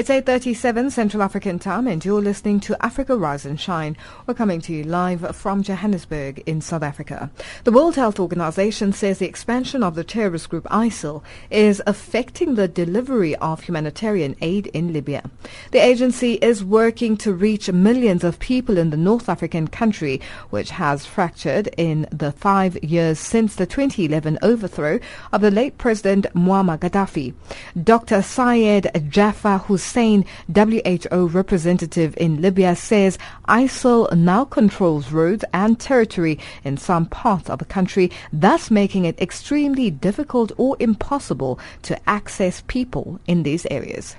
It's 0.00 0.08
8.37 0.08 0.92
Central 0.92 1.22
African 1.22 1.58
time 1.58 1.86
and 1.86 2.02
you're 2.02 2.22
listening 2.22 2.58
to 2.60 2.82
Africa 2.82 3.18
Rise 3.18 3.44
and 3.44 3.60
Shine. 3.60 3.98
We're 4.26 4.32
coming 4.32 4.62
to 4.62 4.72
you 4.72 4.82
live 4.82 5.36
from 5.36 5.62
Johannesburg 5.62 6.42
in 6.46 6.62
South 6.62 6.82
Africa. 6.82 7.30
The 7.64 7.70
World 7.70 7.96
Health 7.96 8.18
Organization 8.18 8.94
says 8.94 9.18
the 9.18 9.28
expansion 9.28 9.82
of 9.82 9.96
the 9.96 10.02
terrorist 10.02 10.48
group 10.48 10.64
ISIL 10.70 11.22
is 11.50 11.82
affecting 11.86 12.54
the 12.54 12.66
delivery 12.66 13.36
of 13.36 13.60
humanitarian 13.60 14.36
aid 14.40 14.68
in 14.68 14.94
Libya. 14.94 15.30
The 15.70 15.84
agency 15.84 16.36
is 16.36 16.64
working 16.64 17.18
to 17.18 17.34
reach 17.34 17.70
millions 17.70 18.24
of 18.24 18.38
people 18.38 18.78
in 18.78 18.88
the 18.88 18.96
North 18.96 19.28
African 19.28 19.68
country, 19.68 20.22
which 20.48 20.70
has 20.70 21.04
fractured 21.04 21.68
in 21.76 22.08
the 22.10 22.32
five 22.32 22.82
years 22.82 23.18
since 23.18 23.54
the 23.54 23.66
2011 23.66 24.38
overthrow 24.40 24.98
of 25.30 25.42
the 25.42 25.50
late 25.50 25.76
President 25.76 26.24
Muammar 26.32 26.78
Gaddafi. 26.78 27.34
Dr. 27.84 28.22
Syed 28.22 29.10
Jafar 29.10 29.58
Hussein 29.58 29.89
Hussein, 29.90 30.24
WHO 30.54 31.26
representative 31.26 32.14
in 32.16 32.40
Libya, 32.40 32.76
says 32.76 33.18
ISIL 33.48 34.14
now 34.14 34.44
controls 34.44 35.10
roads 35.10 35.44
and 35.52 35.80
territory 35.80 36.38
in 36.62 36.76
some 36.76 37.06
parts 37.06 37.50
of 37.50 37.58
the 37.58 37.64
country, 37.64 38.08
thus 38.32 38.70
making 38.70 39.04
it 39.04 39.20
extremely 39.20 39.90
difficult 39.90 40.52
or 40.58 40.76
impossible 40.78 41.58
to 41.82 41.98
access 42.08 42.62
people 42.68 43.18
in 43.26 43.42
these 43.42 43.66
areas. 43.68 44.14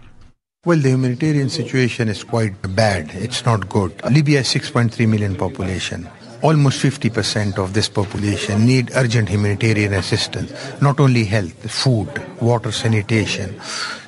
Well, 0.66 0.78
the 0.78 0.90
humanitarian 0.90 1.50
situation 1.50 2.10
is 2.10 2.26
quite 2.26 2.54
bad. 2.76 3.10
It's 3.14 3.46
not 3.46 3.70
good. 3.70 3.94
Libya 4.12 4.40
has 4.40 4.54
6.3 4.54 5.08
million 5.08 5.36
population 5.36 6.10
almost 6.42 6.82
50% 6.82 7.58
of 7.58 7.74
this 7.74 7.90
population 7.90 8.66
need 8.66 8.92
urgent 8.96 9.30
humanitarian 9.30 9.94
assistance, 9.94 10.52
not 10.82 11.00
only 11.00 11.26
health, 11.26 11.70
food, 11.70 12.10
water 12.42 12.72
sanitation, 12.72 13.60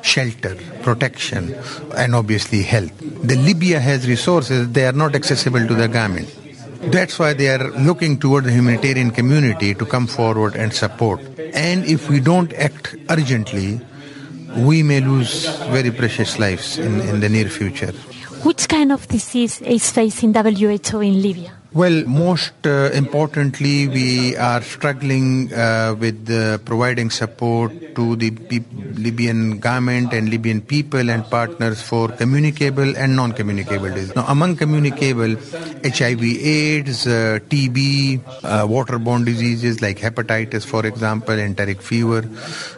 shelter, 0.01 0.55
protection, 0.81 1.55
and 1.95 2.15
obviously 2.15 2.63
health. 2.63 2.91
The 2.99 3.35
Libya 3.35 3.79
has 3.79 4.07
resources, 4.07 4.71
they 4.71 4.85
are 4.85 4.93
not 4.93 5.15
accessible 5.15 5.65
to 5.67 5.73
the 5.75 5.87
government. 5.87 6.33
That's 6.91 7.17
why 7.17 7.33
they 7.33 7.47
are 7.47 7.71
looking 7.71 8.19
toward 8.19 8.43
the 8.43 8.51
humanitarian 8.51 9.11
community 9.11 9.73
to 9.73 9.85
come 9.85 10.05
forward 10.05 10.55
and 10.55 10.73
support. 10.73 11.21
And 11.53 11.85
if 11.85 12.09
we 12.09 12.19
don't 12.19 12.51
act 12.53 12.95
urgently, 13.09 13.79
we 14.57 14.83
may 14.83 14.99
lose 14.99 15.45
very 15.71 15.91
precious 15.91 16.39
lives 16.39 16.77
in, 16.77 16.99
in 17.01 17.21
the 17.21 17.29
near 17.29 17.47
future. 17.47 17.93
Which 18.43 18.67
kind 18.67 18.91
of 18.91 19.07
disease 19.07 19.61
is 19.61 19.89
facing 19.89 20.33
WHO 20.33 20.99
in 20.99 21.21
Libya? 21.21 21.62
Well, 21.73 22.03
most 22.05 22.67
uh, 22.67 22.91
importantly, 22.93 23.87
we 23.87 24.37
are 24.37 24.61
struggling 24.61 25.51
uh, 25.51 25.95
with 25.97 26.29
uh, 26.29 26.59
providing 26.59 27.09
support 27.09 27.95
to 27.95 28.15
the 28.15 28.29
Libyan 28.93 29.57
government 29.57 30.13
and 30.13 30.29
Libyan 30.29 30.61
people 30.61 31.09
and 31.09 31.25
partners 31.25 31.81
for 31.81 32.09
communicable 32.09 32.95
and 32.95 33.15
non-communicable 33.15 33.89
disease. 33.89 34.15
Now, 34.15 34.25
among 34.27 34.57
communicable, 34.57 35.35
HIV/AIDS, 35.83 37.07
uh, 37.07 37.39
TB, 37.49 38.21
uh, 38.43 38.67
waterborne 38.67 39.25
diseases 39.25 39.81
like 39.81 39.97
hepatitis, 39.97 40.67
for 40.67 40.85
example, 40.85 41.39
enteric 41.39 41.81
fever, 41.81 42.21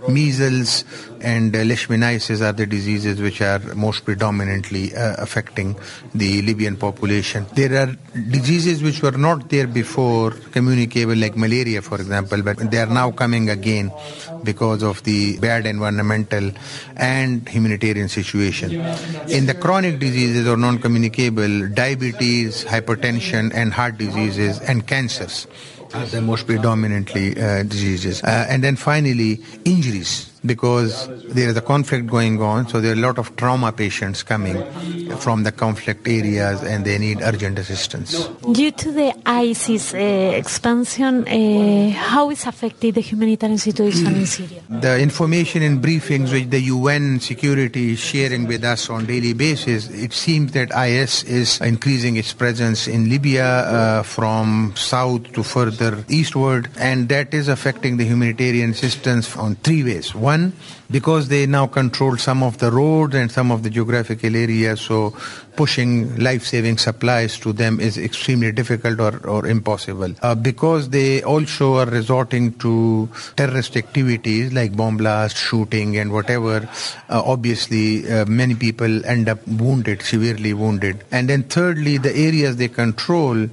measles, 0.08 0.86
and 1.26 1.56
uh, 1.56 1.60
leishmaniasis 1.60 2.42
are 2.42 2.54
the 2.54 2.68
diseases 2.68 3.20
which 3.20 3.42
are 3.42 3.60
most 3.74 4.06
predominantly 4.06 4.96
uh, 4.96 5.16
affecting 5.18 5.76
the 6.14 6.44
Libyan 6.44 6.78
population. 6.78 7.48
There 7.56 7.74
are 7.82 7.96
diseases 8.30 8.84
which 8.84 9.02
were 9.02 9.18
not 9.18 9.50
there 9.50 9.66
before, 9.66 10.32
communicable 10.52 11.16
like 11.16 11.36
malaria, 11.36 11.82
for 11.82 11.96
example, 11.96 12.44
but 12.44 12.60
they 12.70 12.78
are 12.78 12.94
now 13.02 13.10
coming 13.10 13.50
again 13.50 13.92
because 14.44 14.84
of 14.84 15.02
the 15.04 15.40
bad 15.40 15.66
environmental 15.66 16.52
and 16.96 17.50
humanitarian 17.50 18.08
situation. 18.08 18.72
In 19.28 19.48
the 19.48 19.56
chronic 19.60 20.00
diseases 20.00 20.48
or 20.48 20.58
non-communicable, 20.58 21.70
diabetes, 21.70 22.66
hypertension, 22.66 23.52
and 23.56 23.74
heart 23.74 23.98
diseases 23.98 24.60
and 24.60 24.86
cancers 24.86 25.48
are 25.96 26.06
the 26.06 26.22
most 26.22 26.46
predominantly 26.46 27.32
uh, 27.42 27.64
diseases. 27.64 28.22
Uh, 28.24 28.46
and 28.48 28.64
then 28.64 28.76
finally, 28.76 29.42
injuries 29.66 30.35
because 30.46 31.08
there 31.34 31.50
is 31.50 31.58
a 31.58 31.62
conflict 31.62 32.08
going 32.08 32.42
on, 32.42 32.68
so 32.68 32.82
there 32.82 32.92
are 32.92 32.96
a 32.96 33.06
lot 33.08 33.18
of 33.18 33.36
trauma 33.36 33.72
patients 33.72 34.24
coming 34.24 34.64
from 35.18 35.44
the 35.44 35.52
conflict 35.52 36.08
areas 36.08 36.62
and 36.64 36.86
they 36.86 36.98
need 36.98 37.20
urgent 37.22 37.60
assistance. 37.60 38.28
Due 38.52 38.72
to 38.72 38.92
the 38.92 39.14
ISIS 39.26 39.94
uh, 39.94 39.98
expansion, 39.98 41.28
uh, 41.28 41.90
how 41.92 42.30
is 42.30 42.46
affected 42.46 42.96
the 42.96 43.02
humanitarian 43.02 43.58
situation 43.58 44.08
in 44.16 44.26
Syria? 44.26 44.62
The 44.70 45.00
information 45.00 45.62
and 45.62 45.82
briefings 45.82 46.32
which 46.32 46.50
the 46.50 46.60
UN 46.76 47.20
security 47.20 47.94
is 47.94 48.00
sharing 48.00 48.48
with 48.48 48.64
us 48.64 48.90
on 48.90 49.06
daily 49.06 49.34
basis, 49.34 49.90
it 49.90 50.14
seems 50.14 50.52
that 50.52 50.72
IS 50.76 51.24
is 51.24 51.62
increasing 51.62 52.18
its 52.18 52.34
presence 52.34 52.88
in 52.88 53.10
Libya 53.10 53.46
uh, 53.46 54.04
from 54.04 54.74
south 54.76 55.32
to 55.34 55.44
further 55.44 56.04
eastward, 56.10 56.70
and 56.78 57.10
that 57.10 57.34
is 57.34 57.48
affecting 57.48 57.98
the 57.98 58.06
humanitarian 58.06 58.72
assistance 58.72 59.36
on 59.38 59.56
three 59.56 59.84
ways. 59.84 60.14
One, 60.14 60.35
one 60.36 60.52
because 60.90 61.28
they 61.28 61.46
now 61.46 61.68
control 61.68 62.18
some 62.18 62.44
of 62.44 62.58
the 62.60 62.72
roads 62.72 63.16
and 63.16 63.32
some 63.32 63.52
of 63.52 63.64
the 63.64 63.70
geographical 63.70 64.36
areas, 64.36 64.82
so 64.82 65.16
pushing 65.56 66.16
life-saving 66.18 66.78
supplies 66.78 67.40
to 67.40 67.54
them 67.54 67.80
is 67.80 67.98
extremely 67.98 68.52
difficult 68.52 69.00
or, 69.00 69.18
or 69.28 69.48
impossible. 69.48 70.14
Uh, 70.22 70.36
because 70.36 70.90
they 70.90 71.24
also 71.24 71.76
are 71.76 71.86
resorting 71.86 72.54
to 72.54 73.10
terrorist 73.36 73.78
activities 73.78 74.54
like 74.54 74.76
bomb 74.76 74.98
blast, 74.98 75.38
shooting, 75.38 75.98
and 75.98 76.12
whatever, 76.12 76.68
uh, 77.10 77.22
obviously 77.26 78.10
uh, 78.12 78.26
many 78.26 78.56
people 78.56 79.06
end 79.06 79.30
up 79.30 79.46
wounded, 79.48 80.02
severely 80.02 80.54
wounded. 80.54 81.04
And 81.12 81.30
then 81.30 81.44
thirdly, 81.44 81.98
the 81.98 82.16
areas 82.16 82.58
they 82.58 82.68
control 82.68 83.48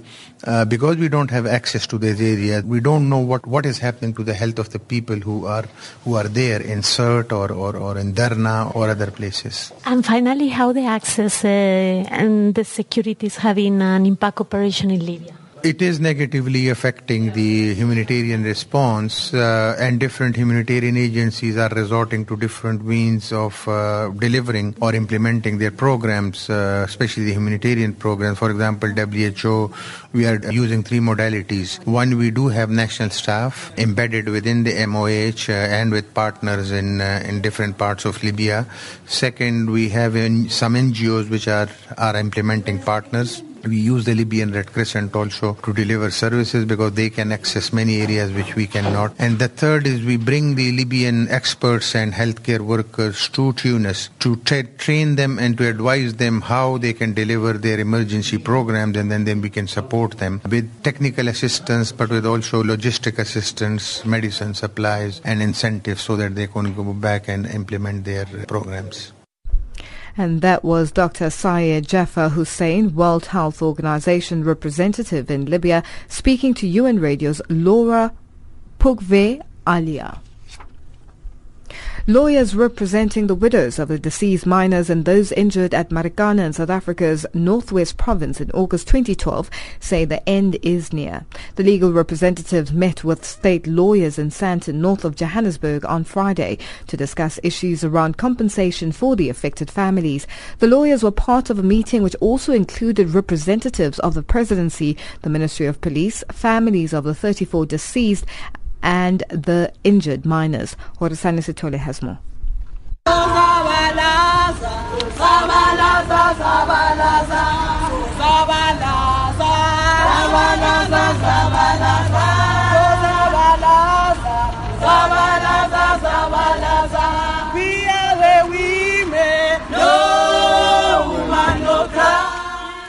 uh, 0.44 0.64
because 0.64 0.96
we 0.96 1.08
don't 1.08 1.30
have 1.30 1.46
access 1.46 1.86
to 1.86 1.98
these 1.98 2.20
areas, 2.20 2.64
we 2.64 2.80
don't 2.80 3.08
know 3.08 3.18
what, 3.18 3.46
what 3.46 3.64
is 3.64 3.78
happening 3.78 4.12
to 4.14 4.24
the 4.24 4.34
health 4.34 4.58
of 4.58 4.70
the 4.70 4.78
people 4.80 5.16
who 5.16 5.46
are 5.46 5.64
who 6.04 6.16
are 6.16 6.26
there 6.26 6.60
in 6.60 6.80
Sirte 6.80 7.21
or, 7.30 7.52
or, 7.52 7.76
or 7.76 7.98
in 7.98 8.14
Derna 8.14 8.74
or 8.74 8.88
other 8.88 9.10
places. 9.12 9.70
And 9.84 10.04
finally, 10.04 10.48
how 10.48 10.72
the 10.72 10.86
access 10.86 11.44
uh, 11.44 11.48
and 11.48 12.54
the 12.54 12.64
security 12.64 13.26
is 13.26 13.36
having 13.36 13.82
an 13.82 14.06
impact 14.06 14.40
operation 14.40 14.90
in 14.90 15.04
Libya? 15.04 15.34
It 15.64 15.80
is 15.80 16.00
negatively 16.00 16.70
affecting 16.70 17.32
the 17.34 17.72
humanitarian 17.74 18.42
response, 18.42 19.32
uh, 19.32 19.76
and 19.78 20.00
different 20.00 20.34
humanitarian 20.34 20.96
agencies 20.96 21.56
are 21.56 21.68
resorting 21.68 22.24
to 22.26 22.36
different 22.36 22.84
means 22.84 23.32
of 23.32 23.68
uh, 23.68 24.08
delivering 24.08 24.74
or 24.80 24.92
implementing 24.92 25.58
their 25.58 25.70
programs, 25.70 26.50
uh, 26.50 26.84
especially 26.84 27.26
the 27.26 27.32
humanitarian 27.32 27.94
programs. 27.94 28.38
For 28.38 28.50
example, 28.50 28.88
WHO, 28.88 29.72
we 30.12 30.26
are 30.26 30.40
using 30.50 30.82
three 30.82 30.98
modalities. 30.98 31.78
One, 31.86 32.18
we 32.18 32.32
do 32.32 32.48
have 32.48 32.68
national 32.68 33.10
staff 33.10 33.72
embedded 33.78 34.28
within 34.28 34.64
the 34.64 34.84
MOH 34.84 35.48
uh, 35.48 35.52
and 35.52 35.92
with 35.92 36.12
partners 36.12 36.72
in 36.72 37.00
uh, 37.00 37.22
in 37.24 37.40
different 37.40 37.78
parts 37.78 38.04
of 38.04 38.20
Libya. 38.24 38.66
Second, 39.06 39.70
we 39.70 39.90
have 39.90 40.16
in 40.16 40.48
some 40.48 40.74
NGOs 40.74 41.30
which 41.30 41.46
are 41.46 41.68
are 41.98 42.16
implementing 42.16 42.82
partners 42.82 43.44
we 43.64 43.78
use 43.78 44.04
the 44.04 44.14
Libyan 44.14 44.52
Red 44.52 44.72
Crescent 44.72 45.14
also 45.14 45.54
to 45.62 45.72
deliver 45.72 46.10
services 46.10 46.64
because 46.64 46.92
they 46.94 47.10
can 47.10 47.32
access 47.32 47.72
many 47.72 48.00
areas 48.00 48.32
which 48.32 48.54
we 48.54 48.66
cannot. 48.66 49.14
And 49.18 49.38
the 49.38 49.48
third 49.48 49.86
is 49.86 50.04
we 50.04 50.16
bring 50.16 50.54
the 50.54 50.72
Libyan 50.72 51.28
experts 51.28 51.94
and 51.94 52.12
healthcare 52.12 52.60
workers 52.60 53.28
to 53.30 53.52
Tunis 53.54 54.10
to 54.20 54.36
tra- 54.36 54.64
train 54.64 55.16
them 55.16 55.38
and 55.38 55.56
to 55.58 55.68
advise 55.68 56.14
them 56.14 56.40
how 56.40 56.78
they 56.78 56.92
can 56.92 57.14
deliver 57.14 57.54
their 57.54 57.78
emergency 57.78 58.38
programs 58.38 58.96
and 58.96 59.10
then, 59.10 59.24
then 59.24 59.40
we 59.40 59.50
can 59.50 59.66
support 59.66 60.18
them 60.18 60.40
with 60.48 60.82
technical 60.82 61.28
assistance 61.28 61.92
but 61.92 62.10
with 62.10 62.26
also 62.26 62.62
logistic 62.62 63.18
assistance, 63.18 64.04
medicine 64.04 64.54
supplies 64.54 65.20
and 65.24 65.42
incentives 65.42 66.02
so 66.02 66.16
that 66.16 66.34
they 66.34 66.46
can 66.46 66.74
go 66.74 66.92
back 66.92 67.28
and 67.28 67.46
implement 67.46 68.04
their 68.04 68.26
programs. 68.46 69.12
And 70.16 70.42
that 70.42 70.62
was 70.62 70.92
Dr. 70.92 71.30
Syed 71.30 71.88
Jaffer 71.88 72.30
Hussein, 72.30 72.94
World 72.94 73.26
Health 73.26 73.62
Organization 73.62 74.44
representative 74.44 75.30
in 75.30 75.46
Libya, 75.46 75.82
speaking 76.06 76.52
to 76.54 76.66
UN 76.66 77.00
Radio's 77.00 77.40
Laura 77.48 78.12
Pugve 78.78 79.40
Alia. 79.66 80.20
Lawyers 82.08 82.56
representing 82.56 83.28
the 83.28 83.34
widows 83.36 83.78
of 83.78 83.86
the 83.86 83.96
deceased 83.96 84.44
miners 84.44 84.90
and 84.90 85.04
those 85.04 85.30
injured 85.30 85.72
at 85.72 85.90
Marikana 85.90 86.44
in 86.44 86.52
South 86.52 86.68
Africa's 86.68 87.24
northwest 87.32 87.96
province 87.96 88.40
in 88.40 88.50
August 88.50 88.88
2012 88.88 89.48
say 89.78 90.04
the 90.04 90.28
end 90.28 90.58
is 90.62 90.92
near. 90.92 91.24
The 91.54 91.62
legal 91.62 91.92
representatives 91.92 92.72
met 92.72 93.04
with 93.04 93.24
state 93.24 93.68
lawyers 93.68 94.18
in 94.18 94.30
Sandton, 94.30 94.80
north 94.80 95.04
of 95.04 95.14
Johannesburg, 95.14 95.84
on 95.84 96.02
Friday 96.02 96.58
to 96.88 96.96
discuss 96.96 97.38
issues 97.44 97.84
around 97.84 98.16
compensation 98.16 98.90
for 98.90 99.14
the 99.14 99.28
affected 99.28 99.70
families. 99.70 100.26
The 100.58 100.66
lawyers 100.66 101.04
were 101.04 101.12
part 101.12 101.50
of 101.50 101.60
a 101.60 101.62
meeting 101.62 102.02
which 102.02 102.16
also 102.16 102.52
included 102.52 103.10
representatives 103.10 104.00
of 104.00 104.14
the 104.14 104.24
presidency, 104.24 104.96
the 105.20 105.30
Ministry 105.30 105.66
of 105.66 105.80
Police, 105.80 106.24
families 106.32 106.92
of 106.92 107.04
the 107.04 107.14
34 107.14 107.66
deceased, 107.66 108.26
and 108.82 109.22
the 109.28 109.72
injured 109.84 110.26
miners. 110.26 110.76
Horisani 110.98 111.40
Sitole 111.40 111.78
has 111.78 112.02
more. 112.02 112.18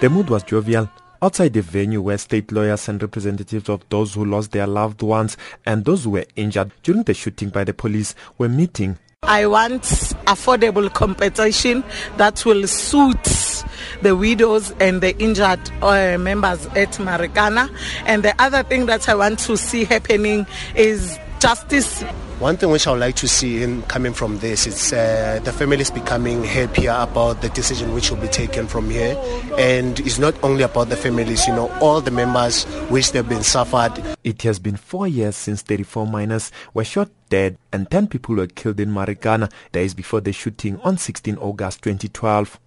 The 0.03 0.09
mood 0.09 0.29
was 0.29 0.43
jovial. 0.43 0.89
Outside 1.23 1.53
the 1.53 1.61
venue 1.61 2.01
were 2.01 2.17
state 2.17 2.51
lawyers 2.51 2.89
and 2.89 3.01
representatives 3.01 3.69
of 3.69 3.87
those 3.87 4.13
who 4.13 4.25
lost 4.25 4.51
their 4.51 4.67
loved 4.67 5.01
ones 5.01 5.37
and 5.65 5.85
those 5.85 6.03
who 6.03 6.09
were 6.09 6.25
injured 6.35 6.73
during 6.83 7.03
the 7.03 7.13
shooting 7.13 7.47
by 7.47 7.63
the 7.63 7.73
police 7.73 8.13
were 8.37 8.49
meeting. 8.49 8.97
I 9.23 9.45
want 9.45 9.83
affordable 9.83 10.93
compensation 10.93 11.85
that 12.17 12.43
will 12.45 12.67
suit 12.67 13.63
the 14.01 14.17
widows 14.17 14.71
and 14.81 14.99
the 14.99 15.17
injured 15.17 15.61
uh, 15.81 16.17
members 16.17 16.65
at 16.75 16.91
Marikana. 16.99 17.73
And 18.05 18.21
the 18.21 18.35
other 18.37 18.63
thing 18.63 18.87
that 18.87 19.07
I 19.07 19.15
want 19.15 19.39
to 19.39 19.55
see 19.55 19.85
happening 19.85 20.45
is 20.75 21.17
justice 21.43 22.05
one 22.39 22.57
thing 22.57 22.71
which 22.71 22.87
I 22.87 22.91
would 22.91 22.99
like 22.99 23.15
to 23.17 23.27
see 23.27 23.63
in 23.63 23.83
coming 23.83 24.11
from 24.11 24.39
this 24.39 24.67
is 24.67 24.91
uh, 24.91 25.39
the 25.43 25.51
families 25.53 25.91
becoming 25.91 26.43
happier 26.43 26.93
about 26.97 27.41
the 27.41 27.49
decision 27.49 27.93
which 27.93 28.11
will 28.11 28.17
be 28.17 28.27
taken 28.27 28.67
from 28.67 28.89
here. 28.89 29.15
And 29.57 29.97
it's 30.01 30.19
not 30.19 30.35
only 30.43 30.63
about 30.63 30.89
the 30.89 30.97
families, 30.97 31.47
you 31.47 31.53
know, 31.53 31.69
all 31.79 32.01
the 32.01 32.11
members 32.11 32.65
which 32.89 33.13
they've 33.13 33.27
been 33.27 33.43
suffered. 33.43 33.93
It 34.25 34.41
has 34.41 34.59
been 34.59 34.75
four 34.75 35.07
years 35.07 35.37
since 35.37 35.61
34 35.61 36.05
miners 36.07 36.51
were 36.73 36.83
shot 36.83 37.09
dead 37.29 37.57
and 37.71 37.89
10 37.89 38.07
people 38.07 38.35
were 38.35 38.47
killed 38.47 38.79
in 38.79 38.89
Marikana 38.89 39.49
days 39.71 39.93
before 39.93 40.19
the 40.19 40.33
shooting 40.33 40.79
on 40.81 40.97
16 40.97 41.37
August 41.37 41.81
2012. 41.83 42.59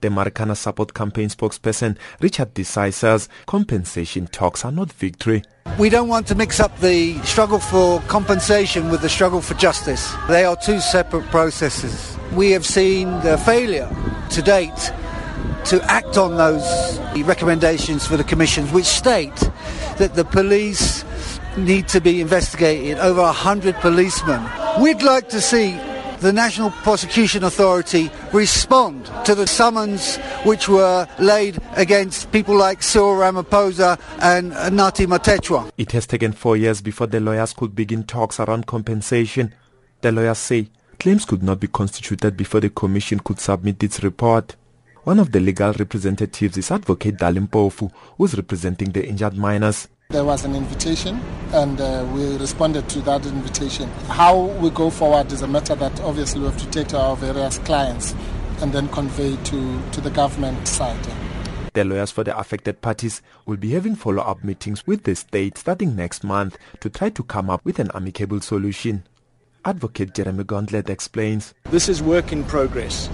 The 0.00 0.08
Marikana 0.08 0.56
Support 0.56 0.94
Campaign 0.94 1.28
spokesperson 1.28 1.96
Rehad 2.20 2.52
Desai 2.52 2.92
says 2.92 3.28
compensation 3.46 4.26
talks 4.26 4.64
are 4.64 4.72
not 4.72 4.92
victory. 4.92 5.42
We 5.78 5.88
don't 5.88 6.08
want 6.08 6.26
to 6.28 6.34
mix 6.34 6.60
up 6.60 6.78
the 6.80 7.18
struggle 7.22 7.58
for 7.58 8.00
compensation 8.02 8.90
with 8.90 9.02
the 9.02 9.08
struggle 9.08 9.40
for 9.40 9.54
justice. 9.54 10.12
They 10.28 10.44
are 10.44 10.56
two 10.56 10.80
separate 10.80 11.24
processes. 11.26 12.16
We 12.34 12.50
have 12.52 12.66
seen 12.66 13.10
the 13.20 13.38
failure 13.38 13.88
to 14.30 14.42
date 14.42 14.92
to 15.66 15.82
act 15.84 16.16
on 16.16 16.36
those 16.36 16.98
recommendations 17.24 18.06
for 18.06 18.16
the 18.16 18.24
commissions, 18.24 18.72
which 18.72 18.86
state 18.86 19.36
that 19.98 20.14
the 20.14 20.24
police 20.24 21.04
need 21.56 21.88
to 21.88 22.00
be 22.00 22.20
investigated. 22.20 22.98
Over 22.98 23.22
100 23.22 23.76
policemen. 23.76 24.42
We'd 24.80 25.02
like 25.02 25.28
to 25.30 25.40
see 25.40 25.72
the 26.20 26.32
National 26.32 26.70
Prosecution 26.70 27.44
Authority 27.44 28.10
respond 28.32 29.10
to 29.24 29.34
the 29.34 29.46
summons 29.46 30.18
which 30.44 30.68
were 30.68 31.08
laid 31.18 31.58
against 31.76 32.30
people 32.30 32.56
like 32.56 32.82
Cyril 32.82 33.14
Ramaphosa 33.14 33.98
and 34.20 34.52
Nathi 34.52 35.06
Mthethwa. 35.06 35.72
It 35.78 35.92
has 35.92 36.06
taken 36.06 36.32
four 36.32 36.56
years 36.56 36.82
before 36.82 37.06
the 37.06 37.20
lawyers 37.20 37.54
could 37.54 37.74
begin 37.74 38.04
talks 38.04 38.38
around 38.38 38.66
compensation. 38.66 39.54
The 40.02 40.12
lawyers 40.12 40.38
say 40.38 40.68
claims 40.98 41.24
could 41.24 41.42
not 41.42 41.58
be 41.58 41.68
constituted 41.68 42.36
before 42.36 42.60
the 42.60 42.70
commission 42.70 43.20
could 43.20 43.40
submit 43.40 43.82
its 43.82 44.02
report. 44.02 44.56
One 45.04 45.18
of 45.18 45.32
the 45.32 45.40
legal 45.40 45.72
representatives 45.72 46.58
is 46.58 46.70
Advocate 46.70 47.16
Dali 47.16 47.46
Mpofu, 47.48 47.90
who 48.18 48.24
is 48.26 48.36
representing 48.36 48.90
the 48.90 49.06
injured 49.06 49.38
miners. 49.38 49.88
There 50.10 50.24
was 50.24 50.44
an 50.44 50.56
invitation 50.56 51.20
and 51.52 51.80
uh, 51.80 52.04
we 52.12 52.36
responded 52.36 52.88
to 52.88 53.00
that 53.02 53.24
invitation. 53.26 53.88
How 54.08 54.46
we 54.58 54.68
go 54.70 54.90
forward 54.90 55.30
is 55.30 55.42
a 55.42 55.46
matter 55.46 55.76
that 55.76 56.00
obviously 56.00 56.40
we 56.40 56.46
have 56.46 56.58
to 56.58 56.68
take 56.70 56.88
to 56.88 56.98
our 56.98 57.14
various 57.14 57.58
clients 57.58 58.12
and 58.60 58.72
then 58.72 58.88
convey 58.88 59.36
to, 59.36 59.90
to 59.92 60.00
the 60.00 60.10
government 60.10 60.66
side. 60.66 60.98
The 61.74 61.84
lawyers 61.84 62.10
for 62.10 62.24
the 62.24 62.36
affected 62.36 62.80
parties 62.80 63.22
will 63.46 63.56
be 63.56 63.70
having 63.70 63.94
follow 63.94 64.24
up 64.24 64.42
meetings 64.42 64.84
with 64.84 65.04
the 65.04 65.14
state 65.14 65.56
starting 65.56 65.94
next 65.94 66.24
month 66.24 66.58
to 66.80 66.90
try 66.90 67.10
to 67.10 67.22
come 67.22 67.48
up 67.48 67.64
with 67.64 67.78
an 67.78 67.92
amicable 67.94 68.40
solution. 68.40 69.04
Advocate 69.64 70.12
Jeremy 70.12 70.42
Gauntlett 70.42 70.90
explains 70.90 71.54
This 71.66 71.88
is 71.88 72.02
work 72.02 72.32
in 72.32 72.42
progress. 72.42 73.08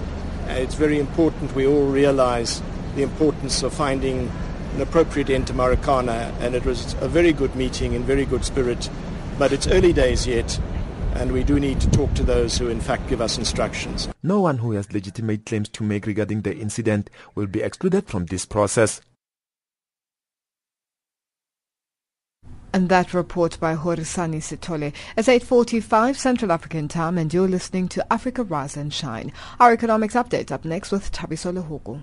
Uh, 0.47 0.53
it's 0.53 0.73
very 0.73 0.97
important 0.97 1.53
we 1.53 1.67
all 1.67 1.85
realize 1.85 2.59
the 2.95 3.03
importance 3.03 3.61
of 3.61 3.71
finding 3.71 4.31
an 4.75 4.81
appropriate 4.81 5.29
end 5.29 5.47
to 5.47 5.53
Marikana, 5.53 6.33
and 6.39 6.55
it 6.55 6.65
was 6.65 6.93
a 7.01 7.07
very 7.07 7.33
good 7.33 7.55
meeting 7.55 7.93
in 7.93 8.03
very 8.03 8.25
good 8.25 8.45
spirit. 8.45 8.89
But 9.39 9.51
it's 9.51 9.67
early 9.67 9.93
days 9.93 10.25
yet, 10.25 10.59
and 11.15 11.31
we 11.31 11.43
do 11.43 11.59
need 11.59 11.81
to 11.81 11.89
talk 11.89 12.13
to 12.13 12.23
those 12.23 12.57
who 12.57 12.69
in 12.69 12.79
fact 12.79 13.07
give 13.09 13.21
us 13.21 13.37
instructions. 13.37 14.07
No 14.21 14.41
one 14.41 14.59
who 14.59 14.71
has 14.73 14.91
legitimate 14.91 15.45
claims 15.45 15.69
to 15.69 15.83
make 15.83 16.05
regarding 16.05 16.41
the 16.41 16.55
incident 16.55 17.09
will 17.33 17.47
be 17.47 17.61
excluded 17.61 18.07
from 18.07 18.25
this 18.25 18.45
process. 18.45 19.01
And 22.73 22.89
that 22.89 23.13
report 23.13 23.59
by 23.59 23.75
Horisani 23.75 24.37
Sitole. 24.37 24.93
It's 25.15 25.27
8.45 25.27 26.15
Central 26.15 26.51
African 26.51 26.87
time 26.87 27.17
and 27.17 27.33
you're 27.33 27.47
listening 27.47 27.87
to 27.89 28.13
Africa 28.13 28.43
Rise 28.43 28.77
and 28.77 28.93
Shine. 28.93 29.33
Our 29.59 29.71
economics 29.71 30.13
update 30.13 30.51
up 30.51 30.65
next 30.65 30.91
with 30.91 31.11
Tabiso 31.11 31.51
Lehugu. 31.51 32.01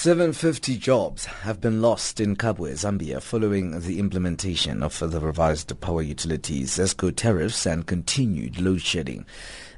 750 0.00 0.78
jobs 0.78 1.26
have 1.26 1.60
been 1.60 1.82
lost 1.82 2.20
in 2.20 2.34
Kabwe, 2.34 2.72
Zambia, 2.72 3.20
following 3.20 3.80
the 3.80 3.98
implementation 3.98 4.82
of 4.82 4.98
the 4.98 5.20
revised 5.20 5.78
power 5.82 6.00
utilities 6.00 6.78
ZESCO 6.78 7.14
tariffs 7.14 7.66
and 7.66 7.86
continued 7.86 8.58
load 8.58 8.80
shedding. 8.80 9.26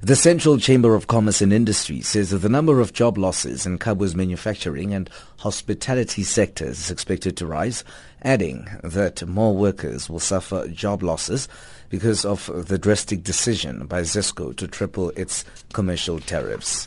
The 0.01 0.14
Central 0.14 0.59
Chamber 0.59 0.95
of 0.95 1.09
Commerce 1.09 1.43
and 1.43 1.53
Industry 1.53 2.03
says 2.03 2.31
that 2.31 2.39
the 2.39 2.49
number 2.49 2.79
of 2.79 2.93
job 2.93 3.18
losses 3.18 3.66
in 3.66 3.81
Kabwe's 3.81 4.14
manufacturing 4.14 4.95
and 4.95 5.11
hospitality 5.39 6.23
sectors 6.23 6.79
is 6.79 6.91
expected 6.93 7.37
to 7.39 7.47
rise, 7.47 7.83
adding 8.23 8.68
that 8.85 9.27
more 9.27 9.57
workers 9.57 10.09
will 10.09 10.20
suffer 10.20 10.68
job 10.68 11.03
losses 11.03 11.49
because 11.89 12.25
of 12.25 12.49
the 12.68 12.79
drastic 12.79 13.25
decision 13.25 13.87
by 13.87 14.03
ZESCO 14.03 14.57
to 14.57 14.68
triple 14.68 15.11
its 15.16 15.45
commercial 15.73 16.20
tariffs. 16.20 16.87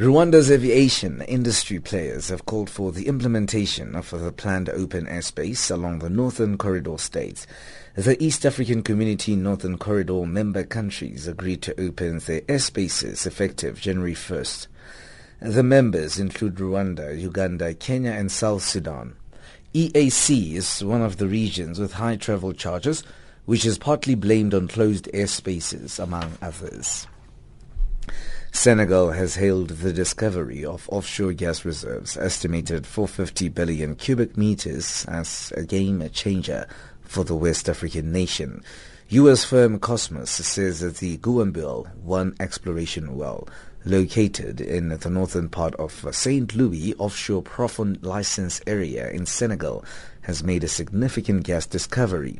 Rwanda's 0.00 0.50
aviation 0.50 1.20
industry 1.28 1.78
players 1.78 2.30
have 2.30 2.46
called 2.46 2.70
for 2.70 2.90
the 2.90 3.06
implementation 3.06 3.94
of 3.94 4.08
the 4.08 4.32
planned 4.32 4.70
open 4.70 5.04
airspace 5.04 5.70
along 5.70 5.98
the 5.98 6.08
Northern 6.08 6.56
Corridor 6.56 6.96
states. 6.96 7.46
The 7.96 8.16
East 8.24 8.46
African 8.46 8.82
Community 8.82 9.36
Northern 9.36 9.76
Corridor 9.76 10.24
member 10.24 10.64
countries 10.64 11.28
agreed 11.28 11.60
to 11.60 11.78
open 11.78 12.18
their 12.20 12.40
airspaces 12.40 13.26
effective 13.26 13.78
January 13.78 14.14
1st. 14.14 14.68
The 15.40 15.62
members 15.62 16.18
include 16.18 16.54
Rwanda, 16.54 17.20
Uganda, 17.20 17.74
Kenya, 17.74 18.12
and 18.12 18.32
South 18.32 18.62
Sudan. 18.62 19.16
EAC 19.74 20.54
is 20.54 20.82
one 20.82 21.02
of 21.02 21.18
the 21.18 21.28
regions 21.28 21.78
with 21.78 21.92
high 21.92 22.16
travel 22.16 22.54
charges, 22.54 23.04
which 23.44 23.66
is 23.66 23.76
partly 23.76 24.14
blamed 24.14 24.54
on 24.54 24.66
closed 24.66 25.10
airspaces, 25.12 26.02
among 26.02 26.38
others. 26.40 27.06
Senegal 28.52 29.12
has 29.12 29.36
hailed 29.36 29.68
the 29.68 29.92
discovery 29.92 30.64
of 30.64 30.88
offshore 30.90 31.32
gas 31.32 31.64
reserves 31.64 32.16
estimated 32.16 32.86
450 32.86 33.48
billion 33.48 33.94
cubic 33.94 34.36
meters 34.36 35.06
as 35.08 35.52
a 35.56 35.62
game 35.62 36.06
changer 36.12 36.66
for 37.00 37.24
the 37.24 37.34
West 37.34 37.68
African 37.68 38.12
nation. 38.12 38.62
U.S. 39.08 39.44
firm 39.44 39.78
Kosmos 39.80 40.28
says 40.28 40.80
that 40.80 40.98
the 40.98 41.16
Guembeul 41.18 41.94
1 41.96 42.36
exploration 42.38 43.16
well 43.16 43.48
located 43.84 44.60
in 44.60 44.88
the 44.88 45.10
northern 45.10 45.48
part 45.48 45.74
of 45.76 46.06
St. 46.14 46.54
Louis 46.54 46.94
offshore 46.98 47.42
profond 47.42 48.04
license 48.04 48.60
area 48.66 49.10
in 49.10 49.26
Senegal 49.26 49.84
has 50.22 50.44
made 50.44 50.62
a 50.62 50.68
significant 50.68 51.44
gas 51.44 51.66
discovery. 51.66 52.38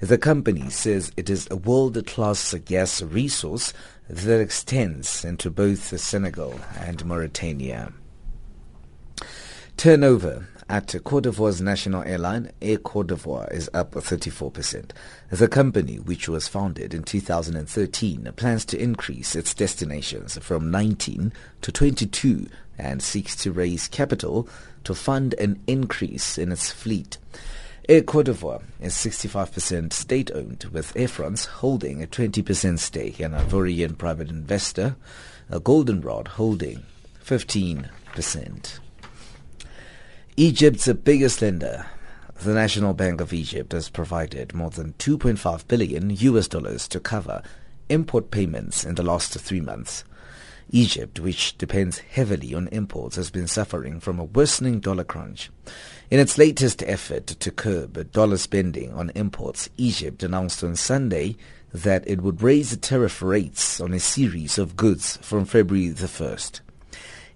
The 0.00 0.18
company 0.18 0.70
says 0.70 1.12
it 1.16 1.28
is 1.28 1.46
a 1.50 1.56
world-class 1.56 2.54
gas 2.64 3.02
resource 3.02 3.74
that 4.08 4.40
extends 4.40 5.24
into 5.24 5.50
both 5.50 5.98
Senegal 6.00 6.58
and 6.78 7.04
Mauritania. 7.04 7.92
Turnover 9.76 10.48
at 10.70 10.94
Cote 11.04 11.22
d'Ivoire's 11.22 11.62
national 11.62 12.02
airline, 12.02 12.50
Air 12.60 12.78
Cote 12.78 13.06
d'Ivoire, 13.06 13.50
is 13.52 13.70
up 13.72 13.92
34%. 13.92 14.90
The 15.30 15.48
company, 15.48 15.96
which 15.96 16.28
was 16.28 16.46
founded 16.46 16.92
in 16.92 17.04
2013, 17.04 18.32
plans 18.36 18.64
to 18.66 18.78
increase 18.82 19.34
its 19.34 19.54
destinations 19.54 20.36
from 20.38 20.70
19 20.70 21.32
to 21.62 21.72
22 21.72 22.48
and 22.76 23.02
seeks 23.02 23.34
to 23.36 23.52
raise 23.52 23.88
capital 23.88 24.48
to 24.84 24.94
fund 24.94 25.34
an 25.34 25.62
increase 25.66 26.36
in 26.36 26.52
its 26.52 26.70
fleet. 26.70 27.16
Air 27.90 28.02
Cote 28.02 28.26
d'Ivoire 28.26 28.60
is 28.82 28.92
65% 28.92 29.94
state-owned, 29.94 30.64
with 30.72 30.94
Air 30.94 31.08
France 31.08 31.46
holding 31.46 32.02
a 32.02 32.06
20% 32.06 32.78
stake 32.78 33.18
and 33.18 33.34
a 33.34 33.38
Ivorian 33.38 33.96
private 33.96 34.28
investor, 34.28 34.96
a 35.48 35.58
Goldenrod, 35.58 36.28
holding 36.28 36.82
15%. 37.24 38.78
Egypt's 40.36 40.92
biggest 40.92 41.40
lender, 41.40 41.86
the 42.42 42.52
National 42.52 42.92
Bank 42.92 43.22
of 43.22 43.32
Egypt, 43.32 43.72
has 43.72 43.88
provided 43.88 44.52
more 44.52 44.68
than 44.68 44.92
2.5 44.98 45.66
billion 45.66 46.10
US 46.10 46.46
dollars 46.46 46.88
to 46.88 47.00
cover 47.00 47.42
import 47.88 48.30
payments 48.30 48.84
in 48.84 48.96
the 48.96 49.02
last 49.02 49.32
three 49.32 49.62
months. 49.62 50.04
Egypt, 50.70 51.18
which 51.18 51.56
depends 51.56 51.98
heavily 51.98 52.54
on 52.54 52.68
imports, 52.68 53.16
has 53.16 53.30
been 53.30 53.46
suffering 53.46 54.00
from 54.00 54.18
a 54.18 54.24
worsening 54.24 54.80
dollar 54.80 55.04
crunch. 55.04 55.50
In 56.10 56.20
its 56.20 56.36
latest 56.36 56.82
effort 56.82 57.26
to 57.26 57.50
curb 57.50 58.12
dollar 58.12 58.36
spending 58.36 58.92
on 58.92 59.10
imports, 59.14 59.70
Egypt 59.78 60.22
announced 60.22 60.62
on 60.62 60.76
Sunday 60.76 61.36
that 61.72 62.06
it 62.06 62.20
would 62.20 62.42
raise 62.42 62.70
the 62.70 62.76
tariff 62.76 63.22
rates 63.22 63.80
on 63.80 63.94
a 63.94 64.00
series 64.00 64.58
of 64.58 64.76
goods 64.76 65.16
from 65.18 65.44
February 65.44 65.88
the 65.88 66.06
1st. 66.06 66.60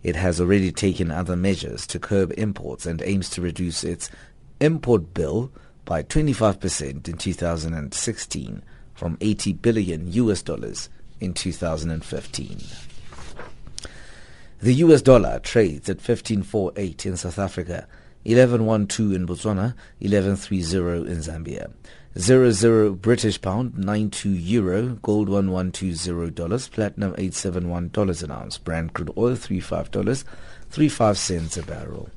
It 0.02 0.16
has 0.16 0.40
already 0.40 0.72
taken 0.72 1.10
other 1.10 1.36
measures 1.36 1.86
to 1.88 1.98
curb 1.98 2.32
imports 2.36 2.86
and 2.86 3.00
aims 3.02 3.30
to 3.30 3.40
reduce 3.40 3.84
its 3.84 4.10
import 4.60 5.14
bill 5.14 5.50
by 5.84 6.02
25% 6.02 7.08
in 7.08 7.16
2016 7.16 8.62
from 8.94 9.18
80 9.20 9.52
billion 9.54 10.12
US 10.12 10.42
dollars 10.42 10.88
in 11.20 11.32
2015. 11.34 12.91
The 14.62 14.74
US 14.74 15.02
dollar 15.02 15.40
trades 15.40 15.90
at 15.90 15.98
15.48 15.98 17.06
in 17.06 17.16
South 17.16 17.40
Africa 17.40 17.88
1112 18.22 19.12
in 19.12 19.26
Botswana, 19.26 19.74
1130 19.98 21.10
in 21.10 21.18
Zambia. 21.18 21.72
00 22.16 22.92
British 22.92 23.40
pound, 23.40 23.76
92 23.76 24.30
euro, 24.30 24.82
gold 25.02 25.28
1120 25.28 26.30
dollars, 26.30 26.68
platinum 26.68 27.10
871 27.18 27.88
dollars 27.88 28.22
an 28.22 28.30
ounce, 28.30 28.56
Brent 28.56 28.92
crude 28.92 29.10
oil 29.18 29.34
35 29.34 29.90
dollars, 29.90 30.24
35 30.70 31.18
cents 31.18 31.56
a 31.56 31.64
barrel. 31.64 32.08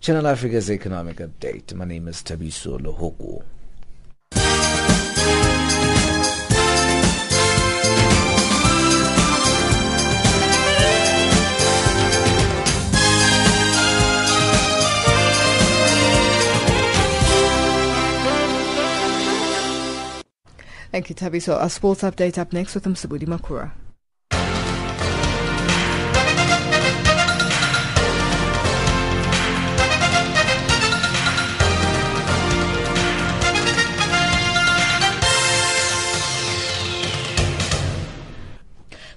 Channel 0.00 0.26
Africa's 0.26 0.70
economic 0.70 1.16
update. 1.16 1.72
My 1.72 1.86
name 1.86 2.08
is 2.08 2.22
Tabiso 2.22 2.78
Lohoko. 2.78 3.42
Thank 20.96 21.10
you, 21.10 21.14
Tabi. 21.14 21.40
So 21.40 21.58
our 21.58 21.68
sports 21.68 22.00
update 22.00 22.38
up 22.38 22.54
next 22.54 22.74
with 22.74 22.84
Msabudi 22.84 23.26
Makura. 23.26 23.72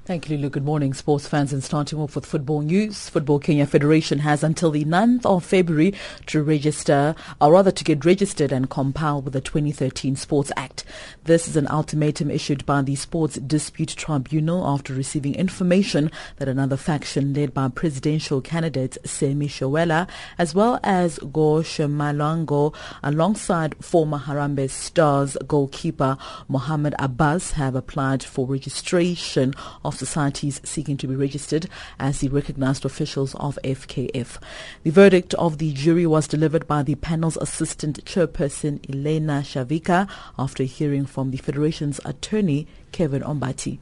Thank 0.09 0.27
you, 0.27 0.37
Lulu. 0.37 0.49
Good 0.49 0.65
morning, 0.65 0.95
sports 0.95 1.27
fans. 1.27 1.53
And 1.53 1.63
starting 1.63 1.99
off 1.99 2.15
with 2.15 2.25
football 2.25 2.61
news, 2.61 3.07
Football 3.09 3.37
Kenya 3.37 3.67
Federation 3.67 4.17
has 4.17 4.43
until 4.43 4.71
the 4.71 4.83
9th 4.83 5.23
of 5.23 5.45
February 5.45 5.93
to 6.25 6.41
register, 6.41 7.13
or 7.39 7.51
rather 7.51 7.69
to 7.69 7.83
get 7.83 8.03
registered 8.03 8.51
and 8.51 8.71
compile 8.71 9.21
with 9.21 9.33
the 9.33 9.39
2013 9.39 10.15
Sports 10.15 10.51
Act. 10.57 10.83
This 11.25 11.47
is 11.47 11.55
an 11.55 11.67
ultimatum 11.67 12.31
issued 12.31 12.65
by 12.65 12.81
the 12.81 12.95
Sports 12.95 13.35
Dispute 13.35 13.89
Tribunal 13.89 14.65
after 14.65 14.95
receiving 14.95 15.35
information 15.35 16.09
that 16.37 16.47
another 16.47 16.75
faction 16.75 17.35
led 17.35 17.53
by 17.53 17.67
presidential 17.67 18.41
candidate 18.41 18.97
Semi 19.05 19.47
Showela, 19.47 20.09
as 20.39 20.55
well 20.55 20.79
as 20.83 21.19
Go 21.19 21.59
Malango, 21.61 22.73
alongside 23.03 23.75
former 23.85 24.17
Harambee 24.17 24.71
Stars 24.71 25.37
goalkeeper 25.45 26.17
Mohamed 26.47 26.95
Abbas, 26.97 27.51
have 27.51 27.75
applied 27.75 28.23
for 28.23 28.47
registration 28.47 29.53
of 29.85 29.98
societies 29.99 30.61
seeking 30.63 30.97
to 30.97 31.07
be 31.07 31.15
registered 31.15 31.67
as 31.99 32.19
the 32.19 32.29
recognized 32.29 32.85
officials 32.85 33.35
of 33.35 33.59
FKF. 33.63 34.39
The 34.83 34.89
verdict 34.89 35.33
of 35.35 35.57
the 35.57 35.73
jury 35.73 36.07
was 36.07 36.27
delivered 36.27 36.65
by 36.65 36.81
the 36.83 36.95
panel's 36.95 37.37
assistant 37.37 38.03
chairperson 38.05 38.79
Elena 38.89 39.43
Shavika 39.43 40.09
after 40.39 40.63
hearing 40.63 41.05
from 41.05 41.31
the 41.31 41.37
Federation's 41.37 41.99
attorney 42.05 42.67
Kevin 42.91 43.21
Ombati. 43.21 43.79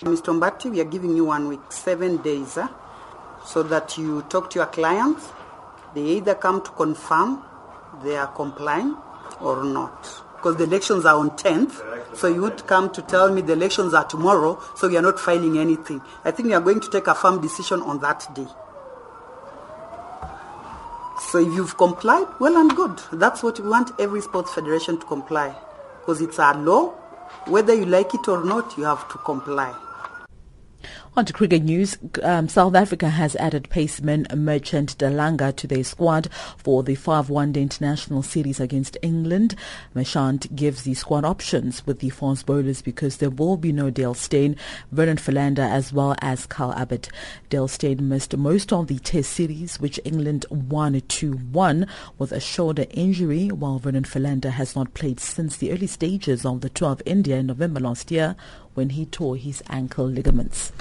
Mr. 0.00 0.34
Ombati, 0.34 0.70
we 0.70 0.80
are 0.80 0.84
giving 0.84 1.14
you 1.14 1.26
one 1.26 1.48
week, 1.48 1.70
seven 1.70 2.16
days, 2.22 2.56
uh, 2.56 2.68
so 3.46 3.62
that 3.62 3.96
you 3.98 4.22
talk 4.30 4.50
to 4.50 4.58
your 4.58 4.66
clients. 4.66 5.28
They 5.94 6.02
either 6.16 6.34
come 6.34 6.62
to 6.62 6.70
confirm 6.70 7.42
they 8.02 8.16
are 8.16 8.28
complying 8.28 8.96
or 9.40 9.64
not 9.64 10.29
because 10.40 10.56
the 10.56 10.64
elections 10.64 11.04
are 11.04 11.18
on 11.18 11.30
10th. 11.32 12.16
So 12.16 12.26
you 12.26 12.40
would 12.40 12.66
come 12.66 12.90
to 12.94 13.02
tell 13.02 13.30
me 13.32 13.42
the 13.42 13.52
elections 13.52 13.92
are 13.92 14.06
tomorrow, 14.06 14.58
so 14.74 14.88
we 14.88 14.96
are 14.96 15.02
not 15.02 15.20
filing 15.20 15.58
anything. 15.58 16.00
I 16.24 16.30
think 16.30 16.48
we 16.48 16.54
are 16.54 16.60
going 16.62 16.80
to 16.80 16.90
take 16.90 17.06
a 17.08 17.14
firm 17.14 17.42
decision 17.42 17.82
on 17.82 18.00
that 18.00 18.26
day. 18.34 18.46
So 21.28 21.38
if 21.38 21.54
you've 21.54 21.76
complied, 21.76 22.26
well 22.38 22.56
and 22.56 22.74
good. 22.74 22.98
That's 23.12 23.42
what 23.42 23.60
we 23.60 23.68
want 23.68 23.92
every 24.00 24.22
sports 24.22 24.54
federation 24.54 24.98
to 24.98 25.04
comply. 25.04 25.54
Because 26.00 26.22
it's 26.22 26.38
our 26.38 26.56
law. 26.56 26.94
Whether 27.46 27.74
you 27.74 27.84
like 27.84 28.14
it 28.14 28.26
or 28.26 28.42
not, 28.42 28.78
you 28.78 28.84
have 28.84 29.06
to 29.12 29.18
comply. 29.18 29.74
On 31.20 31.26
to 31.26 31.34
cricket 31.34 31.62
news, 31.64 31.98
um, 32.22 32.48
South 32.48 32.74
Africa 32.74 33.10
has 33.10 33.36
added 33.36 33.68
paceman 33.68 34.26
Marchant 34.34 34.96
de 34.96 35.10
Lange 35.10 35.52
to 35.54 35.66
their 35.66 35.84
squad 35.84 36.30
for 36.56 36.82
the 36.82 36.94
5 36.94 37.28
one-day 37.28 37.60
international 37.60 38.22
series 38.22 38.58
against 38.58 38.96
England. 39.02 39.54
Merchant 39.92 40.56
gives 40.56 40.84
the 40.84 40.94
squad 40.94 41.26
options 41.26 41.86
with 41.86 41.98
the 41.98 42.08
fast 42.08 42.46
bowlers 42.46 42.80
because 42.80 43.18
there 43.18 43.28
will 43.28 43.58
be 43.58 43.70
no 43.70 43.90
Dale 43.90 44.14
Steyn, 44.14 44.56
Vernon 44.92 45.18
Philander 45.18 45.60
as 45.60 45.92
well 45.92 46.14
as 46.22 46.46
Kyle 46.46 46.72
Abbott. 46.72 47.10
Dale 47.50 47.68
Steyn 47.68 48.08
missed 48.08 48.34
most 48.38 48.72
of 48.72 48.86
the 48.86 48.98
test 48.98 49.30
series 49.30 49.78
which 49.78 50.00
England 50.06 50.46
won 50.48 50.94
2-1 50.94 51.86
with 52.16 52.32
a 52.32 52.40
shoulder 52.40 52.86
injury 52.92 53.48
while 53.48 53.78
Vernon 53.78 54.04
Philander 54.04 54.52
has 54.52 54.74
not 54.74 54.94
played 54.94 55.20
since 55.20 55.58
the 55.58 55.70
early 55.70 55.86
stages 55.86 56.46
of 56.46 56.62
the 56.62 56.70
tour 56.70 56.92
of 56.92 57.02
India 57.04 57.36
in 57.36 57.48
November 57.48 57.80
last 57.80 58.10
year 58.10 58.36
when 58.72 58.88
he 58.88 59.04
tore 59.04 59.36
his 59.36 59.62
ankle 59.68 60.06
ligaments. 60.06 60.72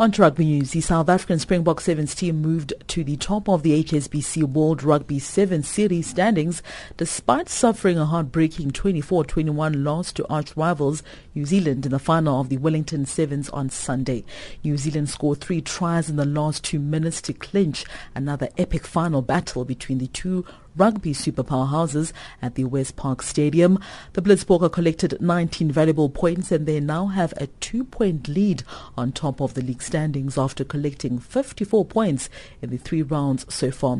On 0.00 0.10
rugby 0.12 0.46
news, 0.46 0.70
the 0.70 0.80
South 0.80 1.10
African 1.10 1.38
Springbok 1.38 1.78
Sevens 1.78 2.14
team 2.14 2.40
moved 2.40 2.72
to 2.86 3.04
the 3.04 3.18
top 3.18 3.50
of 3.50 3.62
the 3.62 3.84
HSBC 3.84 4.44
World 4.44 4.82
Rugby 4.82 5.18
Sevens 5.18 5.68
Series 5.68 6.06
standings 6.06 6.62
despite 6.96 7.50
suffering 7.50 7.98
a 7.98 8.06
heartbreaking 8.06 8.70
24-21 8.70 9.84
loss 9.84 10.10
to 10.12 10.26
arch 10.28 10.56
rivals 10.56 11.02
New 11.34 11.44
Zealand 11.44 11.84
in 11.84 11.92
the 11.92 11.98
final 11.98 12.40
of 12.40 12.48
the 12.48 12.56
Wellington 12.56 13.04
Sevens 13.04 13.50
on 13.50 13.68
Sunday. 13.68 14.24
New 14.64 14.78
Zealand 14.78 15.10
scored 15.10 15.42
three 15.42 15.60
tries 15.60 16.08
in 16.08 16.16
the 16.16 16.24
last 16.24 16.64
two 16.64 16.78
minutes 16.78 17.20
to 17.20 17.34
clinch 17.34 17.84
another 18.14 18.48
epic 18.56 18.86
final 18.86 19.20
battle 19.20 19.66
between 19.66 19.98
the 19.98 20.06
two 20.06 20.46
rugby 20.76 21.12
super 21.12 21.42
powerhouses 21.42 22.12
at 22.40 22.54
the 22.54 22.64
Westpac 22.64 23.22
Stadium. 23.22 23.78
The 24.14 24.22
Blitzbokke 24.22 24.72
collected 24.72 25.20
19 25.20 25.70
valuable 25.70 26.08
points 26.08 26.50
and 26.50 26.66
they 26.66 26.80
now 26.80 27.06
have 27.06 27.34
a 27.36 27.46
two-point 27.46 28.28
lead 28.28 28.62
on 28.96 29.12
top 29.12 29.40
of 29.40 29.54
the 29.54 29.62
league 29.62 29.82
standings 29.82 30.38
after 30.38 30.64
collecting 30.64 31.18
54 31.18 31.84
points 31.84 32.28
in 32.62 32.70
the 32.70 32.78
three 32.78 33.02
rounds 33.02 33.52
so 33.52 33.70
far. 33.70 33.90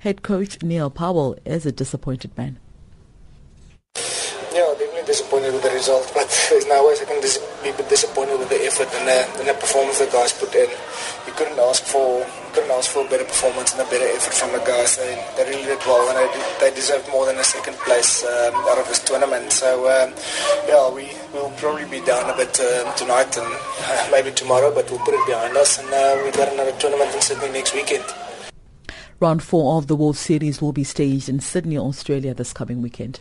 Head 0.00 0.22
coach 0.22 0.62
Neil 0.62 0.90
Powell 0.90 1.36
is 1.44 1.64
a 1.64 1.72
disappointed 1.72 2.36
man. 2.36 2.58
Yeah, 4.52 4.74
disappointed 5.08 5.56
with 5.56 5.64
the 5.64 5.72
result, 5.72 6.12
but 6.12 6.28
there's 6.52 6.68
no 6.68 6.86
way 6.86 6.94
I 7.00 7.04
can 7.08 7.20
dis- 7.20 7.40
be 7.64 7.72
disappointed 7.88 8.38
with 8.38 8.50
the 8.52 8.60
effort 8.68 8.92
and 8.92 9.08
the, 9.08 9.18
and 9.40 9.48
the 9.48 9.54
performance 9.54 9.98
the 9.98 10.06
guys 10.12 10.32
put 10.36 10.54
in. 10.54 10.68
You 11.26 11.32
couldn't 11.32 11.58
ask 11.58 11.82
for 11.82 12.24
couldn't 12.52 12.70
ask 12.70 12.90
for 12.90 13.06
a 13.06 13.08
better 13.08 13.24
performance 13.24 13.72
and 13.72 13.80
a 13.80 13.88
better 13.90 14.06
effort 14.06 14.34
from 14.34 14.52
the 14.52 14.58
guys. 14.64 14.96
They, 14.96 15.16
they 15.36 15.48
really 15.48 15.64
did 15.64 15.80
well, 15.86 16.04
and 16.10 16.16
they, 16.20 16.28
they 16.60 16.74
deserve 16.74 17.08
more 17.10 17.24
than 17.26 17.36
a 17.38 17.44
second 17.44 17.76
place 17.88 18.24
um, 18.24 18.54
out 18.68 18.78
of 18.78 18.86
this 18.88 19.00
tournament. 19.00 19.52
So 19.52 19.88
um, 19.88 20.12
yeah, 20.68 20.92
we 20.92 21.08
will 21.32 21.50
probably 21.56 21.88
be 21.88 22.04
down 22.04 22.28
a 22.28 22.36
bit 22.36 22.52
um, 22.60 22.92
tonight 22.96 23.32
and 23.36 23.48
uh, 23.48 24.08
maybe 24.12 24.30
tomorrow, 24.32 24.74
but 24.74 24.90
we'll 24.90 25.00
put 25.00 25.14
it 25.14 25.26
behind 25.26 25.56
us, 25.56 25.78
and 25.80 25.88
uh, 25.88 26.20
we've 26.22 26.36
got 26.36 26.52
another 26.52 26.72
tournament 26.78 27.14
in 27.14 27.20
Sydney 27.20 27.48
next 27.50 27.74
weekend. 27.74 28.04
Round 29.20 29.42
four 29.42 29.78
of 29.78 29.88
the 29.88 29.96
World 29.96 30.16
Series 30.16 30.62
will 30.62 30.72
be 30.72 30.84
staged 30.84 31.28
in 31.28 31.40
Sydney, 31.40 31.76
Australia 31.76 32.34
this 32.34 32.52
coming 32.52 32.82
weekend. 32.82 33.20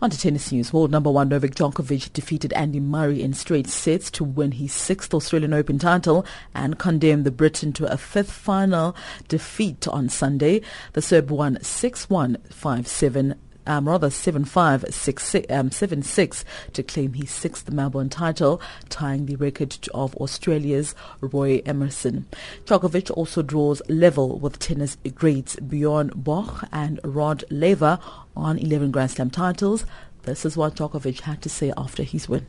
On 0.00 0.10
to 0.10 0.18
tennis 0.18 0.52
news. 0.52 0.72
World 0.72 0.90
number 0.90 1.10
one 1.10 1.28
Novak 1.28 1.54
Djokovic 1.54 2.12
defeated 2.12 2.52
Andy 2.52 2.80
Murray 2.80 3.22
in 3.22 3.32
straight 3.32 3.66
sets 3.66 4.10
to 4.12 4.24
win 4.24 4.52
his 4.52 4.72
sixth 4.72 5.12
Australian 5.14 5.52
Open 5.52 5.78
title 5.78 6.24
and 6.54 6.78
condemned 6.78 7.24
the 7.24 7.30
Briton 7.30 7.72
to 7.74 7.90
a 7.90 7.96
fifth 7.96 8.30
final 8.30 8.94
defeat 9.28 9.88
on 9.88 10.08
Sunday. 10.08 10.60
The 10.92 11.02
Serb 11.02 11.30
won 11.30 11.56
6-1, 11.56 12.38
5-7, 12.48 13.36
um, 13.66 13.88
rather 13.88 14.08
7-5, 14.08 15.50
um, 15.50 15.70
7-6 15.70 16.44
to 16.72 16.82
claim 16.82 17.12
his 17.14 17.30
sixth 17.30 17.70
Melbourne 17.70 18.08
title, 18.08 18.60
tying 18.88 19.26
the 19.26 19.36
record 19.36 19.76
of 19.94 20.14
Australia's 20.16 20.94
Roy 21.20 21.62
Emerson. 21.66 22.26
Djokovic 22.64 23.10
also 23.10 23.42
draws 23.42 23.82
level 23.88 24.38
with 24.38 24.58
tennis 24.58 24.96
greats 25.14 25.56
Bjorn 25.56 26.10
Borg 26.14 26.66
and 26.72 27.00
Rod 27.04 27.44
Laver 27.50 27.98
on 28.36 28.58
11 28.58 28.90
Grand 28.90 29.10
Slam 29.10 29.30
titles. 29.30 29.84
This 30.22 30.44
is 30.44 30.56
what 30.56 30.74
Djokovic 30.74 31.20
had 31.20 31.42
to 31.42 31.48
say 31.48 31.72
after 31.76 32.02
his 32.02 32.28
win. 32.28 32.46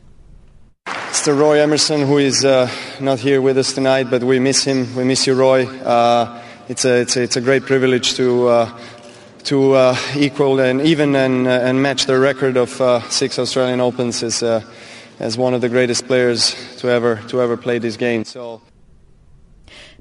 It's 0.86 1.24
the 1.24 1.34
Roy 1.34 1.60
Emerson 1.60 2.06
who 2.06 2.18
is 2.18 2.44
uh, 2.44 2.70
not 3.00 3.18
here 3.18 3.40
with 3.40 3.58
us 3.58 3.72
tonight, 3.72 4.10
but 4.10 4.22
we 4.22 4.38
miss 4.38 4.64
him. 4.64 4.94
We 4.94 5.04
miss 5.04 5.26
you, 5.26 5.34
Roy. 5.34 5.66
Uh, 5.66 6.42
it's, 6.68 6.84
a, 6.84 7.00
it's, 7.00 7.16
a, 7.16 7.22
it's 7.22 7.36
a 7.36 7.40
great 7.40 7.62
privilege 7.62 8.14
to 8.14 8.48
uh, 8.48 8.78
to 9.44 9.72
uh, 9.72 9.96
equal 10.16 10.60
and 10.60 10.80
even 10.80 11.14
and, 11.16 11.46
uh, 11.46 11.50
and 11.50 11.82
match 11.82 12.06
the 12.06 12.18
record 12.18 12.56
of 12.56 12.80
uh, 12.80 13.00
six 13.08 13.38
Australian 13.38 13.80
Opens 13.80 14.22
as, 14.22 14.42
as 15.20 15.38
one 15.38 15.54
of 15.54 15.60
the 15.60 15.68
greatest 15.68 16.06
players 16.06 16.54
to 16.78 16.88
ever 16.88 17.16
to 17.28 17.40
ever 17.40 17.56
play 17.56 17.78
this 17.78 17.96
game. 17.96 18.24
So. 18.24 18.60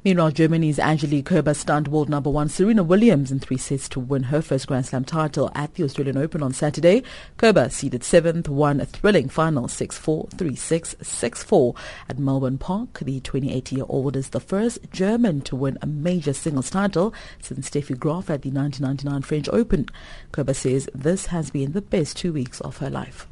Meanwhile, 0.08 0.32
Germany's 0.32 0.80
Angelique 0.80 1.26
Kerber 1.26 1.54
stunned 1.54 1.90
world 1.90 2.08
number 2.08 2.30
one 2.30 2.48
Serena 2.48 2.82
Williams 2.82 3.30
in 3.30 3.42
three 3.42 3.58
sets 3.58 3.90
to 3.90 4.00
win 4.00 4.24
her 4.24 4.42
first 4.42 4.66
Grand 4.66 4.86
Slam 4.86 5.04
title 5.04 5.52
at 5.54 5.74
the 5.74 5.84
Australian 5.84 6.16
Open 6.16 6.42
on 6.42 6.54
Saturday. 6.54 7.04
Kerber 7.36 7.68
seeded 7.68 8.06
seventh, 8.06 8.48
won 8.48 8.80
a 8.80 8.86
thrilling 8.86 9.28
final 9.28 9.68
6-4, 9.68 10.30
3-6, 10.30 10.96
6-4 10.96 11.76
at 12.08 12.20
Melbourne 12.20 12.58
Park. 12.58 13.00
The 13.00 13.20
28-year-old 13.20 14.16
is 14.16 14.30
the 14.30 14.40
first 14.40 14.80
German 14.94 15.42
to 15.42 15.58
win 15.58 15.78
a 15.82 15.88
major 15.88 16.32
singles 16.32 16.70
title 16.70 17.14
since 17.42 17.70
Steffi 17.70 18.00
Graf 18.00 18.30
at 18.30 18.44
the 18.44 18.50
1999 18.50 19.24
French 19.24 19.50
Open. 19.50 19.90
Kerber 20.32 20.54
says 20.54 20.90
this 20.96 21.26
has 21.26 21.52
been 21.52 21.74
the 21.74 21.82
best 21.82 22.16
two 22.16 22.32
weeks 22.32 22.62
of 22.62 22.78
her 22.78 22.90
life 22.90 23.28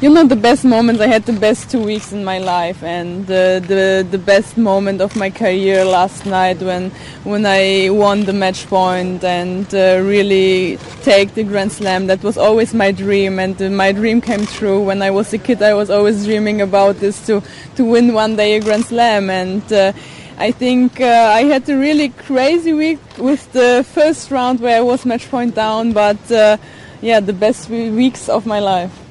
you 0.00 0.08
know 0.08 0.24
the 0.24 0.36
best 0.36 0.64
moments 0.64 1.00
i 1.00 1.08
had 1.08 1.24
the 1.24 1.32
best 1.32 1.70
two 1.70 1.82
weeks 1.82 2.12
in 2.12 2.24
my 2.24 2.38
life 2.38 2.84
and 2.84 3.24
uh, 3.24 3.58
the 3.58 4.06
the 4.08 4.18
best 4.18 4.56
moment 4.56 5.00
of 5.00 5.16
my 5.16 5.28
career 5.28 5.84
last 5.84 6.24
night 6.24 6.58
when 6.62 6.90
when 7.24 7.44
i 7.44 7.88
won 7.90 8.24
the 8.24 8.32
match 8.32 8.64
point 8.68 9.24
and 9.24 9.74
uh, 9.74 10.00
really 10.04 10.78
take 11.02 11.34
the 11.34 11.42
grand 11.42 11.72
slam 11.72 12.06
that 12.06 12.22
was 12.22 12.38
always 12.38 12.72
my 12.72 12.92
dream 12.92 13.40
and 13.40 13.60
uh, 13.60 13.68
my 13.70 13.90
dream 13.90 14.20
came 14.20 14.46
true 14.46 14.80
when 14.80 15.02
i 15.02 15.10
was 15.10 15.32
a 15.32 15.38
kid 15.38 15.60
i 15.62 15.74
was 15.74 15.90
always 15.90 16.24
dreaming 16.24 16.60
about 16.60 16.94
this 16.96 17.26
to 17.26 17.42
to 17.74 17.84
win 17.84 18.14
one 18.14 18.36
day 18.36 18.54
a 18.56 18.60
grand 18.60 18.84
slam 18.84 19.28
and 19.28 19.72
uh, 19.72 19.92
I 20.40 20.52
think 20.52 21.00
uh, 21.00 21.32
I 21.34 21.42
had 21.46 21.68
a 21.68 21.76
really 21.76 22.10
crazy 22.10 22.72
week 22.72 23.00
with 23.18 23.50
the 23.50 23.84
first 23.84 24.30
round 24.30 24.60
where 24.60 24.78
I 24.78 24.82
was 24.82 25.04
match 25.04 25.28
point 25.28 25.56
down, 25.56 25.90
but 25.92 26.30
uh, 26.30 26.58
yeah, 27.02 27.18
the 27.18 27.32
best 27.32 27.68
weeks 27.68 28.28
of 28.28 28.46
my 28.46 28.60
life. 28.60 29.07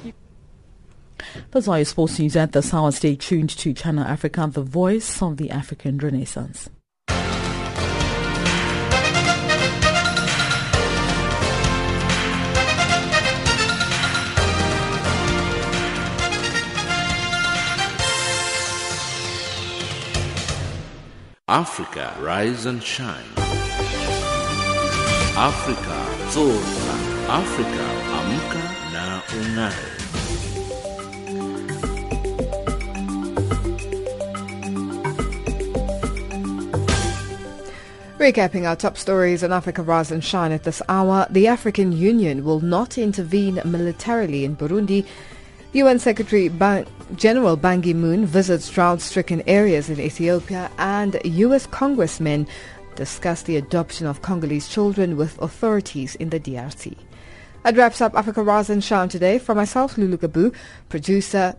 That's 1.52 1.68
all 1.68 1.78
your 1.78 1.86
sports 1.86 2.20
news 2.20 2.36
at 2.36 2.52
this 2.52 2.74
hour. 2.74 2.92
Stay 2.92 3.16
tuned 3.16 3.50
to 3.50 3.74
Channel 3.74 4.04
Africa, 4.04 4.50
the 4.52 4.62
voice 4.62 5.22
of 5.22 5.38
the 5.38 5.50
African 5.50 5.98
Renaissance. 5.98 6.70
Africa, 21.50 22.14
rise 22.20 22.66
and 22.66 22.84
shine. 22.84 23.24
Africa, 25.38 25.98
zorka. 26.34 26.96
Africa, 27.30 27.86
amka 28.20 28.64
na 28.92 29.22
unai. 29.40 29.97
Recapping 38.18 38.68
our 38.68 38.76
top 38.76 38.98
stories 38.98 39.44
on 39.44 39.54
Africa 39.54 39.84
Rise 39.84 40.12
and 40.12 40.24
Shine 40.24 40.52
at 40.52 40.64
this 40.64 40.82
hour, 40.90 41.28
the 41.30 41.46
African 41.46 41.92
Union 41.92 42.44
will 42.44 42.60
not 42.62 42.98
intervene 42.98 43.62
militarily 43.64 44.44
in 44.44 44.56
Burundi. 44.56 45.06
UN 45.74 46.00
Secretary 46.00 46.50
ban- 46.50 46.88
General 47.16 47.56
Ban 47.56 47.84
Ki-moon 47.84 48.26
visits 48.26 48.72
drought-stricken 48.72 49.44
areas 49.46 49.88
in 49.92 50.00
Ethiopia 50.00 50.72
and 50.80 51.22
US 51.26 51.68
congressmen 51.68 52.48
discuss 52.96 53.44
the 53.44 53.56
adoption 53.56 54.08
of 54.08 54.24
Congolese 54.24 54.68
children 54.68 55.16
with 55.16 55.40
authorities 55.40 56.16
in 56.16 56.32
the 56.32 56.40
DRC. 56.40 56.98
That 57.62 57.78
wraps 57.78 58.02
up 58.02 58.16
Africa 58.16 58.42
Rise 58.42 58.72
and 58.72 58.84
Shine 58.84 59.10
today. 59.10 59.38
For 59.38 59.54
myself, 59.54 59.96
Lulu 59.96 60.18
Gabu, 60.18 60.56
producer 60.90 61.56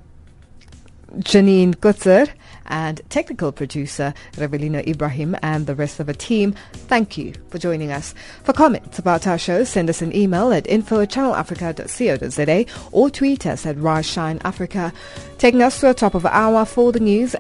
Janine 1.19 1.77
Kutzer, 1.77 2.29
and 2.69 3.01
technical 3.11 3.53
producer 3.53 4.15
Revelino 4.35 4.87
Ibrahim 4.87 5.37
and 5.43 5.67
the 5.67 5.75
rest 5.75 6.01
of 6.01 6.07
the 6.07 6.15
team, 6.15 6.55
thank 6.73 7.19
you 7.19 7.35
for 7.51 7.59
joining 7.59 7.91
us. 7.91 8.15
For 8.45 8.53
comments 8.53 8.99
about 8.99 9.27
our 9.27 9.39
show, 9.39 9.65
send 9.65 9.91
us 9.91 10.03
an 10.03 10.15
email 10.15 10.53
at 10.53 10.67
info 10.67 11.01
at 11.01 11.11
channelafrica.co.za 11.11 12.89
or 12.93 13.11
tweet 13.11 13.47
us 13.47 13.67
at 13.67 14.05
Shine 14.05 14.41
Africa. 14.45 14.93
Taking 15.39 15.63
us 15.63 15.81
to 15.81 15.87
the 15.87 15.95
top 15.95 16.15
of 16.15 16.23
the 16.23 16.35
hour 16.35 16.65
for 16.65 16.93
the 16.93 17.01
news 17.01 17.35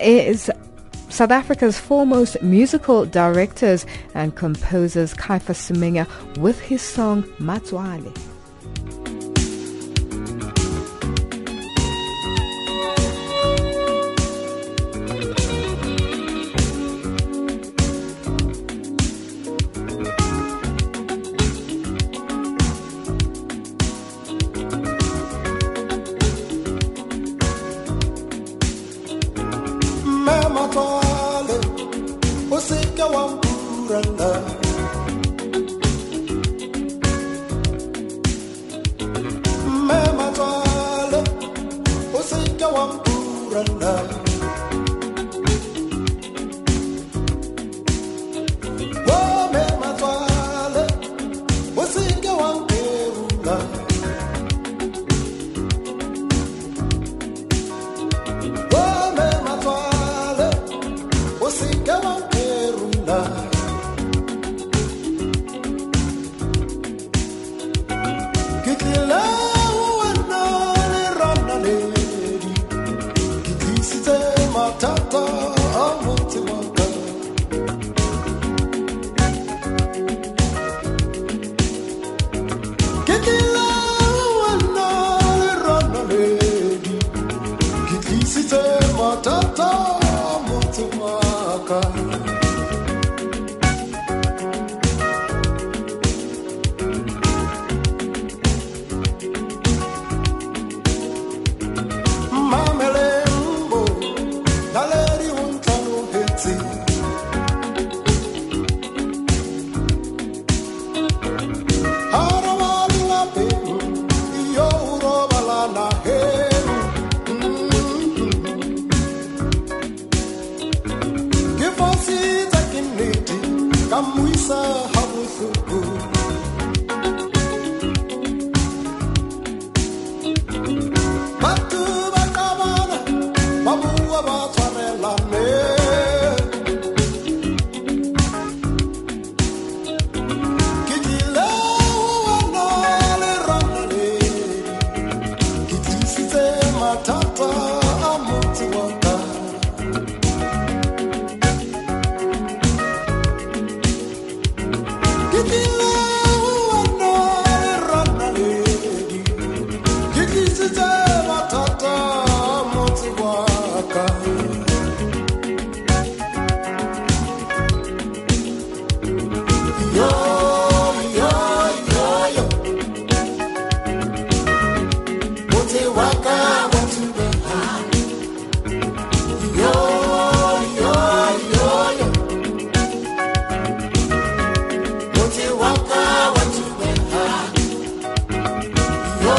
is 0.00 0.50
South 1.08 1.30
Africa's 1.30 1.78
foremost 1.78 2.42
musical 2.42 3.06
directors 3.06 3.86
and 4.14 4.34
composers 4.34 5.14
Caiphus 5.14 5.70
Semenya 5.70 6.08
with 6.38 6.60
his 6.60 6.82
song 6.82 7.22
Matswale. 7.38 8.33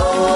Oh. 0.07 0.34